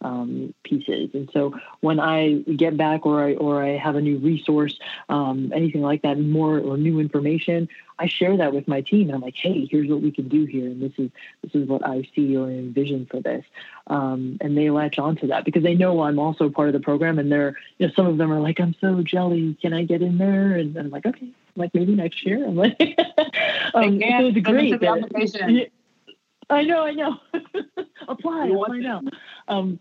um, 0.07 0.55
pieces. 0.63 1.11
And 1.15 1.29
so 1.33 1.55
when 1.81 1.99
I 1.99 2.35
get 2.57 2.77
back 2.77 3.05
or 3.05 3.25
I 3.25 3.35
or 3.35 3.63
I 3.63 3.77
have 3.77 3.97
a 3.97 4.01
new 4.01 4.19
resource, 4.19 4.79
um, 5.09 5.53
anything 5.55 5.83
like 5.83 6.03
that, 6.03 6.19
more 6.19 6.59
or 6.59 6.77
new 6.77 7.01
information, 7.01 7.69
I 7.99 8.07
share 8.07 8.37
that 8.37 8.53
with 8.53 8.69
my 8.69 8.83
team. 8.83 9.09
And 9.09 9.17
I'm 9.17 9.21
like, 9.21 9.35
hey, 9.35 9.67
here's 9.69 9.89
what 9.89 10.03
we 10.03 10.13
can 10.13 10.29
do 10.29 10.45
here, 10.45 10.67
and 10.67 10.81
this 10.81 10.93
is 10.97 11.11
this 11.43 11.55
is 11.55 11.69
what 11.69 11.85
I 11.85 12.09
see 12.15 12.37
or 12.37 12.49
envision 12.49 13.07
for 13.11 13.21
this. 13.21 13.45
Um, 13.89 14.39
and 14.41 14.57
they 14.57 14.71
latch 14.71 14.99
onto 14.99 15.27
that 15.29 15.45
because 15.45 15.65
they 15.65 15.75
know 15.75 16.03
I'm 16.03 16.19
also 16.19 16.49
part 16.51 16.69
of 16.69 16.75
the 16.75 16.81
program, 16.81 17.19
and 17.19 17.31
they're 17.33 17.57
you 17.79 17.89
know 17.89 17.93
some 17.97 18.07
of 18.07 18.17
them 18.17 18.33
are 18.33 18.41
like, 18.41 18.61
I'm 18.61 18.77
so 18.81 19.03
jelly, 19.03 19.57
can 19.61 19.73
I 19.73 19.85
get 19.85 20.03
in 20.03 20.19
there? 20.19 20.53
And, 20.53 20.77
and 20.77 20.87
I'm 20.87 20.91
like, 20.91 21.07
okay, 21.07 21.27
I'm 21.27 21.57
like 21.57 21.75
maybe 21.75 21.95
next 21.97 22.25
year. 22.25 22.45
I'm 22.47 22.57
like, 22.57 22.81
um, 23.75 23.99
so 24.01 24.27
it's 24.27 24.41
great. 24.41 24.81
That, 24.81 25.71
I 26.49 26.63
know, 26.63 26.83
I 26.83 26.93
know. 26.93 27.19
apply, 28.09 28.49
apply 28.49 28.79
now. 28.79 29.03
Um, 29.49 29.81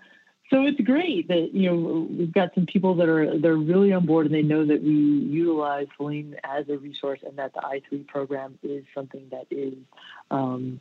so 0.50 0.64
it's 0.64 0.80
great 0.82 1.28
that 1.28 1.54
you 1.54 1.70
know 1.70 2.08
we've 2.10 2.34
got 2.34 2.54
some 2.54 2.66
people 2.66 2.96
that 2.96 3.10
are 3.10 3.38
they're 3.40 3.56
really 3.56 3.94
on 3.94 4.06
board 4.06 4.28
and 4.28 4.36
they 4.36 4.44
know 4.44 4.66
that 4.66 4.84
we 4.84 4.92
utilize 4.92 5.88
Filene 6.00 6.36
as 6.44 6.70
a 6.70 6.78
resource 6.78 7.20
and 7.26 7.38
that 7.38 7.54
the 7.54 7.62
I3 7.62 8.08
program 8.08 8.60
is 8.62 8.84
something 8.94 9.28
that 9.32 9.48
is 9.50 9.74
um, 10.30 10.80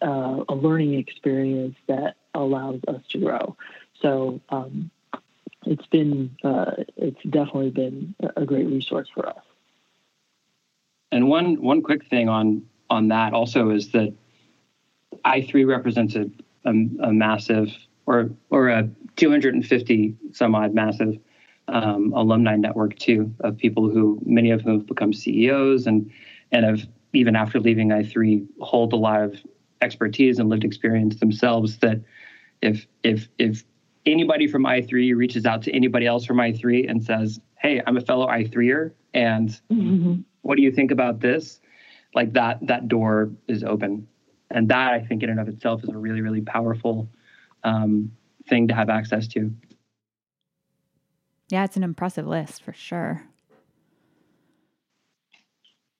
uh, 0.00 0.44
a 0.48 0.54
learning 0.54 0.94
experience 0.94 1.76
that 1.88 2.16
allows 2.34 2.80
us 2.88 3.02
to 3.10 3.18
grow. 3.18 3.56
So 4.00 4.40
um, 4.48 4.90
it's 5.66 5.86
been 5.86 6.34
uh, 6.42 6.72
it's 6.96 7.22
definitely 7.24 7.70
been 7.70 8.14
a 8.36 8.46
great 8.46 8.66
resource 8.66 9.08
for 9.12 9.28
us. 9.28 9.44
And 11.12 11.28
one 11.28 11.60
one 11.60 11.82
quick 11.82 12.06
thing 12.06 12.30
on 12.30 12.62
on 12.88 13.08
that 13.08 13.34
also 13.34 13.70
is 13.70 13.90
that 13.90 14.14
I3 15.24 15.66
represents 15.66 16.14
a, 16.14 16.30
a, 16.64 16.70
a 16.70 17.12
massive 17.12 17.68
or 18.06 18.30
or 18.50 18.68
a 18.68 18.88
250 19.16 20.16
some 20.32 20.54
odd 20.54 20.74
massive 20.74 21.18
um, 21.68 22.12
alumni 22.14 22.56
network 22.56 22.96
too 22.98 23.34
of 23.40 23.56
people 23.56 23.88
who 23.88 24.20
many 24.24 24.50
of 24.50 24.62
whom 24.62 24.78
have 24.78 24.86
become 24.86 25.12
CEOs 25.12 25.86
and 25.86 26.10
and 26.52 26.64
have 26.64 26.86
even 27.12 27.34
after 27.34 27.60
leaving 27.60 27.88
I3 27.88 28.46
hold 28.60 28.92
a 28.92 28.96
lot 28.96 29.22
of 29.22 29.36
expertise 29.82 30.38
and 30.38 30.48
lived 30.48 30.64
experience 30.64 31.18
themselves 31.20 31.78
that 31.78 32.00
if 32.62 32.86
if 33.02 33.28
if 33.38 33.64
anybody 34.04 34.46
from 34.46 34.64
I3 34.64 35.16
reaches 35.16 35.44
out 35.44 35.62
to 35.62 35.74
anybody 35.74 36.06
else 36.06 36.24
from 36.24 36.36
I3 36.38 36.88
and 36.88 37.02
says, 37.02 37.40
"Hey, 37.58 37.82
I'm 37.86 37.96
a 37.96 38.00
fellow 38.00 38.26
I3er 38.28 38.92
and 39.12 39.48
mm-hmm. 39.70 40.20
what 40.42 40.56
do 40.56 40.62
you 40.62 40.70
think 40.70 40.90
about 40.90 41.20
this?" 41.20 41.60
like 42.14 42.32
that 42.32 42.66
that 42.66 42.88
door 42.88 43.30
is 43.46 43.62
open 43.62 44.08
and 44.50 44.68
that 44.68 44.92
I 44.94 45.00
think 45.00 45.22
in 45.22 45.28
and 45.30 45.40
of 45.40 45.48
itself 45.48 45.84
is 45.84 45.90
a 45.90 45.96
really 45.96 46.20
really 46.20 46.40
powerful 46.40 47.08
um, 47.66 48.12
thing 48.48 48.68
to 48.68 48.74
have 48.74 48.88
access 48.88 49.26
to. 49.26 49.52
Yeah, 51.48 51.64
it's 51.64 51.76
an 51.76 51.82
impressive 51.82 52.26
list 52.26 52.62
for 52.62 52.72
sure. 52.72 53.22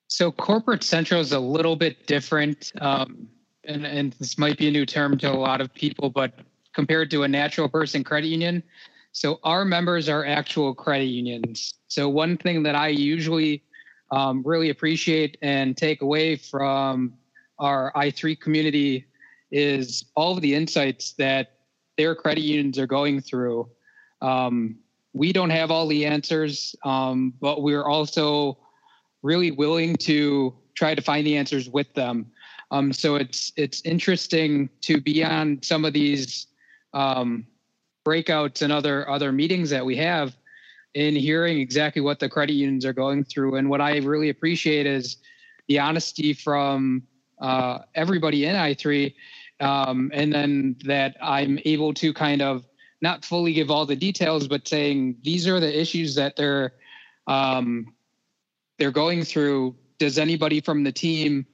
So 0.08 0.32
corporate 0.32 0.82
central 0.82 1.20
is 1.20 1.32
a 1.32 1.38
little 1.38 1.76
bit 1.76 2.06
different, 2.06 2.72
um, 2.80 3.28
and 3.64 3.84
and 3.84 4.12
this 4.14 4.38
might 4.38 4.56
be 4.56 4.68
a 4.68 4.70
new 4.70 4.86
term 4.86 5.18
to 5.18 5.30
a 5.30 5.34
lot 5.34 5.60
of 5.60 5.74
people, 5.74 6.08
but 6.08 6.32
compared 6.72 7.10
to 7.10 7.24
a 7.24 7.28
natural 7.28 7.68
person 7.68 8.04
credit 8.04 8.28
union, 8.28 8.62
so 9.12 9.40
our 9.42 9.64
members 9.64 10.08
are 10.08 10.24
actual 10.24 10.74
credit 10.74 11.06
unions. 11.06 11.74
So 11.88 12.08
one 12.08 12.36
thing 12.36 12.62
that 12.62 12.76
I 12.76 12.88
usually 12.88 13.62
um, 14.10 14.42
really 14.44 14.70
appreciate 14.70 15.36
and 15.42 15.76
take 15.76 16.02
away 16.02 16.36
from 16.36 17.14
our 17.58 17.92
I3 17.94 18.38
community 18.38 19.06
is 19.50 20.04
all 20.14 20.36
of 20.36 20.40
the 20.40 20.54
insights 20.54 21.12
that 21.14 21.55
their 21.97 22.14
credit 22.14 22.42
unions 22.42 22.78
are 22.78 22.86
going 22.86 23.20
through. 23.20 23.68
Um, 24.20 24.78
we 25.12 25.32
don't 25.32 25.51
have 25.51 25.70
all 25.70 25.86
the 25.86 26.05
answers, 26.05 26.74
um, 26.84 27.32
but 27.40 27.62
we're 27.62 27.84
also 27.84 28.59
really 29.22 29.51
willing 29.51 29.97
to 29.97 30.55
try 30.74 30.94
to 30.94 31.03
find 31.03 31.26
the 31.26 31.36
answers 31.36 31.68
with 31.68 31.92
them. 31.94 32.26
Um, 32.70 32.92
so 32.92 33.16
it's 33.16 33.53
it's 33.57 33.80
interesting 33.82 34.68
to 34.82 35.01
be 35.01 35.24
on 35.24 35.62
some 35.62 35.84
of 35.84 35.92
these 35.92 36.49
um, 36.92 37.47
breakouts 38.07 38.62
and 38.62 38.72
other 38.72 39.09
other 39.09 39.32
meetings 39.32 39.70
that 39.70 39.84
we 39.84 39.97
have 39.97 40.36
in 40.94 41.14
hearing 41.14 41.61
exactly 41.61 42.03
what 42.03 42.18
the 42.18 42.28
credit 42.28 42.55
unions 42.55 42.84
are 42.84 42.92
going 42.92 43.22
through. 43.22 43.57
And 43.57 43.68
what 43.68 43.80
I 43.80 43.99
really 43.99 44.30
appreciate 44.30 44.86
is 44.86 45.18
the 45.68 45.78
honesty 45.78 46.32
from 46.32 47.03
uh, 47.40 47.80
everybody 47.94 48.47
in 48.47 48.57
I3 48.57 49.14
um, 49.61 50.11
and 50.14 50.32
then 50.32 50.76
that 50.84 51.16
I'm 51.22 51.59
able 51.64 51.94
to 51.94 52.12
kind 52.12 52.42
of 52.42 52.64
not 53.00 53.24
fully 53.24 53.52
give 53.52 53.70
all 53.70 53.86
the 53.86 53.96
details, 53.96 54.48
but 54.48 54.66
saying 54.66 55.16
these 55.22 55.46
are 55.46 55.61
the 55.61 55.80
issues 55.80 56.14
that 56.14 56.36
they're 56.36 56.74
um, 57.26 57.94
they're 58.78 58.90
going 58.90 59.24
through. 59.24 59.76
Does 59.98 60.18
anybody 60.18 60.61
from 60.61 60.84
the 60.84 60.92
team 60.92 61.46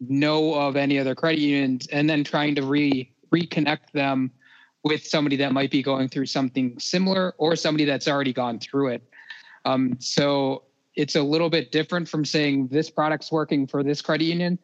know 0.00 0.54
of 0.54 0.76
any 0.76 0.98
other 0.98 1.14
credit 1.14 1.40
unions 1.40 1.86
and 1.88 2.08
then 2.08 2.24
trying 2.24 2.54
to 2.56 2.62
re 2.62 3.12
reconnect 3.32 3.92
them 3.92 4.30
with 4.84 5.06
somebody 5.06 5.36
that 5.36 5.52
might 5.52 5.70
be 5.70 5.82
going 5.82 6.08
through 6.08 6.26
something 6.26 6.78
similar 6.78 7.34
or 7.38 7.56
somebody 7.56 7.84
that's 7.84 8.08
already 8.08 8.32
gone 8.32 8.58
through 8.58 8.88
it. 8.88 9.02
Um, 9.64 9.96
so 10.00 10.64
it's 10.96 11.14
a 11.14 11.22
little 11.22 11.48
bit 11.48 11.72
different 11.72 12.08
from 12.08 12.24
saying 12.24 12.68
this 12.68 12.90
product's 12.90 13.32
working 13.32 13.66
for 13.66 13.82
this 13.82 14.02
credit 14.02 14.24
union 14.24 14.58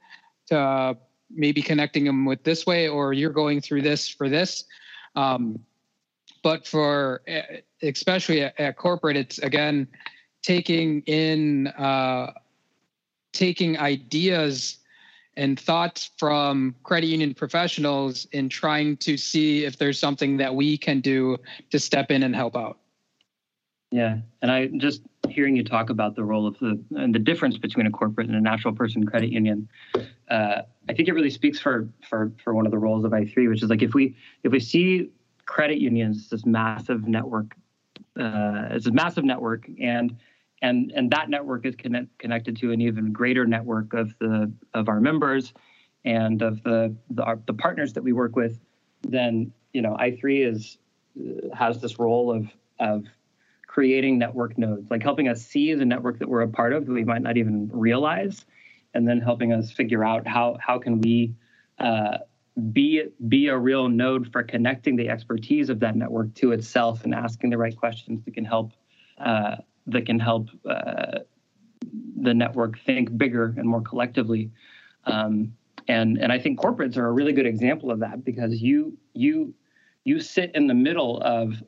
to 0.49 0.97
maybe 1.31 1.63
connecting 1.63 2.05
them 2.05 2.25
with 2.25 2.43
this 2.45 2.67
way 2.67 2.89
or 2.89 3.13
you're 3.13 3.31
going 3.31 3.61
through 3.61 3.83
this 3.83 4.09
for 4.09 4.29
this. 4.29 4.65
Um, 5.15 5.59
but 6.43 6.67
for 6.67 7.23
especially 7.83 8.43
at, 8.43 8.59
at, 8.59 8.77
corporate, 8.77 9.17
it's 9.17 9.39
again 9.39 9.89
taking 10.43 11.03
in 11.03 11.67
uh, 11.69 12.33
taking 13.33 13.79
ideas 13.79 14.79
and 15.37 15.59
thoughts 15.59 16.11
from 16.17 16.75
credit 16.83 17.07
union 17.07 17.33
professionals 17.33 18.27
in 18.33 18.49
trying 18.49 18.97
to 18.97 19.17
see 19.17 19.65
if 19.65 19.79
there's 19.79 19.99
something 19.99 20.37
that 20.37 20.55
we 20.55 20.77
can 20.77 21.01
do 21.01 21.37
to 21.71 21.79
step 21.79 22.11
in 22.11 22.23
and 22.25 22.35
help 22.35 22.57
out. 22.57 22.79
Yeah, 23.91 24.19
and 24.43 24.51
I 24.51 24.67
just 24.77 25.03
hearing 25.29 25.57
you 25.57 25.65
talk 25.65 25.89
about 25.89 26.15
the 26.15 26.25
role 26.25 26.47
of 26.47 26.59
the 26.59 26.79
and 26.97 27.15
the 27.15 27.19
difference 27.19 27.57
between 27.57 27.87
a 27.87 27.91
corporate 27.91 28.27
and 28.27 28.37
a 28.37 28.41
natural 28.41 28.75
person 28.75 29.07
credit 29.07 29.31
union. 29.31 29.69
Uh, 30.29 30.63
I 30.89 30.93
think 30.93 31.09
it 31.09 31.13
really 31.13 31.31
speaks 31.31 31.59
for 31.59 31.89
for 32.07 32.33
for 32.43 32.55
one 32.55 32.67
of 32.67 32.73
the 32.73 32.79
roles 32.79 33.05
of 33.05 33.13
I3, 33.13 33.49
which 33.49 33.63
is 33.63 33.71
like 33.71 33.83
if 33.83 33.95
we 33.95 34.15
if 34.45 34.53
we 34.53 34.61
see 34.61 35.11
credit 35.47 35.79
unions 35.79 36.29
this 36.29 36.45
massive 36.45 37.09
network, 37.09 37.55
uh, 38.21 38.69
it's 38.71 38.87
a 38.87 38.93
massive 38.93 39.25
network, 39.25 39.67
and 39.81 40.17
and 40.61 40.93
and 40.95 41.11
that 41.11 41.31
network 41.31 41.65
is 41.65 41.75
connect, 41.75 42.19
connected 42.19 42.57
to 42.59 42.73
an 42.73 42.83
even 42.83 43.13
greater 43.13 43.47
network 43.47 43.95
of 43.95 44.15
the 44.19 44.53
of 44.75 44.91
our 44.91 45.01
members 45.01 45.55
and 46.05 46.43
of 46.43 46.63
the 46.63 46.95
the, 47.11 47.23
our, 47.23 47.39
the 47.47 47.55
partners 47.55 47.93
that 47.93 48.03
we 48.03 48.13
work 48.13 48.37
with 48.37 48.61
then 49.03 49.53
you 49.73 49.83
know 49.83 49.97
i3 49.99 50.53
is 50.53 50.79
uh, 51.21 51.55
has 51.55 51.81
this 51.81 51.99
role 51.99 52.33
of 52.33 52.47
of 52.79 53.05
creating 53.79 54.19
network 54.19 54.59
nodes 54.59 54.91
like 54.91 55.05
helping 55.05 55.29
us 55.29 55.41
see 55.41 55.73
the 55.73 55.85
network 55.85 56.19
that 56.19 56.29
we're 56.29 56.41
a 56.41 56.49
part 56.49 56.73
of 56.73 56.85
that 56.85 56.93
we 56.93 57.05
might 57.05 57.23
not 57.23 57.37
even 57.37 57.71
realize 57.73 58.45
and 58.95 59.07
then 59.07 59.21
helping 59.21 59.53
us 59.53 59.71
figure 59.71 60.05
out 60.05 60.27
how 60.27 60.57
how 60.61 60.81
can 60.81 61.01
we 61.01 61.33
uh, 61.79 62.19
be 62.73 63.05
be 63.29 63.47
a 63.47 63.57
real 63.57 63.89
node 63.89 64.33
for 64.33 64.43
connecting 64.43 64.97
the 64.97 65.09
expertise 65.09 65.71
of 65.71 65.79
that 65.79 65.95
network 65.95 66.35
to 66.35 66.51
itself 66.51 67.05
and 67.05 67.15
asking 67.15 67.51
the 67.51 67.57
right 67.57 67.77
questions 67.77 68.21
that 68.25 68.35
can 68.35 68.45
help 68.45 68.73
uh, 69.19 69.55
that 69.87 70.07
can 70.07 70.19
help 70.19 70.49
uh, 70.69 71.21
the 72.21 72.35
network 72.35 72.81
think 72.81 73.17
bigger 73.17 73.55
and 73.57 73.69
more 73.69 73.83
collectively. 73.83 74.51
Um, 75.05 75.53
and 75.87 76.19
and 76.19 76.33
I 76.33 76.41
think 76.41 76.59
corporates 76.59 76.97
are 76.97 77.07
a 77.07 77.13
really 77.13 77.33
good 77.33 77.47
example 77.47 77.93
of 77.93 78.01
that 78.01 78.25
because 78.25 78.61
you 78.61 78.99
you 79.13 79.55
you 80.03 80.19
sit 80.19 80.51
in 80.57 80.67
the 80.67 80.75
middle 80.75 81.21
of 81.21 81.63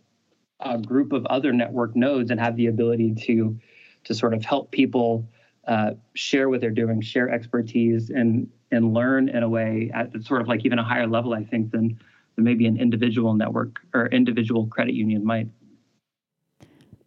a 0.61 0.79
group 0.79 1.13
of 1.13 1.27
other 1.27 1.53
network 1.53 1.97
nodes 1.97 2.31
and 2.31 2.41
have 2.41 2.57
the 2.57 2.67
ability 2.67 3.15
to 3.27 3.59
to 4.05 4.15
sort 4.15 4.33
of 4.33 4.43
help 4.45 4.71
people 4.71 5.29
uh, 5.67 5.91
share 6.15 6.49
what 6.49 6.61
they're 6.61 6.71
doing, 6.71 7.01
share 7.01 7.29
expertise, 7.29 8.11
and 8.11 8.49
and 8.71 8.95
learn 8.95 9.29
in 9.29 9.43
a 9.43 9.49
way 9.49 9.91
at 9.95 10.11
sort 10.25 10.41
of 10.41 10.49
like 10.49 10.65
even 10.65 10.79
a 10.79 10.85
higher 10.85 11.07
level, 11.07 11.35
I 11.35 11.45
think, 11.45 11.73
than, 11.73 11.99
than 12.37 12.45
maybe 12.45 12.67
an 12.67 12.77
individual 12.77 13.35
network 13.35 13.81
or 13.95 14.07
individual 14.07 14.67
credit 14.67 14.95
union 14.95 15.25
might. 15.25 15.49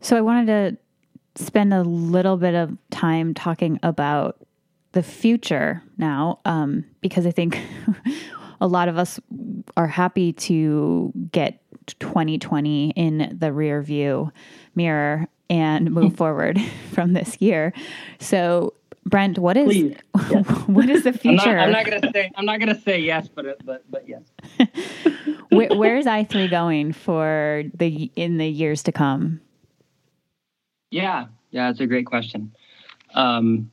So 0.01 0.17
I 0.17 0.21
wanted 0.21 0.47
to 0.47 1.41
spend 1.41 1.73
a 1.73 1.81
little 1.81 2.37
bit 2.37 2.53
of 2.53 2.77
time 2.91 3.33
talking 3.33 3.79
about 3.81 4.45
the 4.91 5.01
future 5.01 5.81
now, 5.97 6.39
um, 6.45 6.85
because 7.01 7.25
I 7.25 7.31
think 7.31 7.57
a 8.61 8.67
lot 8.67 8.89
of 8.89 8.97
us 8.97 9.19
are 9.77 9.87
happy 9.87 10.33
to 10.33 11.11
get 11.31 11.62
2020 11.99 12.91
in 12.91 13.37
the 13.39 13.51
rear 13.51 13.81
view 13.81 14.31
mirror 14.75 15.27
and 15.49 15.91
move 15.91 16.15
forward 16.17 16.59
from 16.91 17.13
this 17.13 17.41
year. 17.41 17.73
So, 18.19 18.73
Brent, 19.05 19.37
what 19.37 19.57
is 19.57 19.75
yes. 19.75 20.47
what 20.67 20.89
is 20.89 21.03
the 21.03 21.13
future? 21.13 21.57
I'm 21.57 21.71
not, 21.71 21.85
not, 21.85 22.01
gonna 22.01 22.11
say 22.13 22.31
I'm 22.35 22.45
not 22.45 22.59
gonna 22.59 22.79
say 22.79 22.99
yes, 22.99 23.27
but 23.27 23.63
but 23.65 23.83
but 23.89 24.07
yes. 24.07 24.23
Where, 25.49 25.69
where 25.75 25.97
is 25.97 26.07
i 26.07 26.23
three 26.23 26.47
going 26.47 26.93
for 26.93 27.63
the 27.75 28.11
in 28.15 28.37
the 28.37 28.47
years 28.47 28.81
to 28.83 28.91
come? 28.91 29.39
Yeah, 30.89 31.27
yeah, 31.51 31.69
it's 31.69 31.79
a 31.79 31.85
great 31.85 32.07
question. 32.07 32.55
Um, 33.13 33.69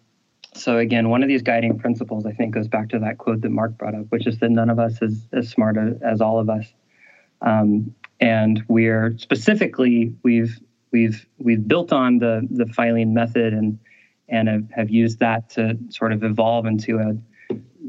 so 0.55 0.79
again, 0.79 1.09
one 1.09 1.23
of 1.23 1.29
these 1.29 1.43
guiding 1.43 1.79
principles, 1.79 2.27
I 2.27 2.33
think, 2.33 2.55
goes 2.55 2.69
back 2.69 2.89
to 2.91 2.99
that 2.99 3.19
quote 3.19 3.41
that 3.43 3.51
Mark 3.51 3.79
brought 3.79 3.95
up, 3.95 4.07
which 4.11 4.27
is 4.27 4.39
that 4.41 4.51
none 4.51 4.69
of 4.69 4.79
us 4.79 5.01
is 5.01 5.27
as 5.33 5.49
smart 5.49 5.77
as 6.03 6.21
all 6.21 6.39
of 6.39 6.51
us. 6.51 6.67
Um, 7.41 7.95
and 8.21 8.64
we're 8.68 9.16
specifically 9.18 10.14
we've 10.23 10.61
we've 10.93 11.27
we've 11.39 11.66
built 11.66 11.93
on 11.93 12.18
the 12.18 12.47
the 12.51 12.64
Filene 12.64 13.12
method 13.12 13.53
and 13.53 13.79
and 14.29 14.49
have, 14.49 14.71
have 14.71 14.91
used 14.91 15.18
that 15.18 15.51
to 15.51 15.77
sort 15.89 16.12
of 16.12 16.23
evolve 16.23 16.66
into 16.66 16.99
a 16.99 17.16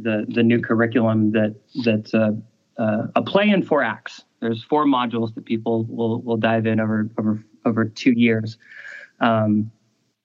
the 0.02 0.26
the 0.30 0.44
new 0.44 0.60
curriculum 0.60 1.32
that 1.32 1.56
that's 1.84 2.14
a, 2.14 2.36
a, 2.78 3.10
a 3.16 3.22
play 3.22 3.50
in 3.50 3.62
four 3.62 3.84
acts. 3.84 4.24
There's 4.40 4.64
four 4.64 4.86
modules 4.86 5.36
that 5.36 5.46
people 5.46 5.84
will 5.84 6.22
will 6.22 6.38
dive 6.38 6.66
in 6.66 6.80
over 6.80 7.10
over 7.18 7.44
over 7.66 7.86
two 7.86 8.12
years. 8.12 8.58
Um, 9.20 9.72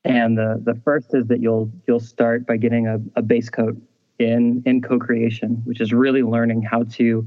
and 0.04 0.38
the 0.38 0.62
the 0.64 0.80
first 0.84 1.08
is 1.14 1.26
that 1.26 1.40
you'll 1.40 1.70
you'll 1.86 2.00
start 2.00 2.46
by 2.46 2.56
getting 2.56 2.86
a, 2.86 3.00
a 3.16 3.22
base 3.22 3.50
coat 3.50 3.76
in 4.18 4.62
in 4.64 4.80
co-creation, 4.80 5.62
which 5.64 5.80
is 5.80 5.92
really 5.92 6.22
learning 6.22 6.62
how 6.62 6.84
to 6.84 7.26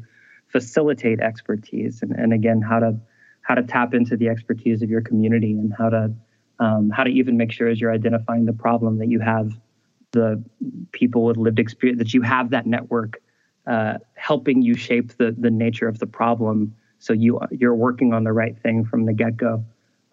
facilitate 0.50 1.20
expertise 1.20 2.02
and, 2.02 2.12
and 2.12 2.34
again 2.34 2.62
how 2.62 2.80
to 2.80 3.00
how 3.42 3.56
to 3.56 3.64
tap 3.64 3.94
into 3.94 4.18
the 4.18 4.28
expertise 4.28 4.82
of 4.82 4.90
your 4.90 5.02
community 5.02 5.54
and 5.54 5.74
how 5.78 5.90
to 5.90 6.14
um, 6.60 6.90
how 6.90 7.04
to 7.04 7.10
even 7.10 7.38
make 7.38 7.52
sure 7.52 7.68
as 7.68 7.80
you're 7.80 7.94
identifying 7.94 8.46
the 8.46 8.54
problem 8.54 8.98
that 9.00 9.08
you 9.08 9.20
have 9.20 9.52
the 10.12 10.44
people 10.92 11.24
with 11.24 11.38
lived 11.38 11.60
experience 11.60 12.00
that 12.00 12.14
you 12.14 12.22
have 12.22 12.50
that 12.50 12.66
network 12.66 13.22
uh, 13.68 14.00
helping 14.16 14.62
you 14.62 14.76
shape 14.76 15.16
the 15.18 15.36
the 15.38 15.52
nature 15.52 15.88
of 15.88 16.00
the 16.00 16.08
problem. 16.08 16.76
So 16.98 17.14
you 17.14 17.40
you're 17.52 17.76
working 17.76 18.14
on 18.14 18.24
the 18.24 18.34
right 18.34 18.58
thing 18.58 18.86
from 18.86 19.06
the 19.06 19.14
get-go. 19.14 19.64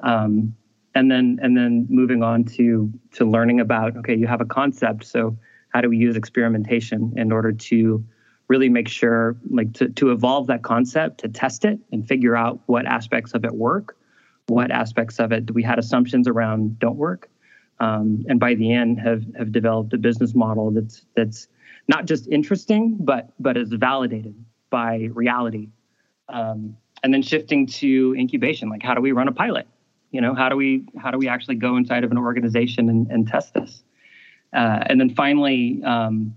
Um, 0.00 0.54
and 0.94 1.10
then 1.10 1.38
and 1.42 1.56
then 1.56 1.86
moving 1.88 2.22
on 2.22 2.44
to 2.44 2.92
to 3.12 3.24
learning 3.24 3.60
about 3.60 3.96
okay 3.98 4.14
you 4.14 4.26
have 4.26 4.40
a 4.40 4.46
concept 4.46 5.04
so 5.04 5.36
how 5.68 5.80
do 5.82 5.90
we 5.90 5.98
use 5.98 6.16
experimentation 6.16 7.12
in 7.16 7.32
order 7.32 7.52
to 7.52 8.04
really 8.48 8.68
make 8.68 8.88
sure 8.88 9.36
like 9.50 9.72
to, 9.74 9.88
to 9.90 10.10
evolve 10.10 10.46
that 10.46 10.62
concept 10.62 11.18
to 11.18 11.28
test 11.28 11.64
it 11.64 11.78
and 11.92 12.06
figure 12.06 12.36
out 12.36 12.60
what 12.66 12.86
aspects 12.86 13.32
of 13.34 13.44
it 13.44 13.54
work 13.54 13.96
what 14.48 14.70
aspects 14.70 15.18
of 15.18 15.32
it 15.32 15.50
we 15.52 15.62
had 15.62 15.78
assumptions 15.78 16.28
around 16.28 16.78
don't 16.78 16.96
work 16.96 17.28
um, 17.80 18.24
and 18.28 18.40
by 18.40 18.54
the 18.54 18.72
end 18.72 18.98
have 18.98 19.24
have 19.36 19.52
developed 19.52 19.92
a 19.92 19.98
business 19.98 20.34
model 20.34 20.70
that's 20.70 21.04
that's 21.14 21.48
not 21.88 22.06
just 22.06 22.26
interesting 22.28 22.96
but 23.00 23.30
but 23.38 23.56
is 23.56 23.72
validated 23.72 24.34
by 24.70 25.08
reality 25.12 25.68
um, 26.28 26.76
and 27.02 27.12
then 27.12 27.22
shifting 27.22 27.66
to 27.66 28.14
incubation 28.18 28.68
like 28.68 28.82
how 28.82 28.94
do 28.94 29.00
we 29.00 29.12
run 29.12 29.28
a 29.28 29.32
pilot 29.32 29.66
you 30.16 30.22
know, 30.22 30.34
how 30.34 30.48
do 30.48 30.56
we 30.56 30.86
how 30.98 31.10
do 31.10 31.18
we 31.18 31.28
actually 31.28 31.56
go 31.56 31.76
inside 31.76 32.04
of 32.04 32.10
an 32.10 32.18
organization 32.18 32.88
and, 32.88 33.06
and 33.10 33.28
test 33.28 33.52
this? 33.54 33.82
Uh, 34.54 34.82
and 34.86 34.98
then 34.98 35.14
finally, 35.14 35.82
um, 35.84 36.34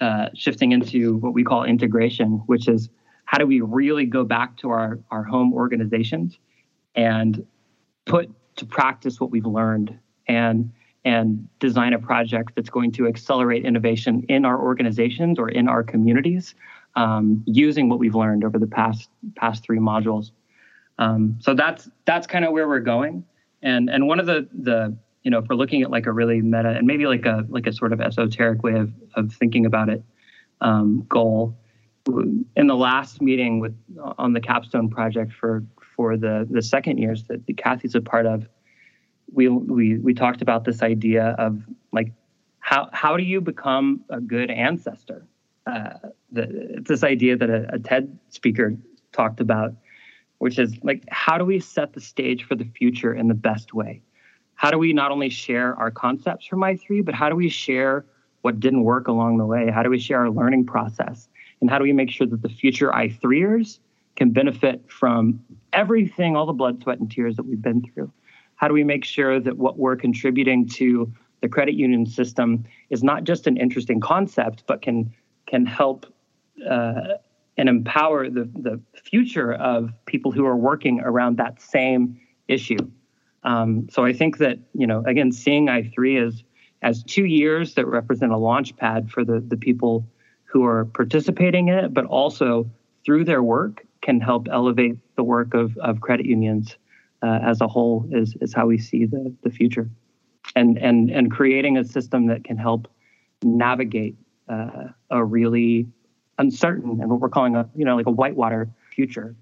uh, 0.00 0.28
shifting 0.34 0.72
into 0.72 1.16
what 1.16 1.34
we 1.34 1.44
call 1.44 1.64
integration, 1.64 2.42
which 2.46 2.68
is 2.68 2.88
how 3.24 3.38
do 3.38 3.46
we 3.46 3.60
really 3.60 4.06
go 4.06 4.24
back 4.24 4.56
to 4.58 4.70
our 4.70 4.98
our 5.10 5.24
home 5.24 5.52
organizations 5.52 6.38
and 6.94 7.46
put 8.04 8.30
to 8.56 8.66
practice 8.66 9.20
what 9.20 9.30
we've 9.30 9.46
learned 9.46 9.98
and 10.26 10.72
and 11.04 11.48
design 11.58 11.92
a 11.92 11.98
project 11.98 12.52
that's 12.54 12.70
going 12.70 12.92
to 12.92 13.06
accelerate 13.06 13.64
innovation 13.64 14.24
in 14.28 14.44
our 14.44 14.60
organizations 14.60 15.38
or 15.38 15.48
in 15.48 15.68
our 15.68 15.82
communities 15.82 16.54
um, 16.96 17.42
using 17.46 17.88
what 17.88 17.98
we've 17.98 18.14
learned 18.14 18.44
over 18.44 18.58
the 18.58 18.66
past 18.66 19.08
past 19.36 19.64
three 19.64 19.78
modules. 19.78 20.32
Um, 20.98 21.38
so 21.40 21.54
that's 21.54 21.88
that's 22.04 22.26
kind 22.26 22.44
of 22.44 22.52
where 22.52 22.66
we're 22.68 22.80
going. 22.80 23.24
And 23.62 23.88
and 23.88 24.06
one 24.06 24.20
of 24.20 24.26
the 24.26 24.48
the 24.52 24.96
you 25.22 25.30
know 25.30 25.38
if 25.38 25.46
we're 25.48 25.56
looking 25.56 25.82
at 25.82 25.90
like 25.90 26.06
a 26.06 26.12
really 26.12 26.40
meta 26.40 26.70
and 26.70 26.86
maybe 26.86 27.06
like 27.06 27.26
a 27.26 27.44
like 27.48 27.66
a 27.66 27.72
sort 27.72 27.92
of 27.92 28.00
esoteric 28.00 28.62
way 28.62 28.74
of 28.74 28.92
of 29.14 29.32
thinking 29.32 29.66
about 29.66 29.88
it 29.88 30.02
um, 30.60 31.04
goal 31.08 31.56
in 32.56 32.66
the 32.66 32.76
last 32.76 33.20
meeting 33.20 33.60
with 33.60 33.76
on 34.16 34.32
the 34.32 34.40
capstone 34.40 34.88
project 34.88 35.32
for 35.32 35.64
for 35.96 36.16
the 36.16 36.46
the 36.50 36.62
second 36.62 36.98
years 36.98 37.24
that 37.24 37.42
Kathy's 37.56 37.94
a 37.94 38.00
part 38.00 38.26
of, 38.26 38.48
we 39.32 39.48
we 39.48 39.98
we 39.98 40.14
talked 40.14 40.42
about 40.42 40.64
this 40.64 40.82
idea 40.82 41.34
of 41.38 41.62
like 41.92 42.12
how 42.60 42.88
how 42.92 43.16
do 43.16 43.22
you 43.22 43.40
become 43.40 44.04
a 44.08 44.20
good 44.20 44.50
ancestor? 44.50 45.26
Uh, 45.66 45.90
the, 46.32 46.76
it's 46.78 46.88
this 46.88 47.04
idea 47.04 47.36
that 47.36 47.50
a, 47.50 47.74
a 47.74 47.78
TED 47.78 48.18
speaker 48.30 48.74
talked 49.12 49.40
about 49.40 49.74
which 50.38 50.58
is 50.58 50.78
like, 50.82 51.02
how 51.10 51.36
do 51.36 51.44
we 51.44 51.58
set 51.58 51.92
the 51.92 52.00
stage 52.00 52.44
for 52.44 52.54
the 52.54 52.64
future 52.64 53.12
in 53.12 53.26
the 53.26 53.34
best 53.34 53.74
way? 53.74 54.00
How 54.58 54.72
do 54.72 54.78
we 54.78 54.92
not 54.92 55.12
only 55.12 55.30
share 55.30 55.76
our 55.76 55.92
concepts 55.92 56.44
from 56.44 56.62
i3, 56.62 57.04
but 57.04 57.14
how 57.14 57.28
do 57.28 57.36
we 57.36 57.48
share 57.48 58.04
what 58.42 58.58
didn't 58.58 58.82
work 58.82 59.06
along 59.06 59.38
the 59.38 59.46
way? 59.46 59.70
How 59.70 59.84
do 59.84 59.88
we 59.88 60.00
share 60.00 60.18
our 60.18 60.30
learning 60.30 60.66
process? 60.66 61.28
And 61.60 61.70
how 61.70 61.78
do 61.78 61.84
we 61.84 61.92
make 61.92 62.10
sure 62.10 62.26
that 62.26 62.42
the 62.42 62.48
future 62.48 62.90
I3ers 62.90 63.78
can 64.16 64.32
benefit 64.32 64.82
from 64.90 65.38
everything, 65.72 66.34
all 66.34 66.44
the 66.44 66.52
blood, 66.52 66.82
sweat, 66.82 66.98
and 66.98 67.08
tears 67.08 67.36
that 67.36 67.44
we've 67.44 67.62
been 67.62 67.82
through? 67.82 68.12
How 68.56 68.66
do 68.66 68.74
we 68.74 68.82
make 68.82 69.04
sure 69.04 69.38
that 69.38 69.58
what 69.58 69.78
we're 69.78 69.94
contributing 69.94 70.66
to 70.70 71.12
the 71.40 71.48
credit 71.48 71.74
union 71.74 72.04
system 72.04 72.64
is 72.90 73.04
not 73.04 73.22
just 73.22 73.46
an 73.46 73.56
interesting 73.58 74.00
concept, 74.00 74.64
but 74.66 74.82
can 74.82 75.14
can 75.46 75.66
help 75.66 76.04
uh, 76.68 77.14
and 77.56 77.68
empower 77.68 78.28
the, 78.28 78.50
the 78.56 78.80
future 79.04 79.52
of 79.52 79.92
people 80.06 80.32
who 80.32 80.44
are 80.44 80.56
working 80.56 80.98
around 80.98 81.36
that 81.36 81.62
same 81.62 82.20
issue. 82.48 82.90
Um, 83.48 83.88
so 83.90 84.04
I 84.04 84.12
think 84.12 84.36
that, 84.38 84.58
you 84.74 84.86
know, 84.86 85.02
again, 85.06 85.32
seeing 85.32 85.68
I3 85.68 86.26
as, 86.26 86.44
as 86.82 87.02
two 87.02 87.24
years 87.24 87.74
that 87.74 87.86
represent 87.86 88.30
a 88.30 88.36
launch 88.36 88.76
pad 88.76 89.10
for 89.10 89.24
the, 89.24 89.40
the 89.40 89.56
people 89.56 90.06
who 90.44 90.66
are 90.66 90.84
participating 90.84 91.68
in 91.68 91.78
it, 91.78 91.94
but 91.94 92.04
also 92.04 92.70
through 93.06 93.24
their 93.24 93.42
work 93.42 93.86
can 94.02 94.20
help 94.20 94.48
elevate 94.52 94.98
the 95.16 95.24
work 95.24 95.54
of, 95.54 95.74
of 95.78 96.02
credit 96.02 96.26
unions 96.26 96.76
uh, 97.22 97.38
as 97.42 97.62
a 97.62 97.66
whole 97.66 98.06
is, 98.12 98.36
is 98.42 98.52
how 98.52 98.66
we 98.66 98.76
see 98.76 99.06
the, 99.06 99.34
the 99.42 99.50
future. 99.50 99.88
And, 100.54 100.76
and, 100.76 101.10
and 101.10 101.30
creating 101.30 101.78
a 101.78 101.84
system 101.84 102.26
that 102.26 102.44
can 102.44 102.58
help 102.58 102.86
navigate 103.42 104.16
uh, 104.50 104.88
a 105.08 105.24
really 105.24 105.86
uncertain 106.36 107.00
and 107.00 107.08
what 107.10 107.20
we're 107.20 107.30
calling 107.30 107.56
a, 107.56 107.66
you 107.74 107.86
know, 107.86 107.96
like 107.96 108.06
a 108.06 108.10
whitewater 108.10 108.68
future. 108.94 109.34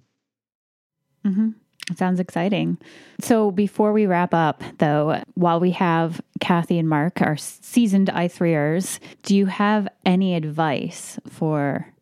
Mm-hmm. 1.24 1.50
Sounds 1.94 2.18
exciting. 2.18 2.78
So 3.20 3.52
before 3.52 3.92
we 3.92 4.06
wrap 4.06 4.34
up, 4.34 4.62
though, 4.78 5.22
while 5.34 5.60
we 5.60 5.70
have 5.72 6.20
Kathy 6.40 6.78
and 6.78 6.88
Mark, 6.88 7.22
our 7.22 7.36
seasoned 7.36 8.08
I3ers, 8.08 8.98
do 9.22 9.36
you 9.36 9.46
have 9.46 9.86
any 10.04 10.34
advice 10.34 11.18
for 11.28 11.92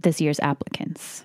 this 0.00 0.20
year's 0.20 0.40
applicants? 0.40 1.24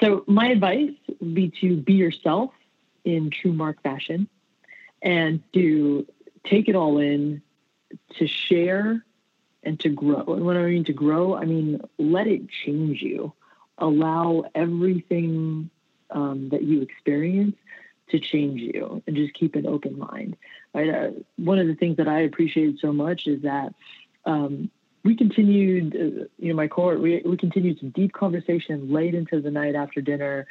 So 0.00 0.24
my 0.28 0.46
advice 0.46 0.90
would 1.20 1.34
be 1.34 1.50
to 1.60 1.76
be 1.76 1.94
yourself 1.94 2.52
in 3.04 3.30
true 3.30 3.52
Mark 3.52 3.82
fashion 3.82 4.28
and 5.00 5.42
to 5.54 6.06
take 6.44 6.68
it 6.68 6.76
all 6.76 6.98
in, 6.98 7.42
to 8.16 8.28
share 8.28 9.04
and 9.64 9.78
to 9.80 9.88
grow. 9.88 10.24
And 10.34 10.44
when 10.44 10.56
I 10.56 10.66
mean 10.66 10.84
to 10.84 10.92
grow, 10.92 11.34
I 11.34 11.46
mean 11.46 11.80
let 11.98 12.28
it 12.28 12.48
change 12.48 13.02
you 13.02 13.32
allow 13.78 14.44
everything 14.54 15.70
um, 16.10 16.48
that 16.50 16.62
you 16.62 16.82
experience 16.82 17.56
to 18.10 18.18
change 18.18 18.60
you 18.60 19.02
and 19.06 19.16
just 19.16 19.34
keep 19.34 19.54
an 19.54 19.66
open 19.66 19.98
mind. 19.98 20.36
Right? 20.74 20.90
Uh, 20.90 21.10
one 21.36 21.58
of 21.58 21.66
the 21.66 21.74
things 21.74 21.96
that 21.96 22.08
I 22.08 22.20
appreciated 22.20 22.78
so 22.80 22.92
much 22.92 23.26
is 23.26 23.42
that 23.42 23.74
um, 24.24 24.70
we 25.04 25.16
continued, 25.16 25.96
uh, 25.96 26.24
you 26.38 26.50
know, 26.50 26.54
my 26.54 26.68
cohort, 26.68 27.00
we, 27.00 27.22
we 27.24 27.36
continued 27.36 27.80
some 27.80 27.90
deep 27.90 28.12
conversation 28.12 28.92
late 28.92 29.14
into 29.14 29.40
the 29.40 29.50
night 29.50 29.74
after 29.74 30.00
dinner 30.00 30.46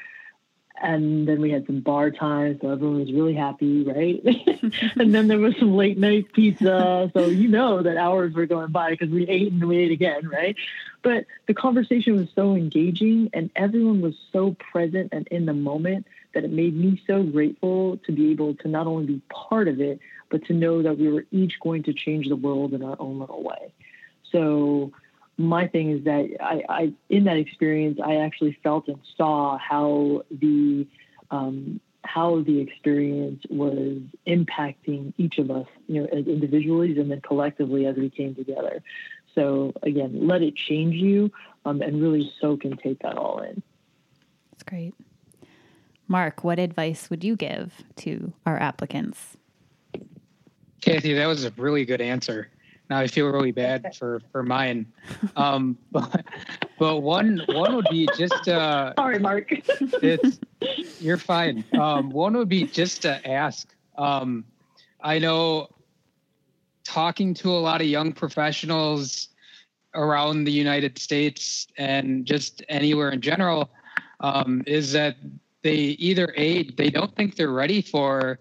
and 0.81 1.27
then 1.27 1.41
we 1.41 1.51
had 1.51 1.65
some 1.65 1.81
bar 1.81 2.11
time, 2.11 2.57
so 2.61 2.69
everyone 2.69 2.99
was 2.99 3.11
really 3.11 3.33
happy, 3.33 3.83
right? 3.83 4.21
and 4.99 5.13
then 5.13 5.27
there 5.27 5.39
was 5.39 5.55
some 5.59 5.75
late 5.75 5.97
night 5.97 6.31
pizza, 6.33 7.11
so 7.13 7.25
you 7.27 7.47
know 7.47 7.83
that 7.83 7.97
hours 7.97 8.33
were 8.33 8.45
going 8.45 8.71
by 8.71 8.91
because 8.91 9.09
we 9.09 9.27
ate 9.27 9.51
and 9.51 9.63
we 9.67 9.77
ate 9.77 9.91
again, 9.91 10.27
right? 10.27 10.55
But 11.03 11.25
the 11.47 11.53
conversation 11.53 12.15
was 12.15 12.29
so 12.35 12.55
engaging, 12.55 13.29
and 13.33 13.49
everyone 13.55 14.01
was 14.01 14.15
so 14.31 14.55
present 14.71 15.09
and 15.11 15.27
in 15.27 15.45
the 15.45 15.53
moment 15.53 16.07
that 16.33 16.43
it 16.43 16.51
made 16.51 16.75
me 16.75 17.01
so 17.05 17.23
grateful 17.23 17.97
to 18.05 18.11
be 18.11 18.31
able 18.31 18.55
to 18.55 18.67
not 18.67 18.87
only 18.87 19.05
be 19.05 19.21
part 19.29 19.67
of 19.67 19.81
it, 19.81 19.99
but 20.29 20.45
to 20.45 20.53
know 20.53 20.81
that 20.81 20.97
we 20.97 21.09
were 21.09 21.25
each 21.31 21.59
going 21.59 21.83
to 21.83 21.93
change 21.93 22.27
the 22.27 22.35
world 22.35 22.73
in 22.73 22.83
our 22.83 22.95
own 22.99 23.19
little 23.19 23.43
way. 23.43 23.73
So 24.31 24.93
my 25.43 25.67
thing 25.67 25.91
is 25.91 26.03
that 26.05 26.29
I, 26.39 26.63
I, 26.69 26.93
in 27.09 27.25
that 27.25 27.37
experience, 27.37 27.99
I 28.03 28.17
actually 28.17 28.57
felt 28.63 28.87
and 28.87 28.99
saw 29.17 29.57
how 29.57 30.23
the 30.31 30.87
um, 31.29 31.79
how 32.03 32.41
the 32.41 32.59
experience 32.59 33.43
was 33.49 33.99
impacting 34.27 35.13
each 35.17 35.37
of 35.37 35.51
us, 35.51 35.67
you 35.87 36.01
know, 36.01 36.07
as 36.07 36.25
individuals 36.27 36.97
and 36.97 37.11
then 37.11 37.21
collectively 37.21 37.85
as 37.85 37.95
we 37.95 38.09
came 38.09 38.35
together. 38.35 38.81
So 39.35 39.73
again, 39.83 40.27
let 40.27 40.41
it 40.41 40.55
change 40.55 40.95
you 40.95 41.31
um, 41.63 41.81
and 41.81 42.01
really 42.01 42.31
soak 42.41 42.65
and 42.65 42.77
take 42.79 42.99
that 43.03 43.17
all 43.17 43.39
in. 43.39 43.61
That's 44.51 44.63
great. 44.63 44.93
Mark, 46.07 46.43
what 46.43 46.59
advice 46.59 47.09
would 47.09 47.23
you 47.23 47.35
give 47.35 47.71
to 47.97 48.33
our 48.45 48.59
applicants? 48.59 49.37
Kathy, 50.81 51.13
that 51.13 51.27
was 51.27 51.45
a 51.45 51.51
really 51.51 51.85
good 51.85 52.01
answer. 52.01 52.49
Now 52.91 52.99
I 52.99 53.07
feel 53.07 53.27
really 53.27 53.53
bad 53.53 53.95
for 53.95 54.21
for 54.33 54.43
mine. 54.43 54.85
Um, 55.37 55.77
but 55.93 56.25
but 56.77 56.97
one 56.97 57.41
one 57.47 57.73
would 57.73 57.87
be 57.89 58.05
just 58.17 58.49
uh, 58.49 58.93
sorry, 58.95 59.17
Mark. 59.17 59.47
it's 59.49 60.39
you're 60.99 61.15
fine. 61.15 61.63
Um, 61.79 62.09
one 62.09 62.35
would 62.35 62.49
be 62.49 62.65
just 62.65 63.03
to 63.03 63.25
ask. 63.25 63.73
Um, 63.97 64.43
I 64.99 65.19
know 65.19 65.69
talking 66.83 67.33
to 67.35 67.51
a 67.51 67.61
lot 67.61 67.79
of 67.79 67.87
young 67.87 68.11
professionals 68.11 69.29
around 69.95 70.43
the 70.43 70.51
United 70.51 70.99
States 70.99 71.67
and 71.77 72.25
just 72.25 72.61
anywhere 72.67 73.11
in 73.11 73.21
general 73.21 73.69
um, 74.19 74.63
is 74.67 74.91
that 74.91 75.15
they 75.63 75.95
either 75.97 76.33
a 76.35 76.63
they 76.71 76.89
don't 76.89 77.15
think 77.15 77.37
they're 77.37 77.53
ready 77.53 77.81
for 77.81 78.39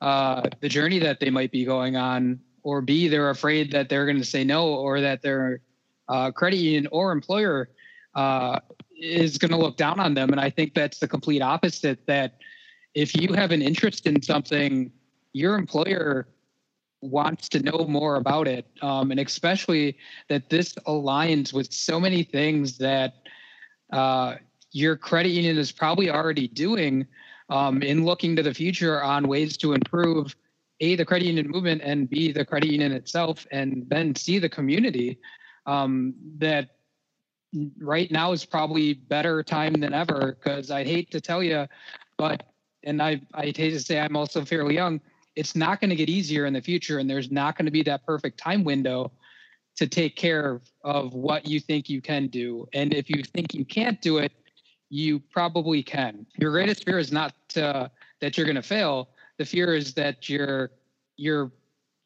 uh, 0.00 0.40
the 0.60 0.70
journey 0.70 0.98
that 1.00 1.20
they 1.20 1.28
might 1.28 1.50
be 1.50 1.66
going 1.66 1.96
on 1.96 2.40
or 2.64 2.80
B, 2.80 3.06
they're 3.06 3.30
afraid 3.30 3.70
that 3.72 3.88
they're 3.88 4.06
going 4.06 4.18
to 4.18 4.24
say 4.24 4.42
no 4.42 4.66
or 4.68 5.00
that 5.00 5.22
their 5.22 5.60
uh, 6.08 6.32
credit 6.32 6.56
union 6.56 6.88
or 6.90 7.12
employer 7.12 7.68
uh, 8.14 8.58
is 8.98 9.38
going 9.38 9.50
to 9.50 9.56
look 9.56 9.76
down 9.76 10.00
on 10.00 10.14
them. 10.14 10.30
And 10.30 10.40
I 10.40 10.50
think 10.50 10.74
that's 10.74 10.98
the 10.98 11.06
complete 11.06 11.42
opposite 11.42 12.04
that 12.06 12.38
if 12.94 13.14
you 13.14 13.32
have 13.34 13.50
an 13.50 13.62
interest 13.62 14.06
in 14.06 14.20
something, 14.22 14.90
your 15.32 15.56
employer 15.56 16.28
wants 17.00 17.48
to 17.50 17.60
know 17.60 17.84
more 17.86 18.16
about 18.16 18.48
it. 18.48 18.66
Um, 18.80 19.10
and 19.10 19.20
especially 19.20 19.98
that 20.28 20.48
this 20.48 20.74
aligns 20.86 21.52
with 21.52 21.72
so 21.72 22.00
many 22.00 22.22
things 22.22 22.78
that 22.78 23.14
uh, 23.92 24.36
your 24.72 24.96
credit 24.96 25.30
union 25.30 25.58
is 25.58 25.70
probably 25.70 26.10
already 26.10 26.48
doing 26.48 27.06
um, 27.50 27.82
in 27.82 28.04
looking 28.04 28.34
to 28.36 28.42
the 28.42 28.54
future 28.54 29.02
on 29.02 29.28
ways 29.28 29.56
to 29.58 29.74
improve 29.74 30.34
a 30.80 30.96
the 30.96 31.04
credit 31.04 31.26
union 31.26 31.48
movement 31.48 31.80
and 31.84 32.08
b 32.08 32.32
the 32.32 32.44
credit 32.44 32.70
union 32.70 32.92
itself 32.92 33.46
and 33.50 33.84
then 33.88 34.14
c 34.14 34.38
the 34.38 34.48
community 34.48 35.18
um, 35.66 36.14
that 36.38 36.70
right 37.78 38.10
now 38.10 38.32
is 38.32 38.44
probably 38.44 38.94
better 38.94 39.42
time 39.42 39.74
than 39.74 39.94
ever 39.94 40.36
because 40.38 40.70
i 40.70 40.82
hate 40.84 41.10
to 41.10 41.20
tell 41.20 41.42
you 41.42 41.66
but 42.18 42.48
and 42.82 43.00
i 43.00 43.20
i 43.34 43.44
hate 43.44 43.56
to 43.56 43.80
say 43.80 44.00
i'm 44.00 44.16
also 44.16 44.44
fairly 44.44 44.74
young 44.74 45.00
it's 45.36 45.56
not 45.56 45.80
going 45.80 45.90
to 45.90 45.96
get 45.96 46.08
easier 46.08 46.46
in 46.46 46.52
the 46.52 46.60
future 46.60 46.98
and 46.98 47.08
there's 47.08 47.30
not 47.30 47.56
going 47.56 47.64
to 47.64 47.72
be 47.72 47.82
that 47.82 48.04
perfect 48.06 48.38
time 48.38 48.64
window 48.64 49.10
to 49.76 49.88
take 49.88 50.14
care 50.14 50.60
of 50.84 51.12
what 51.14 51.48
you 51.48 51.58
think 51.58 51.88
you 51.88 52.00
can 52.00 52.28
do. 52.28 52.64
And 52.74 52.94
if 52.94 53.10
you 53.10 53.24
think 53.24 53.52
you 53.52 53.64
can't 53.64 54.00
do 54.00 54.18
it 54.18 54.30
you 54.94 55.18
probably 55.18 55.82
can. 55.82 56.24
Your 56.38 56.52
greatest 56.52 56.84
fear 56.84 56.98
is 56.98 57.10
not 57.10 57.34
uh, 57.56 57.88
that 58.20 58.36
you're 58.36 58.46
going 58.46 58.54
to 58.54 58.62
fail 58.62 59.08
the 59.38 59.44
fear 59.44 59.74
is 59.74 59.94
that 59.94 60.28
you're 60.28 60.70
you're 61.16 61.50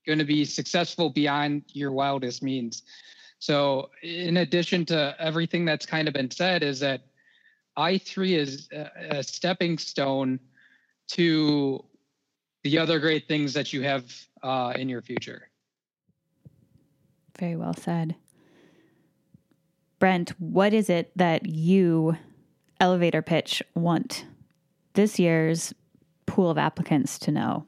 going 0.07 0.18
to 0.18 0.24
be 0.24 0.45
successful 0.45 1.11
beyond 1.11 1.62
your 1.72 1.93
wildest 1.93 2.43
means. 2.43 2.83
So, 3.39 3.91
in 4.03 4.39
addition 4.39 4.85
to 4.87 5.14
everything 5.18 5.64
that's 5.64 5.87
kind 5.87 6.09
of 6.09 6.14
been 6.14 6.31
said, 6.31 6.62
is 6.62 6.81
that 6.81 7.03
I3 7.76 8.37
is 8.37 8.68
a, 8.72 9.18
a 9.18 9.22
stepping 9.22 9.79
stone 9.79 10.41
to 11.09 11.85
the 12.64 12.79
other 12.79 12.99
great 12.99 13.29
things 13.29 13.53
that 13.55 13.72
you 13.72 13.83
have 13.83 14.12
uh, 14.43 14.72
in 14.76 14.89
your 14.89 15.03
future. 15.03 15.49
Very 17.39 17.55
well 17.55 17.74
said. 17.74 18.16
Brent, 20.01 20.31
what 20.41 20.72
is 20.72 20.91
it 20.91 21.12
that 21.16 21.47
you, 21.47 22.16
elevator 22.81 23.22
pitch, 23.22 23.62
want 23.74 24.26
this 24.95 25.18
year's 25.18 25.72
pool 26.39 26.51
of 26.51 26.57
applicants 26.57 27.18
to 27.18 27.32
know? 27.32 27.66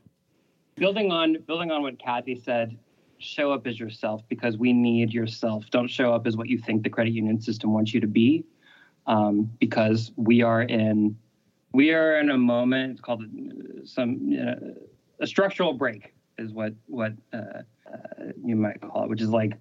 Building 0.77 1.11
on 1.11 1.39
building 1.49 1.73
on 1.73 1.83
what 1.83 1.99
Kathy 1.99 2.37
said, 2.37 2.79
show 3.19 3.53
up 3.53 3.67
as 3.67 3.81
yourself 3.81 4.23
because 4.29 4.59
we 4.59 4.73
need 4.73 5.13
yourself. 5.13 5.65
Don't 5.73 5.89
show 5.89 6.15
up 6.15 6.25
as 6.25 6.37
what 6.37 6.49
you 6.49 6.57
think 6.57 6.85
the 6.85 6.89
credit 6.89 7.13
union 7.13 7.41
system 7.41 7.73
wants 7.73 7.93
you 7.93 8.01
to 8.01 8.07
be, 8.07 8.45
um, 9.09 9.51
because 9.59 10.13
we 10.15 10.43
are 10.43 10.63
in 10.63 11.19
we 11.73 11.91
are 11.91 12.21
in 12.21 12.31
a 12.31 12.39
moment. 12.39 12.93
It's 12.93 13.01
called 13.01 13.25
some 13.85 14.39
uh, 14.41 14.55
a 15.19 15.27
structural 15.27 15.73
break 15.73 16.15
is 16.39 16.53
what 16.53 16.73
what 16.87 17.13
uh, 17.33 17.37
uh, 17.37 18.27
you 18.45 18.55
might 18.55 18.81
call 18.81 19.03
it, 19.03 19.11
which 19.11 19.21
is 19.21 19.31
like 19.31 19.55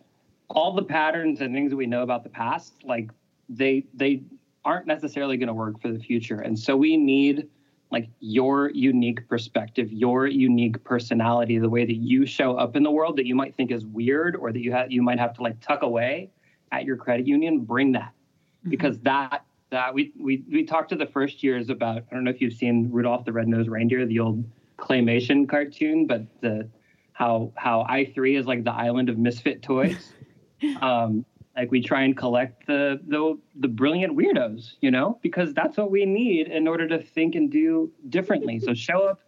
all 0.52 0.76
the 0.76 0.84
patterns 0.84 1.42
and 1.42 1.52
things 1.52 1.72
that 1.72 1.78
we 1.78 1.88
know 1.88 2.04
about 2.04 2.22
the 2.22 2.30
past, 2.30 2.76
like 2.84 3.10
they 3.50 3.88
they 3.92 4.22
aren't 4.64 4.86
necessarily 4.86 5.36
going 5.36 5.48
to 5.48 5.54
work 5.56 5.82
for 5.82 5.92
the 5.92 6.00
future, 6.00 6.42
and 6.42 6.60
so 6.60 6.78
we 6.78 6.96
need 6.96 7.48
like 7.92 8.10
your 8.20 8.70
unique 8.70 9.28
perspective, 9.28 9.92
your 9.92 10.28
unique 10.28 10.84
personality, 10.84 11.58
the 11.58 11.70
way 11.70 11.86
that 11.86 11.96
you 11.96 12.26
show 12.26 12.56
up 12.56 12.76
in 12.76 12.84
the 12.84 12.92
world 12.92 13.18
that 13.18 13.26
you 13.26 13.36
might 13.36 13.56
think 13.56 13.72
is 13.72 13.86
weird 13.86 14.36
or 14.36 14.52
that 14.52 14.60
you 14.60 14.72
have 14.72 14.92
you 14.92 15.02
might 15.02 15.20
have 15.20 15.34
to 15.36 15.42
like 15.42 15.60
tuck 15.60 15.82
away 15.82 16.30
at 16.72 16.86
your 16.86 16.98
credit 16.98 17.26
union, 17.26 17.60
bring 17.62 17.94
that. 17.94 18.12
Mm-hmm. 18.12 18.70
Because 18.70 19.00
that 19.00 19.44
that 19.72 19.94
we 19.94 20.14
we 20.20 20.44
we 20.52 20.66
talked 20.66 20.90
to 20.90 20.96
the 20.96 21.08
first 21.08 21.44
years 21.44 21.70
about 21.70 22.04
I 22.12 22.16
don't 22.16 22.24
know 22.24 22.32
if 22.32 22.42
you've 22.42 22.54
seen 22.54 22.90
Rudolph 22.92 23.26
the 23.26 23.34
Red-Nosed 23.34 23.70
Reindeer, 23.70 24.06
the 24.06 24.20
old 24.20 24.44
claymation 24.78 25.50
cartoon, 25.50 26.06
but 26.06 26.24
the 26.42 26.70
how 27.14 27.52
how 27.56 27.86
i3 27.90 28.40
is 28.40 28.46
like 28.46 28.64
the 28.64 28.72
island 28.72 29.10
of 29.10 29.18
misfit 29.18 29.62
toys. 29.62 30.14
um, 30.82 31.26
like 31.56 31.72
we 31.72 31.82
try 31.82 32.04
and 32.04 32.16
collect 32.16 32.68
the, 32.68 33.00
the 33.08 33.38
the 33.60 33.68
brilliant 33.68 34.16
weirdos, 34.18 34.76
you 34.82 34.92
know, 34.92 35.20
because 35.22 35.54
that's 35.54 35.78
what 35.78 35.92
we 35.92 36.06
need 36.06 36.48
in 36.48 36.68
order 36.68 36.88
to 36.88 37.00
think 37.00 37.36
and 37.36 37.52
do 37.52 37.92
differently. 38.10 38.60
So 38.60 38.74
show 38.74 39.08
up 39.08 39.20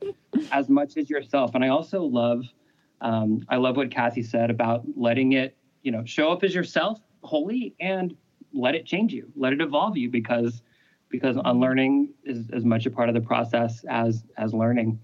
as 0.51 0.69
much 0.69 0.97
as 0.97 1.09
yourself. 1.09 1.55
And 1.55 1.63
I 1.63 1.69
also 1.69 2.03
love 2.03 2.45
um, 3.01 3.43
I 3.49 3.57
love 3.57 3.77
what 3.77 3.91
Kathy 3.91 4.23
said 4.23 4.49
about 4.49 4.83
letting 4.95 5.33
it, 5.33 5.57
you 5.81 5.91
know, 5.91 6.05
show 6.05 6.31
up 6.31 6.43
as 6.43 6.53
yourself 6.53 6.99
wholly 7.23 7.73
and 7.79 8.15
let 8.53 8.75
it 8.75 8.85
change 8.85 9.13
you, 9.13 9.31
let 9.35 9.53
it 9.53 9.61
evolve 9.61 9.97
you 9.97 10.09
because 10.09 10.61
because 11.09 11.35
unlearning 11.43 12.13
is 12.23 12.49
as 12.53 12.63
much 12.63 12.85
a 12.85 12.91
part 12.91 13.09
of 13.09 13.15
the 13.15 13.21
process 13.21 13.83
as 13.89 14.23
as 14.37 14.53
learning. 14.53 14.99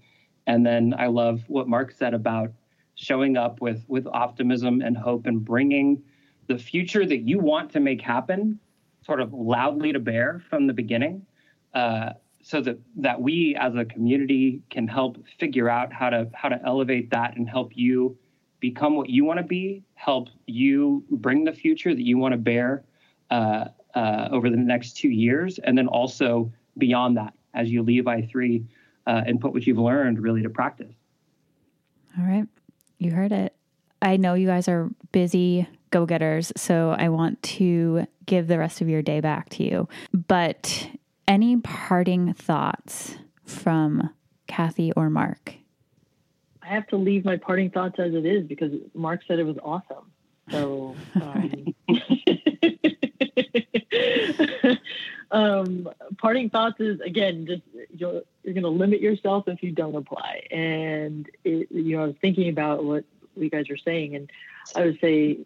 And 0.46 0.64
then 0.64 0.94
I 0.98 1.08
love 1.08 1.42
what 1.48 1.68
Mark 1.68 1.92
said 1.92 2.14
about 2.14 2.52
showing 2.94 3.36
up 3.36 3.60
with 3.60 3.84
with 3.88 4.06
optimism 4.06 4.80
and 4.80 4.96
hope 4.96 5.26
and 5.26 5.44
bringing 5.44 6.02
the 6.48 6.58
future 6.58 7.06
that 7.06 7.18
you 7.18 7.38
want 7.38 7.70
to 7.72 7.80
make 7.80 8.00
happen 8.00 8.58
sort 9.04 9.20
of 9.20 9.32
loudly 9.32 9.92
to 9.92 10.00
bear 10.00 10.42
from 10.50 10.66
the 10.66 10.72
beginning 10.72 11.24
uh, 11.74 12.10
so 12.42 12.60
that 12.60 12.78
that 12.96 13.20
we 13.20 13.56
as 13.58 13.74
a 13.76 13.84
community 13.84 14.62
can 14.70 14.88
help 14.88 15.18
figure 15.38 15.68
out 15.68 15.92
how 15.92 16.10
to 16.10 16.28
how 16.34 16.48
to 16.48 16.60
elevate 16.64 17.10
that 17.10 17.36
and 17.36 17.48
help 17.48 17.72
you 17.74 18.16
become 18.60 18.96
what 18.96 19.08
you 19.08 19.24
want 19.24 19.38
to 19.38 19.44
be 19.44 19.82
help 19.94 20.28
you 20.46 21.04
bring 21.10 21.44
the 21.44 21.52
future 21.52 21.94
that 21.94 22.04
you 22.04 22.18
want 22.18 22.32
to 22.32 22.38
bear 22.38 22.84
uh, 23.30 23.66
uh, 23.94 24.28
over 24.32 24.50
the 24.50 24.56
next 24.56 24.96
two 24.96 25.08
years 25.08 25.58
and 25.60 25.76
then 25.76 25.86
also 25.86 26.50
beyond 26.76 27.16
that 27.16 27.32
as 27.54 27.70
you 27.70 27.82
leave 27.82 28.04
i3 28.04 28.64
uh, 29.08 29.22
and 29.26 29.40
put 29.40 29.52
what 29.52 29.66
you've 29.66 29.78
learned 29.78 30.20
really 30.20 30.42
to 30.42 30.50
practice. 30.50 30.94
All 32.18 32.24
right. 32.24 32.46
You 32.98 33.10
heard 33.10 33.32
it. 33.32 33.54
I 34.02 34.16
know 34.16 34.34
you 34.34 34.46
guys 34.46 34.68
are 34.68 34.90
busy 35.12 35.66
go 35.90 36.06
getters, 36.06 36.52
so 36.56 36.94
I 36.98 37.08
want 37.08 37.42
to 37.42 38.06
give 38.26 38.46
the 38.46 38.58
rest 38.58 38.80
of 38.80 38.88
your 38.88 39.02
day 39.02 39.20
back 39.20 39.48
to 39.50 39.64
you. 39.64 39.88
But 40.12 40.88
any 41.26 41.56
parting 41.58 42.34
thoughts 42.34 43.16
from 43.44 44.10
Kathy 44.46 44.92
or 44.92 45.10
Mark? 45.10 45.54
I 46.62 46.68
have 46.68 46.86
to 46.88 46.96
leave 46.96 47.24
my 47.24 47.36
parting 47.36 47.70
thoughts 47.70 47.98
as 47.98 48.14
it 48.14 48.26
is 48.26 48.46
because 48.46 48.72
Mark 48.94 49.22
said 49.26 49.38
it 49.38 49.44
was 49.44 49.56
awesome. 49.62 50.10
So, 50.50 50.96
um, 51.20 51.74
um, 55.30 55.88
parting 56.18 56.50
thoughts 56.50 56.80
is 56.80 57.00
again, 57.00 57.46
just 57.46 57.62
you're, 57.94 58.22
you're 58.42 58.54
going 58.54 58.62
to 58.62 58.68
limit 58.68 59.00
yourself 59.00 59.44
if 59.46 59.62
you 59.62 59.72
don't 59.72 59.94
apply. 59.94 60.46
And 60.50 61.28
it, 61.44 61.68
you 61.70 61.96
know, 61.96 62.04
I 62.04 62.06
was 62.06 62.16
thinking 62.20 62.48
about 62.48 62.84
what 62.84 63.04
you 63.36 63.50
guys 63.50 63.70
are 63.70 63.76
saying, 63.76 64.16
and 64.16 64.30
I 64.74 64.86
would 64.86 64.98
say 65.00 65.40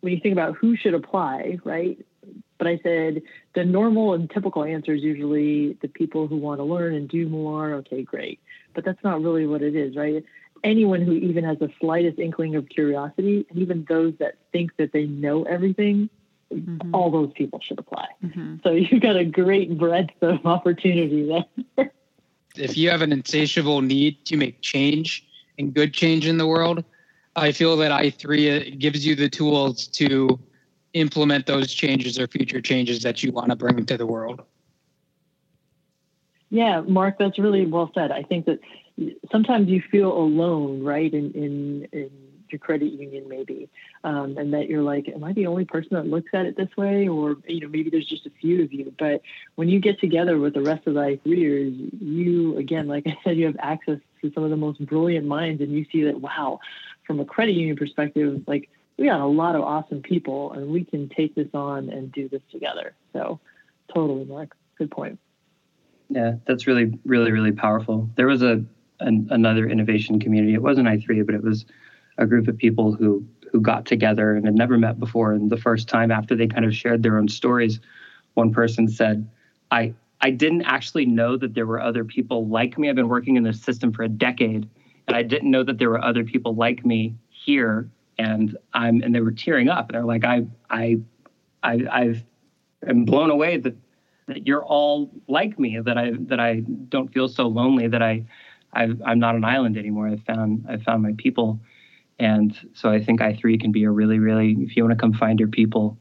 when 0.00 0.12
you 0.12 0.20
think 0.20 0.32
about 0.32 0.56
who 0.56 0.76
should 0.76 0.94
apply, 0.94 1.58
right? 1.64 1.98
But 2.58 2.66
I 2.66 2.78
said 2.82 3.22
the 3.54 3.64
normal 3.64 4.12
and 4.12 4.30
typical 4.30 4.64
answer 4.64 4.92
is 4.92 5.02
usually 5.02 5.78
the 5.80 5.88
people 5.88 6.26
who 6.26 6.36
want 6.36 6.60
to 6.60 6.64
learn 6.64 6.94
and 6.94 7.08
do 7.08 7.28
more. 7.28 7.72
Okay, 7.74 8.02
great. 8.02 8.40
But 8.74 8.84
that's 8.84 9.02
not 9.02 9.22
really 9.22 9.46
what 9.46 9.62
it 9.62 9.74
is, 9.74 9.96
right? 9.96 10.24
Anyone 10.62 11.00
who 11.00 11.12
even 11.12 11.44
has 11.44 11.58
the 11.58 11.70
slightest 11.80 12.18
inkling 12.18 12.54
of 12.54 12.68
curiosity, 12.68 13.46
and 13.48 13.58
even 13.58 13.86
those 13.88 14.12
that 14.18 14.34
think 14.52 14.76
that 14.76 14.92
they 14.92 15.06
know 15.06 15.44
everything, 15.44 16.10
mm-hmm. 16.52 16.94
all 16.94 17.10
those 17.10 17.32
people 17.32 17.60
should 17.60 17.78
apply. 17.78 18.06
Mm-hmm. 18.22 18.56
So 18.62 18.72
you've 18.72 19.00
got 19.00 19.16
a 19.16 19.24
great 19.24 19.78
breadth 19.78 20.22
of 20.22 20.44
opportunity 20.44 21.26
there. 21.26 21.90
if 22.56 22.76
you 22.76 22.90
have 22.90 23.00
an 23.00 23.12
insatiable 23.12 23.80
need 23.80 24.24
to 24.26 24.36
make 24.36 24.60
change 24.60 25.26
and 25.58 25.72
good 25.72 25.94
change 25.94 26.26
in 26.26 26.36
the 26.36 26.46
world, 26.46 26.84
I 27.40 27.52
feel 27.52 27.74
that 27.78 27.90
i3 27.90 28.78
gives 28.78 29.06
you 29.06 29.14
the 29.14 29.28
tools 29.28 29.86
to 29.88 30.38
implement 30.92 31.46
those 31.46 31.72
changes 31.72 32.18
or 32.18 32.26
future 32.26 32.60
changes 32.60 33.02
that 33.02 33.22
you 33.22 33.32
want 33.32 33.48
to 33.48 33.56
bring 33.56 33.86
to 33.86 33.96
the 33.96 34.06
world. 34.06 34.42
Yeah, 36.50 36.80
Mark, 36.80 37.16
that's 37.18 37.38
really 37.38 37.64
well 37.64 37.90
said. 37.94 38.10
I 38.10 38.24
think 38.24 38.44
that 38.46 38.58
sometimes 39.32 39.68
you 39.68 39.80
feel 39.90 40.12
alone, 40.12 40.82
right, 40.82 41.12
in 41.12 41.32
in, 41.32 41.88
in 41.92 42.10
your 42.52 42.58
credit 42.58 42.92
union, 42.92 43.28
maybe, 43.28 43.70
um, 44.04 44.36
and 44.36 44.52
that 44.52 44.68
you're 44.68 44.82
like, 44.82 45.08
am 45.08 45.22
I 45.24 45.32
the 45.32 45.46
only 45.46 45.64
person 45.64 45.90
that 45.92 46.06
looks 46.06 46.30
at 46.34 46.46
it 46.46 46.56
this 46.56 46.76
way, 46.76 47.08
or 47.08 47.36
you 47.46 47.60
know, 47.60 47.68
maybe 47.68 47.88
there's 47.90 48.06
just 48.06 48.26
a 48.26 48.30
few 48.40 48.62
of 48.64 48.72
you. 48.72 48.92
But 48.98 49.22
when 49.54 49.68
you 49.68 49.80
get 49.80 50.00
together 50.00 50.38
with 50.38 50.54
the 50.54 50.62
rest 50.62 50.86
of 50.86 50.94
the 50.94 51.00
i3ers, 51.00 51.90
you 52.00 52.56
again, 52.58 52.88
like 52.88 53.06
I 53.06 53.16
said, 53.24 53.36
you 53.36 53.46
have 53.46 53.56
access 53.60 53.98
to 54.20 54.32
some 54.32 54.42
of 54.42 54.50
the 54.50 54.56
most 54.56 54.84
brilliant 54.84 55.26
minds, 55.26 55.62
and 55.62 55.72
you 55.72 55.86
see 55.90 56.02
that 56.02 56.20
wow, 56.20 56.60
from 57.06 57.20
a 57.20 57.24
credit 57.24 57.52
union 57.52 57.76
perspective, 57.76 58.42
like 58.46 58.68
we 58.98 59.06
got 59.06 59.20
a 59.20 59.26
lot 59.26 59.56
of 59.56 59.62
awesome 59.62 60.02
people 60.02 60.52
and 60.52 60.70
we 60.70 60.84
can 60.84 61.08
take 61.08 61.34
this 61.34 61.48
on 61.54 61.88
and 61.88 62.12
do 62.12 62.28
this 62.28 62.42
together. 62.52 62.94
So 63.12 63.40
totally, 63.92 64.24
Mark. 64.24 64.54
Good 64.76 64.90
point. 64.90 65.18
Yeah, 66.08 66.34
that's 66.46 66.66
really, 66.66 66.98
really, 67.04 67.32
really 67.32 67.52
powerful. 67.52 68.10
There 68.16 68.26
was 68.26 68.42
a 68.42 68.64
an, 69.00 69.28
another 69.30 69.66
innovation 69.68 70.20
community. 70.20 70.54
It 70.54 70.62
wasn't 70.62 70.86
i3, 70.86 71.24
but 71.24 71.34
it 71.34 71.42
was 71.42 71.64
a 72.18 72.26
group 72.26 72.48
of 72.48 72.56
people 72.56 72.92
who 72.94 73.24
who 73.50 73.60
got 73.60 73.84
together 73.84 74.34
and 74.34 74.44
had 74.44 74.54
never 74.54 74.78
met 74.78 75.00
before. 75.00 75.32
And 75.32 75.50
the 75.50 75.56
first 75.56 75.88
time 75.88 76.12
after 76.12 76.36
they 76.36 76.46
kind 76.46 76.64
of 76.64 76.74
shared 76.74 77.02
their 77.02 77.18
own 77.18 77.26
stories, 77.26 77.80
one 78.34 78.52
person 78.52 78.88
said, 78.88 79.28
I 79.70 79.94
I 80.20 80.30
didn't 80.30 80.62
actually 80.62 81.06
know 81.06 81.36
that 81.36 81.54
there 81.54 81.66
were 81.66 81.80
other 81.80 82.04
people 82.04 82.46
like 82.46 82.78
me. 82.78 82.88
I've 82.90 82.96
been 82.96 83.08
working 83.08 83.36
in 83.36 83.42
this 83.42 83.60
system 83.60 83.92
for 83.92 84.02
a 84.02 84.08
decade 84.08 84.68
and 85.06 85.16
I 85.16 85.22
didn't 85.22 85.50
know 85.50 85.62
that 85.64 85.78
there 85.78 85.90
were 85.90 86.02
other 86.02 86.24
people 86.24 86.54
like 86.54 86.84
me 86.84 87.14
here. 87.28 87.88
And 88.18 88.56
I'm 88.74 89.02
and 89.02 89.14
they 89.14 89.20
were 89.20 89.32
tearing 89.32 89.68
up. 89.68 89.88
And 89.88 89.94
they're 89.94 90.04
like, 90.04 90.24
I 90.24 90.46
I 90.68 90.98
I 91.62 91.86
I've 91.90 92.22
am 92.86 93.04
blown 93.04 93.30
away 93.30 93.56
that 93.58 93.76
that 94.26 94.46
you're 94.46 94.64
all 94.64 95.10
like 95.26 95.58
me. 95.58 95.80
That 95.80 95.96
I 95.96 96.12
that 96.28 96.38
I 96.38 96.60
don't 96.88 97.12
feel 97.12 97.28
so 97.28 97.46
lonely. 97.48 97.88
That 97.88 98.02
I, 98.02 98.24
I 98.74 98.88
I'm 99.04 99.18
not 99.18 99.36
an 99.36 99.44
island 99.44 99.76
anymore. 99.78 100.08
I 100.08 100.16
found 100.16 100.66
I 100.68 100.76
found 100.76 101.02
my 101.02 101.14
people. 101.16 101.60
And 102.20 102.54
so 102.74 102.90
I 102.90 103.02
think 103.02 103.20
i3 103.20 103.58
can 103.58 103.72
be 103.72 103.84
a 103.84 103.90
really, 103.90 104.18
really, 104.18 104.54
if 104.60 104.76
you 104.76 104.84
want 104.84 104.96
to 104.96 105.00
come 105.00 105.14
find 105.14 105.40
your 105.40 105.48
people, 105.48 105.96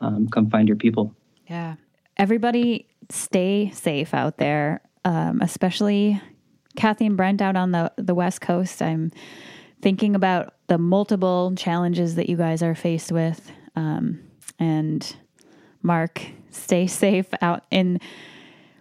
um, 0.00 0.28
come 0.28 0.48
find 0.48 0.68
your 0.68 0.76
people. 0.76 1.12
Yeah. 1.48 1.74
Everybody 2.16 2.86
stay 3.10 3.72
safe 3.74 4.14
out 4.14 4.38
there, 4.38 4.82
um, 5.04 5.40
especially 5.42 6.22
Kathy 6.76 7.06
and 7.06 7.16
Brent 7.16 7.40
out 7.40 7.56
on 7.56 7.72
the, 7.72 7.92
the 7.96 8.14
West 8.14 8.40
Coast, 8.40 8.82
I'm 8.82 9.12
thinking 9.80 10.14
about 10.14 10.54
the 10.66 10.78
multiple 10.78 11.52
challenges 11.56 12.14
that 12.14 12.28
you 12.28 12.36
guys 12.36 12.62
are 12.62 12.74
faced 12.74 13.12
with. 13.12 13.50
Um, 13.76 14.20
and 14.58 15.14
Mark, 15.82 16.22
stay 16.50 16.86
safe 16.86 17.26
out 17.42 17.64
in 17.70 18.00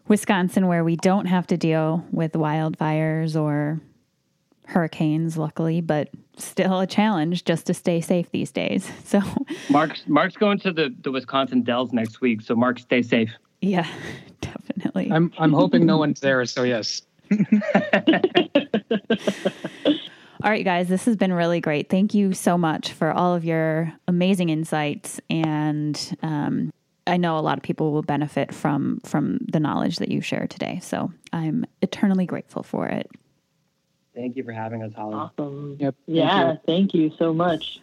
Wisconsin 0.08 0.68
where 0.68 0.84
we 0.84 0.96
don't 0.96 1.26
have 1.26 1.48
to 1.48 1.58
deal 1.58 2.06
with 2.12 2.34
wildfires 2.34 3.40
or 3.40 3.82
hurricanes, 4.66 5.38
luckily, 5.38 5.82
but 5.82 6.10
still 6.38 6.80
a 6.80 6.88
challenge 6.88 7.46
just 7.46 7.68
to 7.68 7.74
stay 7.74 8.02
safe 8.02 8.30
these 8.32 8.52
days. 8.52 8.90
So 9.06 9.22
Mark's 9.70 10.08
Mark's 10.08 10.36
going 10.36 10.58
to 10.60 10.72
the, 10.72 10.94
the 11.02 11.12
Wisconsin 11.12 11.62
Dells 11.62 11.94
next 11.94 12.20
week. 12.20 12.42
So 12.42 12.56
Mark, 12.56 12.80
stay 12.80 13.04
safe. 13.04 13.32
Yeah, 13.62 13.88
definitely. 14.42 15.12
I'm 15.12 15.32
I'm 15.38 15.54
hoping 15.54 15.86
no 15.86 15.98
one's 15.98 16.20
there, 16.20 16.44
so 16.46 16.64
yes. 16.64 17.04
All 20.44 20.50
right, 20.50 20.66
guys, 20.66 20.88
this 20.88 21.06
has 21.06 21.16
been 21.16 21.34
really 21.34 21.62
great. 21.62 21.90
Thank 21.90 22.14
you 22.14 22.34
so 22.34 22.58
much 22.58 22.92
for 22.92 23.12
all 23.12 23.34
of 23.34 23.46
your 23.46 23.94
amazing 24.08 24.50
insights, 24.50 25.20
and 25.30 26.18
um, 26.22 26.72
I 27.08 27.18
know 27.18 27.38
a 27.38 27.42
lot 27.42 27.58
of 27.58 27.64
people 27.64 27.92
will 27.92 28.02
benefit 28.02 28.54
from 28.54 29.00
from 29.06 29.40
the 29.52 29.60
knowledge 29.60 29.98
that 29.98 30.10
you 30.10 30.22
shared 30.22 30.50
today. 30.50 30.80
So 30.82 31.12
I'm 31.32 31.66
eternally 31.82 32.26
grateful 32.26 32.64
for 32.64 32.88
it. 32.88 33.10
Thank 34.16 34.36
you 34.36 34.44
for 34.44 34.52
having 34.52 34.84
us, 34.84 34.94
Holly. 34.94 35.16
Awesome. 35.16 35.78
Yep. 35.80 35.96
Yeah, 36.06 36.28
thank 36.28 36.54
you, 36.54 36.62
thank 36.66 36.94
you 36.94 37.12
so 37.18 37.34
much. 37.34 37.82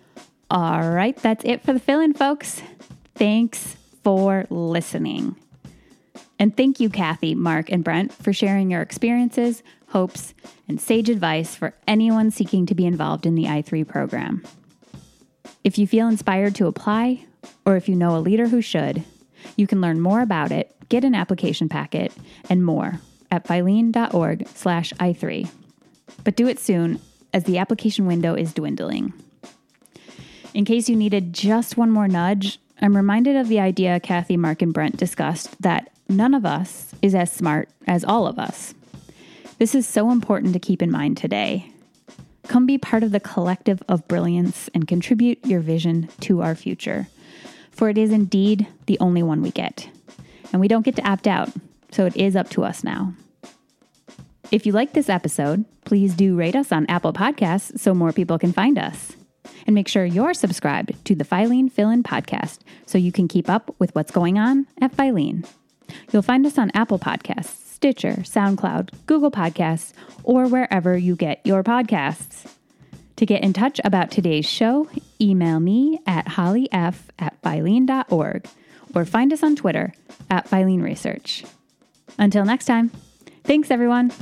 All 0.51 0.90
right, 0.90 1.16
that's 1.16 1.44
it 1.44 1.62
for 1.62 1.72
the 1.72 1.80
fill 1.80 2.01
in, 2.01 2.12
folks. 2.12 2.62
Thanks 3.14 3.76
for 4.03 4.46
listening. 4.51 5.36
And 6.41 6.57
thank 6.57 6.80
you, 6.80 6.88
Kathy, 6.88 7.34
Mark, 7.34 7.70
and 7.70 7.84
Brent, 7.84 8.14
for 8.14 8.32
sharing 8.32 8.70
your 8.70 8.80
experiences, 8.80 9.62
hopes, 9.88 10.32
and 10.66 10.80
sage 10.80 11.11
advice 11.11 11.55
for 11.55 11.74
anyone 11.86 12.30
seeking 12.30 12.64
to 12.64 12.74
be 12.74 12.86
involved 12.86 13.26
in 13.26 13.34
the 13.34 13.45
i3 13.45 13.86
program. 13.86 14.43
If 15.62 15.76
you 15.76 15.86
feel 15.86 16.09
inspired 16.09 16.55
to 16.55 16.66
apply, 16.66 17.26
or 17.66 17.76
if 17.76 17.91
you 17.91 17.95
know 17.95 18.16
a 18.16 18.24
leader 18.24 18.49
who 18.49 18.62
should, 18.62 19.05
you 19.57 19.66
can 19.66 19.82
learn 19.82 20.01
more 20.01 20.22
about 20.22 20.51
it, 20.51 20.74
get 20.88 21.05
an 21.05 21.14
application 21.14 21.68
packet, 21.68 22.11
and 22.49 22.64
more 22.64 23.01
at 23.30 23.45
filene.org 23.45 24.49
slash 24.49 24.95
i3. 24.95 25.51
But 26.24 26.36
do 26.36 26.49
it 26.49 26.59
soon, 26.59 27.01
as 27.34 27.45
the 27.45 27.59
application 27.59 28.07
window 28.07 28.34
is 28.34 28.55
dwindling. 28.55 29.12
In 30.55 30.64
case 30.64 30.88
you 30.88 30.97
needed 30.97 31.34
just 31.34 31.76
one 31.76 31.91
more 31.91 32.09
nudge, 32.09 32.59
I'm 32.80 32.97
reminded 32.97 33.36
of 33.36 33.49
the 33.49 33.61
idea 33.61 34.01
Kathy, 34.01 34.38
Mark, 34.38 34.62
and 34.62 34.72
Brent 34.72 34.97
discussed 34.97 35.61
that 35.61 35.91
none 36.11 36.34
of 36.34 36.44
us 36.44 36.94
is 37.00 37.14
as 37.14 37.32
smart 37.32 37.68
as 37.86 38.04
all 38.04 38.26
of 38.26 38.38
us. 38.38 38.74
This 39.58 39.74
is 39.74 39.86
so 39.86 40.11
important 40.11 40.52
to 40.54 40.58
keep 40.58 40.82
in 40.82 40.90
mind 40.90 41.16
today. 41.16 41.72
Come 42.48 42.66
be 42.66 42.78
part 42.78 43.02
of 43.02 43.12
the 43.12 43.20
collective 43.20 43.82
of 43.88 44.08
brilliance 44.08 44.68
and 44.74 44.88
contribute 44.88 45.44
your 45.46 45.61
vision 45.61 46.08
to 46.20 46.42
our 46.42 46.54
future. 46.54 47.06
For 47.70 47.88
it 47.88 47.98
is 47.98 48.11
indeed 48.11 48.66
the 48.86 48.98
only 48.98 49.22
one 49.22 49.42
we 49.42 49.50
get. 49.50 49.88
And 50.52 50.61
we 50.61 50.68
don't 50.68 50.84
get 50.84 50.96
to 50.96 51.08
opt 51.08 51.26
out, 51.26 51.50
so 51.92 52.06
it 52.06 52.16
is 52.16 52.34
up 52.34 52.50
to 52.50 52.64
us 52.64 52.82
now. 52.82 53.14
If 54.50 54.66
you 54.66 54.72
like 54.72 54.94
this 54.94 55.08
episode, 55.08 55.64
please 55.84 56.14
do 56.14 56.34
rate 56.34 56.56
us 56.56 56.72
on 56.72 56.86
Apple 56.86 57.12
Podcasts 57.12 57.78
so 57.78 57.94
more 57.94 58.12
people 58.12 58.38
can 58.38 58.52
find 58.52 58.78
us. 58.78 59.12
And 59.66 59.74
make 59.74 59.88
sure 59.88 60.04
you're 60.04 60.34
subscribed 60.34 61.04
to 61.04 61.14
the 61.14 61.24
Filene 61.24 61.70
Fill 61.70 61.90
In 61.90 62.02
podcast 62.02 62.58
so 62.86 62.98
you 62.98 63.12
can 63.12 63.28
keep 63.28 63.48
up 63.48 63.74
with 63.78 63.94
what's 63.94 64.11
going 64.11 64.38
on 64.38 64.66
at 64.80 64.96
Filene. 64.96 65.46
You'll 66.12 66.22
find 66.22 66.45
us 66.47 66.59
on 66.59 66.70
Apple 66.74 66.99
Podcasts, 66.99 67.74
Stitcher, 67.74 68.16
SoundCloud, 68.18 68.91
Google 69.07 69.30
Podcasts, 69.30 69.93
or 70.22 70.47
wherever 70.47 70.97
you 70.97 71.16
get 71.16 71.41
your 71.45 71.62
podcasts. 71.62 72.51
To 73.16 73.26
get 73.26 73.43
in 73.43 73.53
touch 73.53 73.80
about 73.84 74.11
today's 74.11 74.47
show, 74.47 74.88
email 75.20 75.61
me 75.61 75.99
at 76.07 76.26
hollyf 76.26 76.97
at 77.18 77.41
filene.org 77.43 78.47
or 78.95 79.05
find 79.05 79.32
us 79.32 79.43
on 79.43 79.57
Twitter 79.57 79.93
at 80.30 80.49
Filene 80.49 80.82
Research. 80.82 81.45
Until 82.18 82.45
next 82.45 82.64
time, 82.64 82.91
thanks 83.45 83.70
everyone. 83.70 84.12